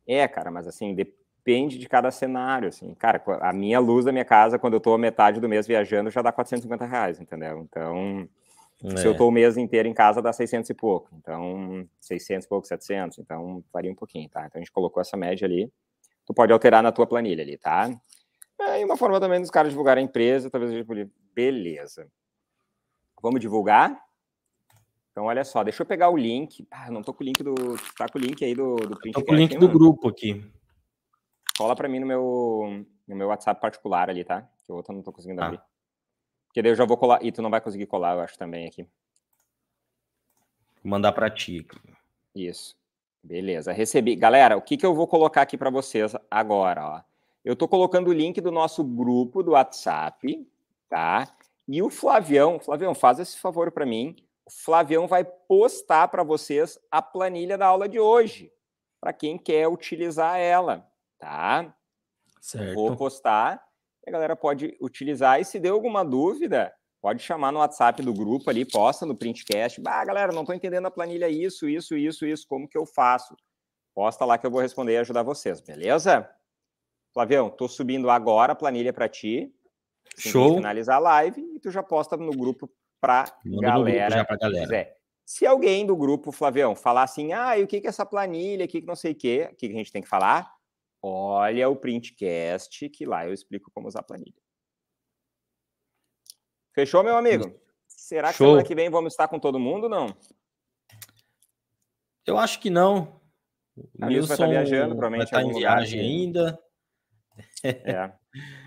É, 0.05 0.27
cara, 0.27 0.51
mas 0.51 0.66
assim, 0.66 0.97
depende 0.97 1.78
de 1.78 1.89
cada 1.89 2.11
cenário, 2.11 2.69
assim. 2.69 2.93
Cara, 2.94 3.23
a 3.40 3.52
minha 3.52 3.78
luz 3.78 4.05
da 4.05 4.11
minha 4.11 4.24
casa, 4.24 4.59
quando 4.59 4.73
eu 4.73 4.78
estou 4.78 4.98
metade 4.98 5.40
do 5.40 5.48
mês 5.48 5.65
viajando, 5.65 6.11
já 6.11 6.23
dá 6.23 6.32
450 6.32 6.85
reais, 6.85 7.20
entendeu? 7.20 7.61
Então, 7.61 8.28
é. 8.82 8.97
se 8.97 9.06
eu 9.06 9.12
estou 9.12 9.28
é. 9.28 9.31
o 9.31 9.32
mês 9.32 9.56
inteiro 9.56 9.86
em 9.86 9.94
casa, 9.94 10.20
dá 10.20 10.32
600 10.32 10.70
e 10.70 10.74
pouco. 10.74 11.11
Então, 11.16 11.89
600 12.01 12.47
e 12.47 12.48
pouco, 12.48 12.66
700. 12.66 13.20
Então, 13.20 13.62
varia 13.73 13.93
um 13.93 13.94
pouquinho, 13.94 14.28
tá? 14.28 14.44
Então, 14.44 14.59
a 14.59 14.65
gente 14.65 14.73
colocou 14.73 15.01
essa 15.01 15.16
média 15.16 15.47
ali. 15.47 15.73
Tu 16.27 16.35
pode 16.35 16.52
alterar 16.52 16.82
na 16.82 16.90
tua 16.90 17.06
planilha 17.06 17.44
ali, 17.44 17.56
tá? 17.56 17.89
É, 18.59 18.81
e 18.81 18.85
uma 18.85 18.97
forma 18.97 19.20
também 19.20 19.40
dos 19.40 19.51
caras 19.51 19.70
divulgarem 19.70 20.02
a 20.02 20.05
empresa, 20.05 20.51
talvez 20.51 20.73
a 20.73 20.74
gente 20.74 21.11
Beleza. 21.32 22.09
Vamos 23.25 23.41
divulgar? 23.41 24.05
Então, 25.11 25.25
olha 25.25 25.43
só, 25.47 25.65
deixa 25.65 25.83
eu 25.83 25.87
pegar 25.87 26.11
o 26.11 26.17
link. 26.17 26.69
Ah, 26.71 26.91
não 26.91 27.03
tô 27.03 27.15
com 27.15 27.25
o 27.25 27.27
link 27.27 27.43
do. 27.43 27.55
Tá 27.97 28.07
com 28.07 28.19
o 28.19 28.21
link 28.21 28.45
aí 28.45 28.55
do, 28.55 28.77
do 28.77 28.99
print. 28.99 29.15
Tô 29.15 29.25
com 29.25 29.33
o 29.33 29.35
link 29.35 29.57
do 29.57 29.67
grupo 29.67 30.11
aqui. 30.11 30.45
Cola 31.57 31.75
para 31.75 31.89
mim 31.89 32.01
no 32.01 32.07
meu, 32.07 32.85
no 33.09 33.17
meu 33.17 33.29
WhatsApp 33.29 33.59
particular 33.63 34.11
ali, 34.11 34.25
tá? 34.25 34.47
Que 34.67 34.71
o 34.71 34.75
outro 34.75 34.93
eu 34.93 34.97
não 34.97 35.03
tô 35.03 35.11
conseguindo 35.11 35.41
ah. 35.41 35.47
abrir. 35.47 35.61
Porque 36.49 36.61
daí 36.61 36.73
eu 36.73 36.77
já 36.77 36.85
vou 36.85 36.99
colar. 36.99 37.25
E 37.25 37.33
tu 37.33 37.41
não 37.41 37.49
vai 37.49 37.63
conseguir 37.63 37.87
colar, 37.87 38.15
eu 38.15 38.21
acho 38.21 38.37
também 38.37 38.67
aqui. 38.67 38.83
Vou 40.83 40.91
mandar 40.91 41.13
para 41.13 41.31
ti. 41.31 41.67
Isso. 42.35 42.77
Beleza, 43.23 43.73
recebi. 43.73 44.17
Galera, 44.17 44.55
o 44.55 44.61
que, 44.61 44.77
que 44.77 44.85
eu 44.85 44.95
vou 44.95 45.09
colocar 45.09 45.41
aqui 45.41 45.57
para 45.57 45.71
vocês 45.71 46.15
agora? 46.31 46.87
Ó? 46.87 47.01
Eu 47.43 47.57
tô 47.57 47.67
colocando 47.67 48.09
o 48.09 48.13
link 48.13 48.39
do 48.43 48.53
nosso 48.53 48.85
grupo 48.85 49.43
do 49.43 49.53
WhatsApp, 49.53 50.47
tá? 50.91 51.27
E 51.66 51.82
o 51.82 51.91
Flavião, 51.91 52.61
Flavião, 52.61 52.95
faz 52.95 53.19
esse 53.19 53.39
favor 53.39 53.70
para 53.73 53.86
mim 53.86 54.16
o 54.47 54.51
Flavião 54.51 55.07
vai 55.07 55.24
postar 55.24 56.09
para 56.09 56.23
vocês 56.23 56.78
a 56.91 57.01
planilha 57.01 57.57
da 57.57 57.66
aula 57.66 57.89
de 57.89 57.99
hoje, 57.99 58.53
para 59.01 59.12
quem 59.12 59.39
quer 59.39 59.66
utilizar 59.69 60.39
ela, 60.39 60.86
tá? 61.19 61.74
Certo. 62.41 62.74
Vou 62.74 62.95
postar, 62.95 63.65
a 64.07 64.11
galera 64.11 64.36
pode 64.36 64.77
utilizar 64.81 65.41
e 65.41 65.45
se 65.45 65.59
deu 65.59 65.74
alguma 65.74 66.05
dúvida, 66.05 66.74
pode 67.01 67.23
chamar 67.23 67.53
no 67.53 67.61
WhatsApp 67.61 68.03
do 68.03 68.12
grupo 68.12 68.51
ali, 68.51 68.66
posta 68.66 69.07
no 69.07 69.16
printcast. 69.16 69.81
Ah, 69.86 70.05
galera, 70.05 70.32
não 70.32 70.43
estou 70.43 70.55
entendendo 70.55 70.86
a 70.86 70.91
planilha 70.91 71.28
isso, 71.28 71.66
isso, 71.66 71.97
isso, 71.97 72.27
isso, 72.27 72.47
como 72.47 72.69
que 72.69 72.77
eu 72.77 72.85
faço? 72.85 73.35
Posta 73.95 74.27
lá 74.27 74.36
que 74.36 74.47
eu 74.47 74.51
vou 74.51 74.61
responder 74.61 74.93
e 74.93 74.99
ajudar 74.99 75.23
vocês, 75.23 75.61
beleza? 75.61 76.28
Flavião, 77.15 77.49
estou 77.49 77.69
subindo 77.69 78.11
agora 78.11 78.53
a 78.53 78.57
planilha 78.57 78.93
para 78.93 79.09
ti. 79.09 79.55
Show. 80.19 80.57
Finalizar 80.57 80.97
a 80.97 81.01
live 81.01 81.41
e 81.55 81.61
tu 81.61 81.70
já 81.70 81.82
posta 81.82 82.16
no 82.16 82.32
grupo 82.32 82.70
para 83.01 83.24
galera. 83.45 84.24
Pra 84.24 84.36
galera. 84.36 84.95
Se 85.27 85.47
alguém 85.47 85.86
do 85.86 85.97
grupo, 85.97 86.31
Flavião, 86.31 86.74
falar 86.74 87.03
assim, 87.03 87.32
ah, 87.32 87.59
e 87.59 87.62
o 87.62 87.66
que 87.66 87.81
que 87.81 87.86
é 87.86 87.91
essa 87.91 88.05
planilha, 88.05 88.66
o 88.66 88.69
que 88.69 88.81
que 88.81 88.86
não 88.86 88.97
sei 88.97 89.12
o 89.12 89.15
quê, 89.15 89.49
o 89.51 89.57
que 89.57 89.69
que 89.69 89.74
a 89.74 89.78
gente 89.78 89.93
tem 89.93 90.03
que 90.03 90.09
falar? 90.09 90.53
Olha 91.03 91.69
o 91.69 91.77
printcast, 91.77 92.89
que 92.91 93.07
lá 93.07 93.27
eu 93.27 93.32
explico 93.32 93.70
como 93.74 93.89
usar 93.89 94.01
a 94.01 94.05
planilha. 94.05 94.35
Fechou, 96.74 97.03
meu 97.03 97.16
amigo? 97.16 97.59
Será 97.86 98.28
que 98.28 98.39
Show. 98.39 98.49
semana 98.49 98.66
que 98.66 98.74
vem 98.74 98.91
vamos 98.91 99.12
estar 99.12 99.28
com 99.28 99.39
todo 99.39 99.59
mundo 99.59 99.89
não? 99.89 100.15
Eu 102.27 102.39
acho 102.39 102.61
que 102.61 102.70
não. 102.70 103.20
O 103.77 104.07
Nilson 104.07 104.28
vai 104.28 104.35
estar 104.35 104.47
viajando, 104.47 104.97
provavelmente 104.97 105.31
vai 105.31 105.43
estar 105.43 105.53
em 105.53 105.59
viagem 105.59 106.01
ainda. 106.01 106.59
É. 107.62 108.12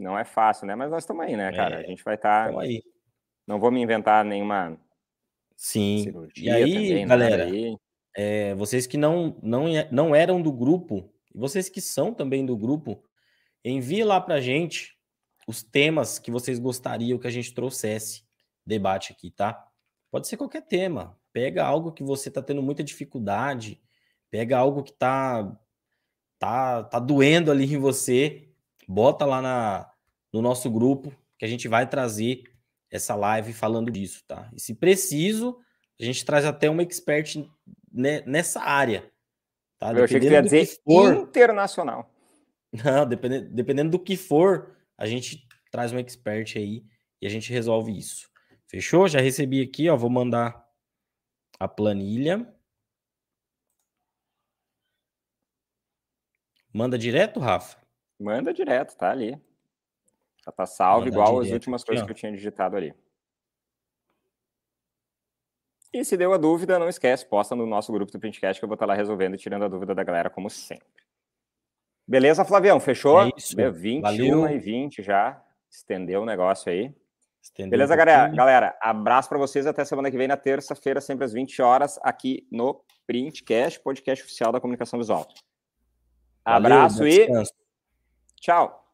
Não 0.00 0.18
é 0.18 0.24
fácil, 0.24 0.66
né? 0.66 0.74
Mas 0.74 0.90
nós 0.90 1.02
estamos 1.02 1.24
aí, 1.24 1.36
né, 1.36 1.52
cara? 1.52 1.82
É, 1.82 1.84
a 1.84 1.86
gente 1.86 2.02
vai 2.02 2.14
estar. 2.14 2.56
aí. 2.58 2.82
Não 3.46 3.60
vou 3.60 3.70
me 3.70 3.80
inventar 3.80 4.24
nenhuma. 4.24 4.78
Sim. 5.56 6.04
e 6.36 6.50
aí, 6.50 6.72
também, 6.72 7.06
galera, 7.06 7.44
aí. 7.44 7.76
É, 8.16 8.54
vocês 8.54 8.86
que 8.86 8.96
não, 8.96 9.38
não, 9.42 9.66
não 9.90 10.14
eram 10.14 10.40
do 10.40 10.52
grupo, 10.52 11.12
vocês 11.34 11.68
que 11.68 11.80
são 11.80 12.14
também 12.14 12.44
do 12.46 12.56
grupo, 12.56 13.04
envie 13.64 14.02
lá 14.02 14.20
pra 14.20 14.40
gente 14.40 14.98
os 15.46 15.62
temas 15.62 16.18
que 16.18 16.30
vocês 16.30 16.58
gostariam 16.58 17.18
que 17.18 17.26
a 17.26 17.30
gente 17.30 17.52
trouxesse 17.52 18.24
debate 18.64 19.12
aqui, 19.12 19.30
tá? 19.30 19.66
Pode 20.10 20.28
ser 20.28 20.36
qualquer 20.36 20.62
tema. 20.62 21.18
Pega 21.32 21.64
algo 21.64 21.92
que 21.92 22.02
você 22.02 22.30
tá 22.30 22.42
tendo 22.42 22.62
muita 22.62 22.82
dificuldade, 22.82 23.80
pega 24.30 24.56
algo 24.58 24.82
que 24.82 24.92
tá 24.92 25.56
tá, 26.38 26.84
tá 26.84 26.98
doendo 26.98 27.50
ali 27.50 27.74
em 27.74 27.78
você, 27.78 28.48
bota 28.88 29.26
lá 29.26 29.42
na, 29.42 29.89
no 30.32 30.40
nosso 30.40 30.70
grupo 30.70 31.14
que 31.38 31.44
a 31.44 31.48
gente 31.48 31.68
vai 31.68 31.88
trazer 31.88 32.42
essa 32.90 33.14
live 33.14 33.52
falando 33.52 33.90
disso, 33.90 34.24
tá? 34.26 34.50
E 34.54 34.60
se 34.60 34.74
preciso, 34.74 35.58
a 36.00 36.04
gente 36.04 36.24
traz 36.24 36.44
até 36.44 36.68
uma 36.68 36.82
expert 36.82 37.36
nessa 37.92 38.60
área. 38.60 39.10
Tá? 39.78 39.92
Eu 39.92 40.04
achei 40.04 40.20
que 40.20 40.26
ia 40.26 40.42
dizer 40.42 40.66
que 40.66 40.80
for, 40.82 41.14
internacional. 41.14 42.12
Não, 42.84 43.06
dependendo, 43.06 43.50
dependendo 43.50 43.90
do 43.90 43.98
que 43.98 44.16
for, 44.16 44.76
a 44.96 45.06
gente 45.06 45.46
traz 45.70 45.92
um 45.92 45.98
expert 45.98 46.56
aí 46.56 46.84
e 47.20 47.26
a 47.26 47.30
gente 47.30 47.52
resolve 47.52 47.96
isso. 47.96 48.28
Fechou? 48.66 49.08
Já 49.08 49.20
recebi 49.20 49.62
aqui, 49.62 49.88
ó. 49.88 49.96
Vou 49.96 50.10
mandar 50.10 50.64
a 51.58 51.66
planilha. 51.66 52.46
Manda 56.72 56.96
direto, 56.96 57.40
Rafa? 57.40 57.78
Manda 58.18 58.54
direto, 58.54 58.96
tá 58.96 59.10
ali. 59.10 59.40
Já 60.44 60.52
tá 60.52 60.66
salvo, 60.66 61.08
igual 61.08 61.40
as 61.40 61.50
últimas 61.50 61.84
coisas 61.84 62.04
que 62.04 62.10
eu 62.10 62.16
tinha 62.16 62.32
digitado 62.32 62.76
ali. 62.76 62.94
E 65.92 66.04
se 66.04 66.16
deu 66.16 66.32
a 66.32 66.36
dúvida, 66.36 66.78
não 66.78 66.88
esquece, 66.88 67.26
posta 67.26 67.56
no 67.56 67.66
nosso 67.66 67.92
grupo 67.92 68.12
do 68.12 68.18
Printcast 68.20 68.60
que 68.60 68.64
eu 68.64 68.68
vou 68.68 68.74
estar 68.74 68.86
lá 68.86 68.94
resolvendo 68.94 69.34
e 69.34 69.38
tirando 69.38 69.64
a 69.64 69.68
dúvida 69.68 69.94
da 69.94 70.04
galera, 70.04 70.30
como 70.30 70.48
sempre. 70.48 70.86
Beleza, 72.06 72.44
Flavião? 72.44 72.78
Fechou? 72.78 73.22
É 73.22 73.30
isso. 73.36 73.56
21 73.56 74.00
Valeu. 74.00 74.48
e 74.48 74.58
20 74.58 75.02
já. 75.02 75.42
Estendeu 75.68 76.22
o 76.22 76.26
negócio 76.26 76.70
aí. 76.70 76.94
Estendeu 77.42 77.70
Beleza, 77.70 77.94
um 77.94 77.96
galera? 77.96 78.28
Galera, 78.28 78.78
abraço 78.80 79.28
para 79.28 79.38
vocês. 79.38 79.66
Até 79.66 79.84
semana 79.84 80.10
que 80.10 80.16
vem, 80.16 80.28
na 80.28 80.36
terça-feira, 80.36 81.00
sempre 81.00 81.24
às 81.24 81.32
20 81.32 81.60
horas, 81.62 81.98
aqui 82.02 82.46
no 82.50 82.84
Printcast, 83.06 83.80
podcast 83.80 84.24
oficial 84.24 84.52
da 84.52 84.60
comunicação 84.60 84.98
visual. 84.98 85.26
Abraço 86.44 86.98
Valeu, 86.98 87.12
e 87.12 87.42
tchau. 88.40 88.89